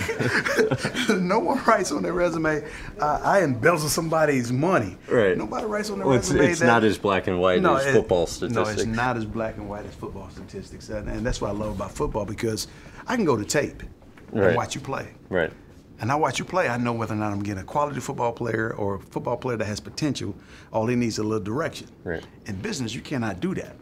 no 1.09 1.39
one 1.39 1.63
writes 1.65 1.91
on 1.91 2.03
their 2.03 2.13
resume, 2.13 2.63
uh, 2.99 3.19
I 3.23 3.41
embezzle 3.41 3.89
somebody's 3.89 4.51
money. 4.51 4.97
Right. 5.09 5.37
Nobody 5.37 5.65
writes 5.65 5.89
on 5.89 5.99
their 5.99 6.07
Well, 6.07 6.17
resume 6.17 6.45
it's 6.45 6.59
that. 6.59 6.65
not 6.67 6.83
as 6.83 6.97
black 6.97 7.27
and 7.27 7.39
white 7.39 7.63
as 7.63 7.85
it- 7.85 7.93
football 7.93 8.27
statistics. 8.27 8.55
No, 8.55 8.71
it's 8.71 8.85
not 8.85 9.17
as 9.17 9.25
black 9.25 9.57
and 9.57 9.67
white 9.69 9.85
as 9.85 9.93
football 9.95 10.29
statistics, 10.29 10.89
and, 10.89 11.09
and 11.09 11.25
that's 11.25 11.41
what 11.41 11.49
I 11.49 11.53
love 11.53 11.75
about 11.75 11.91
football 11.91 12.25
because 12.25 12.67
I 13.07 13.15
can 13.15 13.25
go 13.25 13.35
to 13.37 13.45
tape 13.45 13.83
Right. 14.31 14.47
and 14.47 14.55
watch 14.57 14.75
you 14.75 14.81
play. 14.81 15.13
Right. 15.29 15.51
And 15.99 16.11
I 16.11 16.15
watch 16.15 16.37
you 16.37 16.45
play, 16.45 16.67
I 16.67 16.77
know 16.77 16.93
whether 16.93 17.13
or 17.13 17.17
not 17.17 17.31
I'm 17.31 17.41
getting 17.41 17.63
a 17.63 17.65
quality 17.65 17.99
football 17.99 18.31
player 18.33 18.73
or 18.75 18.95
a 18.95 18.99
football 18.99 19.35
player 19.37 19.57
that 19.57 19.65
has 19.65 19.79
potential. 19.79 20.35
All 20.71 20.85
he 20.85 20.95
needs 20.95 21.15
is 21.15 21.19
a 21.19 21.23
little 21.23 21.43
direction. 21.43 21.87
Right. 22.03 22.23
In 22.45 22.55
business, 22.57 22.93
you 22.93 23.01
cannot 23.01 23.39
do 23.39 23.55
that 23.55 23.75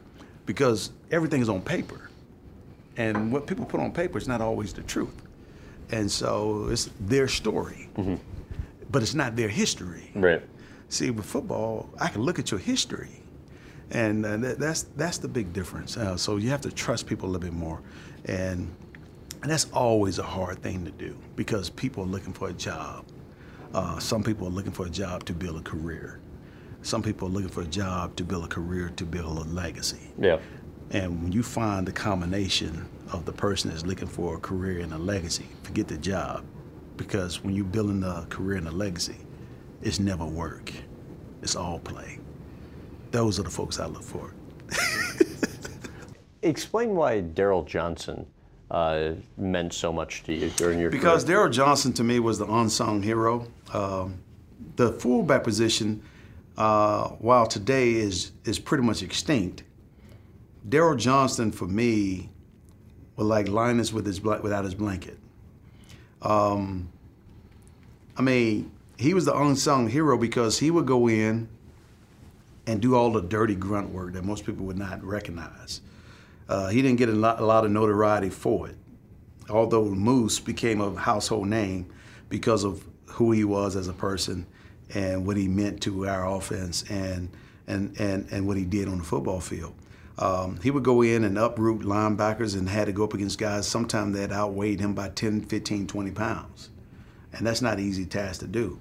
because 0.45 0.91
everything 1.11 1.41
is 1.41 1.49
on 1.49 1.61
paper. 1.61 2.09
And 2.97 3.31
what 3.31 3.45
people 3.47 3.65
put 3.65 3.79
on 3.79 3.91
paper 3.91 4.17
is 4.17 4.27
not 4.27 4.41
always 4.41 4.73
the 4.73 4.83
truth. 4.83 5.21
And 5.91 6.09
so 6.11 6.67
it's 6.69 6.89
their 6.99 7.27
story, 7.27 7.89
but 8.91 9.01
it's 9.03 9.13
not 9.13 9.35
their 9.35 9.49
history. 9.49 10.11
Right. 10.15 10.41
See, 10.89 11.11
with 11.11 11.25
football, 11.25 11.89
I 11.99 12.07
can 12.09 12.21
look 12.21 12.39
at 12.39 12.51
your 12.51 12.59
history, 12.59 13.21
and 13.91 14.25
uh, 14.25 14.37
that, 14.37 14.59
that's 14.59 14.83
that's 14.95 15.17
the 15.19 15.27
big 15.27 15.51
difference. 15.53 15.97
Uh, 15.97 16.15
so 16.17 16.37
you 16.37 16.49
have 16.49 16.61
to 16.61 16.71
trust 16.71 17.05
people 17.07 17.27
a 17.27 17.31
little 17.31 17.41
bit 17.49 17.53
more, 17.53 17.81
and 18.25 18.67
And 19.41 19.51
that's 19.51 19.67
always 19.73 20.17
a 20.17 20.23
hard 20.23 20.61
thing 20.63 20.85
to 20.85 20.91
do 20.91 21.15
because 21.35 21.69
people 21.69 22.03
are 22.03 22.07
looking 22.07 22.33
for 22.33 22.49
a 22.49 22.53
job. 22.53 23.05
Uh, 23.75 23.99
some 23.99 24.23
people 24.23 24.47
are 24.47 24.51
looking 24.51 24.71
for 24.71 24.87
a 24.87 24.89
job 24.89 25.23
to 25.25 25.33
build 25.33 25.57
a 25.59 25.61
career. 25.61 26.19
Some 26.81 27.03
people 27.03 27.27
are 27.27 27.31
looking 27.31 27.49
for 27.49 27.61
a 27.61 27.67
job 27.67 28.15
to 28.15 28.23
build 28.23 28.45
a 28.45 28.47
career 28.47 28.89
to 28.95 29.05
build 29.05 29.37
a 29.37 29.41
legacy. 29.41 30.11
Yeah. 30.17 30.39
And 30.91 31.23
when 31.23 31.31
you 31.31 31.43
find 31.43 31.87
the 31.87 31.91
combination 31.91 32.87
of 33.11 33.25
the 33.25 33.31
person 33.31 33.69
that's 33.69 33.85
looking 33.85 34.07
for 34.07 34.35
a 34.35 34.39
career 34.39 34.79
and 34.79 34.93
a 34.93 34.97
legacy, 34.97 35.47
forget 35.63 35.87
the 35.87 35.97
job. 35.97 36.45
Because 36.97 37.43
when 37.43 37.55
you're 37.55 37.65
building 37.65 38.03
a 38.03 38.25
career 38.29 38.57
and 38.57 38.67
a 38.67 38.71
legacy, 38.71 39.17
it's 39.81 39.99
never 39.99 40.25
work. 40.25 40.71
It's 41.41 41.55
all 41.55 41.79
play. 41.79 42.19
Those 43.11 43.39
are 43.39 43.43
the 43.43 43.49
folks 43.49 43.79
I 43.79 43.87
look 43.87 44.03
for. 44.03 44.33
Explain 46.41 46.95
why 46.95 47.21
Daryl 47.21 47.65
Johnston 47.65 48.25
uh, 48.71 49.11
meant 49.37 49.73
so 49.73 49.91
much 49.91 50.23
to 50.23 50.33
you 50.33 50.49
during 50.51 50.79
your 50.79 50.89
Because. 50.89 51.25
Daryl 51.25 51.51
Johnston 51.51 51.93
to 51.93 52.03
me 52.03 52.19
was 52.19 52.39
the 52.39 52.45
unsung 52.45 53.01
hero. 53.01 53.47
Um, 53.73 54.19
the 54.75 54.91
fullback 54.93 55.43
position, 55.43 56.03
uh, 56.57 57.09
while 57.09 57.45
today 57.45 57.93
is 57.93 58.31
is 58.43 58.59
pretty 58.59 58.83
much 58.83 59.03
extinct, 59.03 59.63
Daryl 60.67 60.97
Johnston 60.97 61.51
for 61.51 61.67
me 61.67 62.29
was 63.15 63.27
like 63.27 63.47
Linus 63.47 63.93
with 63.93 64.05
his 64.05 64.21
without 64.21 64.65
his 64.65 64.75
blanket. 64.75 65.17
Um, 66.21 66.89
I 68.17 68.21
mean, 68.21 68.71
he 68.97 69.13
was 69.13 69.25
the 69.25 69.37
unsung 69.37 69.87
hero 69.87 70.17
because 70.17 70.59
he 70.59 70.71
would 70.71 70.85
go 70.85 71.07
in 71.07 71.47
and 72.67 72.81
do 72.81 72.95
all 72.95 73.11
the 73.11 73.21
dirty 73.21 73.55
grunt 73.55 73.89
work 73.89 74.13
that 74.13 74.23
most 74.23 74.45
people 74.45 74.65
would 74.65 74.77
not 74.77 75.03
recognize. 75.03 75.81
Uh, 76.47 76.69
he 76.69 76.81
didn't 76.81 76.97
get 76.97 77.09
a 77.09 77.13
lot, 77.13 77.39
a 77.39 77.45
lot 77.45 77.65
of 77.65 77.71
notoriety 77.71 78.29
for 78.29 78.67
it, 78.67 78.75
although 79.49 79.85
Moose 79.85 80.39
became 80.39 80.81
a 80.81 80.95
household 80.95 81.47
name 81.47 81.87
because 82.29 82.63
of 82.63 82.83
who 83.05 83.31
he 83.31 83.43
was 83.43 83.75
as 83.75 83.87
a 83.87 83.93
person 83.93 84.45
and 84.93 85.25
what 85.25 85.37
he 85.37 85.47
meant 85.47 85.81
to 85.81 86.07
our 86.07 86.27
offense 86.35 86.83
and 86.89 87.29
and 87.67 87.99
and, 87.99 88.27
and 88.31 88.47
what 88.47 88.57
he 88.57 88.65
did 88.65 88.87
on 88.87 88.99
the 88.99 89.03
football 89.03 89.39
field. 89.39 89.73
Um, 90.17 90.59
he 90.63 90.71
would 90.71 90.83
go 90.83 91.01
in 91.01 91.23
and 91.23 91.37
uproot 91.37 91.81
linebackers 91.81 92.57
and 92.57 92.69
had 92.69 92.85
to 92.85 92.93
go 92.93 93.03
up 93.03 93.13
against 93.13 93.37
guys 93.37 93.67
sometimes 93.67 94.15
that 94.15 94.31
outweighed 94.31 94.79
him 94.79 94.93
by 94.93 95.09
10, 95.09 95.41
15, 95.41 95.87
20 95.87 96.11
pounds. 96.11 96.69
And 97.33 97.45
that's 97.45 97.61
not 97.61 97.79
an 97.79 97.85
easy 97.85 98.05
task 98.05 98.39
to 98.39 98.47
do. 98.47 98.79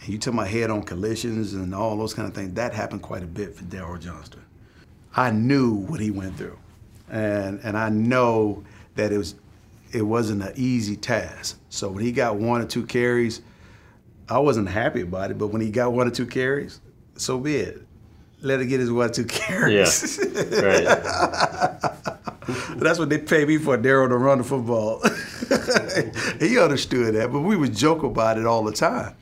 And 0.00 0.08
you 0.08 0.18
took 0.18 0.32
my 0.32 0.46
head 0.46 0.70
on 0.70 0.82
collisions 0.82 1.52
and 1.52 1.74
all 1.74 1.98
those 1.98 2.14
kind 2.14 2.26
of 2.26 2.34
things. 2.34 2.54
That 2.54 2.72
happened 2.72 3.02
quite 3.02 3.22
a 3.22 3.26
bit 3.26 3.54
for 3.54 3.64
Daryl 3.64 4.00
Johnston. 4.00 4.42
I 5.14 5.30
knew 5.30 5.74
what 5.74 6.00
he 6.00 6.10
went 6.10 6.36
through, 6.36 6.58
and 7.10 7.60
and 7.62 7.76
I 7.76 7.88
know 7.88 8.64
that 8.94 9.12
it 9.12 9.18
was 9.18 9.34
it 9.92 10.02
wasn't 10.02 10.42
an 10.42 10.52
easy 10.56 10.96
task. 10.96 11.58
So 11.68 11.90
when 11.90 12.04
he 12.04 12.12
got 12.12 12.36
one 12.36 12.62
or 12.62 12.66
two 12.66 12.86
carries, 12.86 13.42
I 14.28 14.38
wasn't 14.38 14.68
happy 14.68 15.00
about 15.00 15.32
it. 15.32 15.38
But 15.38 15.48
when 15.48 15.60
he 15.60 15.70
got 15.70 15.92
one 15.92 16.06
or 16.06 16.12
two 16.12 16.26
carries, 16.26 16.80
so 17.16 17.38
be 17.38 17.56
it. 17.56 17.82
Let 18.42 18.60
it 18.60 18.66
get 18.66 18.80
his 18.80 18.90
one 18.90 19.10
or 19.10 19.12
two 19.12 19.24
carries. 19.24 20.18
Yeah. 20.18 20.60
right. 20.60 20.84
That's 22.76 22.98
what 22.98 23.10
they 23.10 23.18
pay 23.18 23.44
me 23.44 23.58
for, 23.58 23.76
Daryl, 23.76 24.08
to 24.08 24.16
run 24.16 24.38
the 24.38 24.44
football. 24.44 25.00
he 26.40 26.58
understood 26.58 27.14
that, 27.14 27.30
but 27.32 27.40
we 27.40 27.56
would 27.56 27.74
joke 27.74 28.02
about 28.02 28.38
it 28.38 28.46
all 28.46 28.64
the 28.64 28.72
time. 28.72 29.14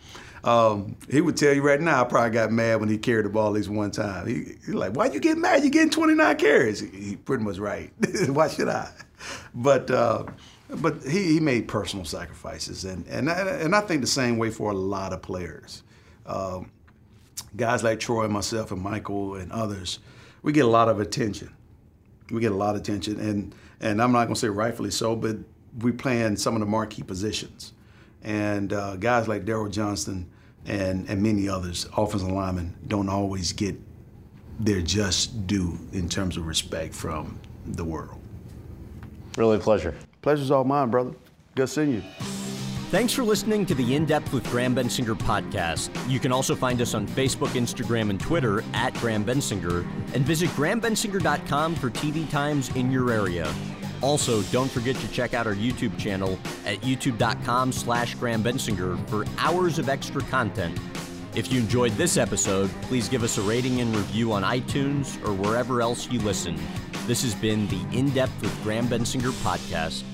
Um, 0.45 0.97
he 1.11 1.21
would 1.21 1.37
tell 1.37 1.53
you 1.53 1.62
right 1.62 1.81
now, 1.81 2.01
I 2.01 2.05
probably 2.05 2.31
got 2.31 2.53
mad 2.53 2.81
when 2.81 2.89
he 2.89 2.97
carried 2.97 3.25
the 3.25 3.31
ball 3.31 3.49
at 3.49 3.55
least 3.55 3.69
one 3.69 3.91
time. 3.91 4.27
He, 4.27 4.55
he's 4.64 4.75
like, 4.75 4.95
why 4.95 5.07
you 5.07 5.21
get 5.21 5.37
mad? 5.37 5.64
You 5.64 5.71
getting 5.71 5.91
29 5.91 6.37
carries. 6.37 6.81
He, 6.81 6.87
he 6.89 7.16
pretty 7.16 7.43
much 7.43 7.59
right. 7.59 7.93
why 8.29 8.49
should 8.49 8.69
I? 8.69 8.91
But 9.53 9.91
uh, 9.91 10.25
but 10.77 11.03
he, 11.03 11.35
he 11.35 11.41
made 11.41 11.66
personal 11.66 12.05
sacrifices, 12.05 12.85
and, 12.85 13.07
and, 13.09 13.31
I, 13.31 13.41
and 13.41 13.75
I 13.75 13.81
think 13.81 14.03
the 14.03 14.07
same 14.07 14.37
way 14.39 14.51
for 14.51 14.71
a 14.71 14.75
lot 14.75 15.12
of 15.12 15.23
players. 15.23 15.83
Um, 16.27 16.71
guys 17.57 17.82
like 17.82 18.01
Troy, 18.01 18.28
myself, 18.28 18.72
and 18.72 18.80
Michael, 18.80 19.34
and 19.34 19.51
others, 19.53 19.99
we 20.43 20.53
get 20.53 20.64
a 20.64 20.68
lot 20.68 20.89
of 20.89 21.01
attention. 21.01 21.51
We 22.30 22.41
get 22.41 22.53
a 22.53 22.57
lot 22.57 22.74
of 22.74 22.80
attention, 22.82 23.20
and 23.20 23.55
and 23.80 24.03
I'm 24.03 24.12
not 24.12 24.24
going 24.24 24.34
to 24.34 24.41
say 24.41 24.49
rightfully 24.49 24.91
so, 24.91 25.16
but 25.16 25.36
we 25.80 25.93
play 25.93 26.22
in 26.22 26.36
some 26.36 26.55
of 26.55 26.61
the 26.61 26.66
marquee 26.66 27.03
positions, 27.03 27.72
and 28.22 28.72
uh, 28.72 28.97
guys 28.97 29.28
like 29.28 29.45
Daryl 29.45 29.70
Johnston 29.70 30.30
and 30.66 31.09
and 31.09 31.22
many 31.22 31.49
others, 31.49 31.86
offensive 31.97 32.30
linemen, 32.30 32.76
don't 32.86 33.09
always 33.09 33.53
get 33.53 33.76
their 34.61 34.82
just 34.82 35.47
due 35.47 35.78
in 35.93 36.09
terms 36.09 36.36
of 36.36 36.47
respect 36.47 36.95
from 36.95 37.39
the 37.66 37.84
world. 37.84 38.20
Really 39.36 39.57
a 39.57 39.61
pleasure. 39.61 39.95
Pleasure's 40.20 40.51
all 40.51 40.64
mine, 40.64 40.91
brother. 40.91 41.12
Good 41.55 41.68
seeing 41.68 41.95
you. 41.95 42.03
Thanks 42.91 43.12
for 43.12 43.22
listening 43.22 43.66
to 43.66 43.74
the 43.74 43.95
In 43.95 44.07
Depth 44.07 44.32
with 44.32 44.49
Graham 44.51 44.74
Bensinger 44.74 45.14
podcast. 45.14 45.91
You 46.11 46.18
can 46.18 46.32
also 46.32 46.57
find 46.57 46.80
us 46.80 46.95
on 46.95 47.07
Facebook, 47.07 47.49
Instagram, 47.49 48.09
and 48.09 48.18
Twitter 48.18 48.64
at 48.72 48.95
Graham 48.95 49.26
Bensinger, 49.26 49.86
and 50.14 50.24
visit 50.24 50.49
grahambensinger.com 50.51 51.74
for 51.74 51.91
TV 51.91 52.28
times 52.30 52.74
in 52.76 52.91
your 52.91 53.12
area. 53.12 53.53
Also, 54.01 54.41
don't 54.45 54.70
forget 54.70 54.97
to 54.97 55.09
check 55.09 55.34
out 55.34 55.47
our 55.47 55.55
YouTube 55.55 55.99
channel 55.99 56.39
at 56.64 56.80
youtube.com 56.80 57.72
slash 57.72 58.14
Graham 58.14 58.43
Bensinger 58.43 59.07
for 59.11 59.26
hours 59.36 59.78
of 59.78 59.91
extra 59.91 60.22
content. 60.22 60.80
If 61.34 61.53
you 61.53 61.61
enjoyed 61.61 61.93
this 61.93 62.16
episode, 62.16 62.70
please 62.82 63.07
give 63.07 63.22
us 63.22 63.36
a 63.36 63.43
rating 63.43 63.82
and 63.82 63.95
review 63.95 64.32
on 64.32 64.45
iTunes 64.45 65.22
or 65.28 65.34
wherever 65.34 65.82
else 65.82 66.11
you 66.11 66.20
listen. 66.20 66.59
This 67.07 67.20
has 67.20 67.34
been 67.34 67.68
the 67.68 67.84
In 67.93 68.09
Depth 68.11 68.41
with 68.41 68.62
Graham 68.62 68.89
Bensinger 68.89 69.32
podcast. 69.43 70.05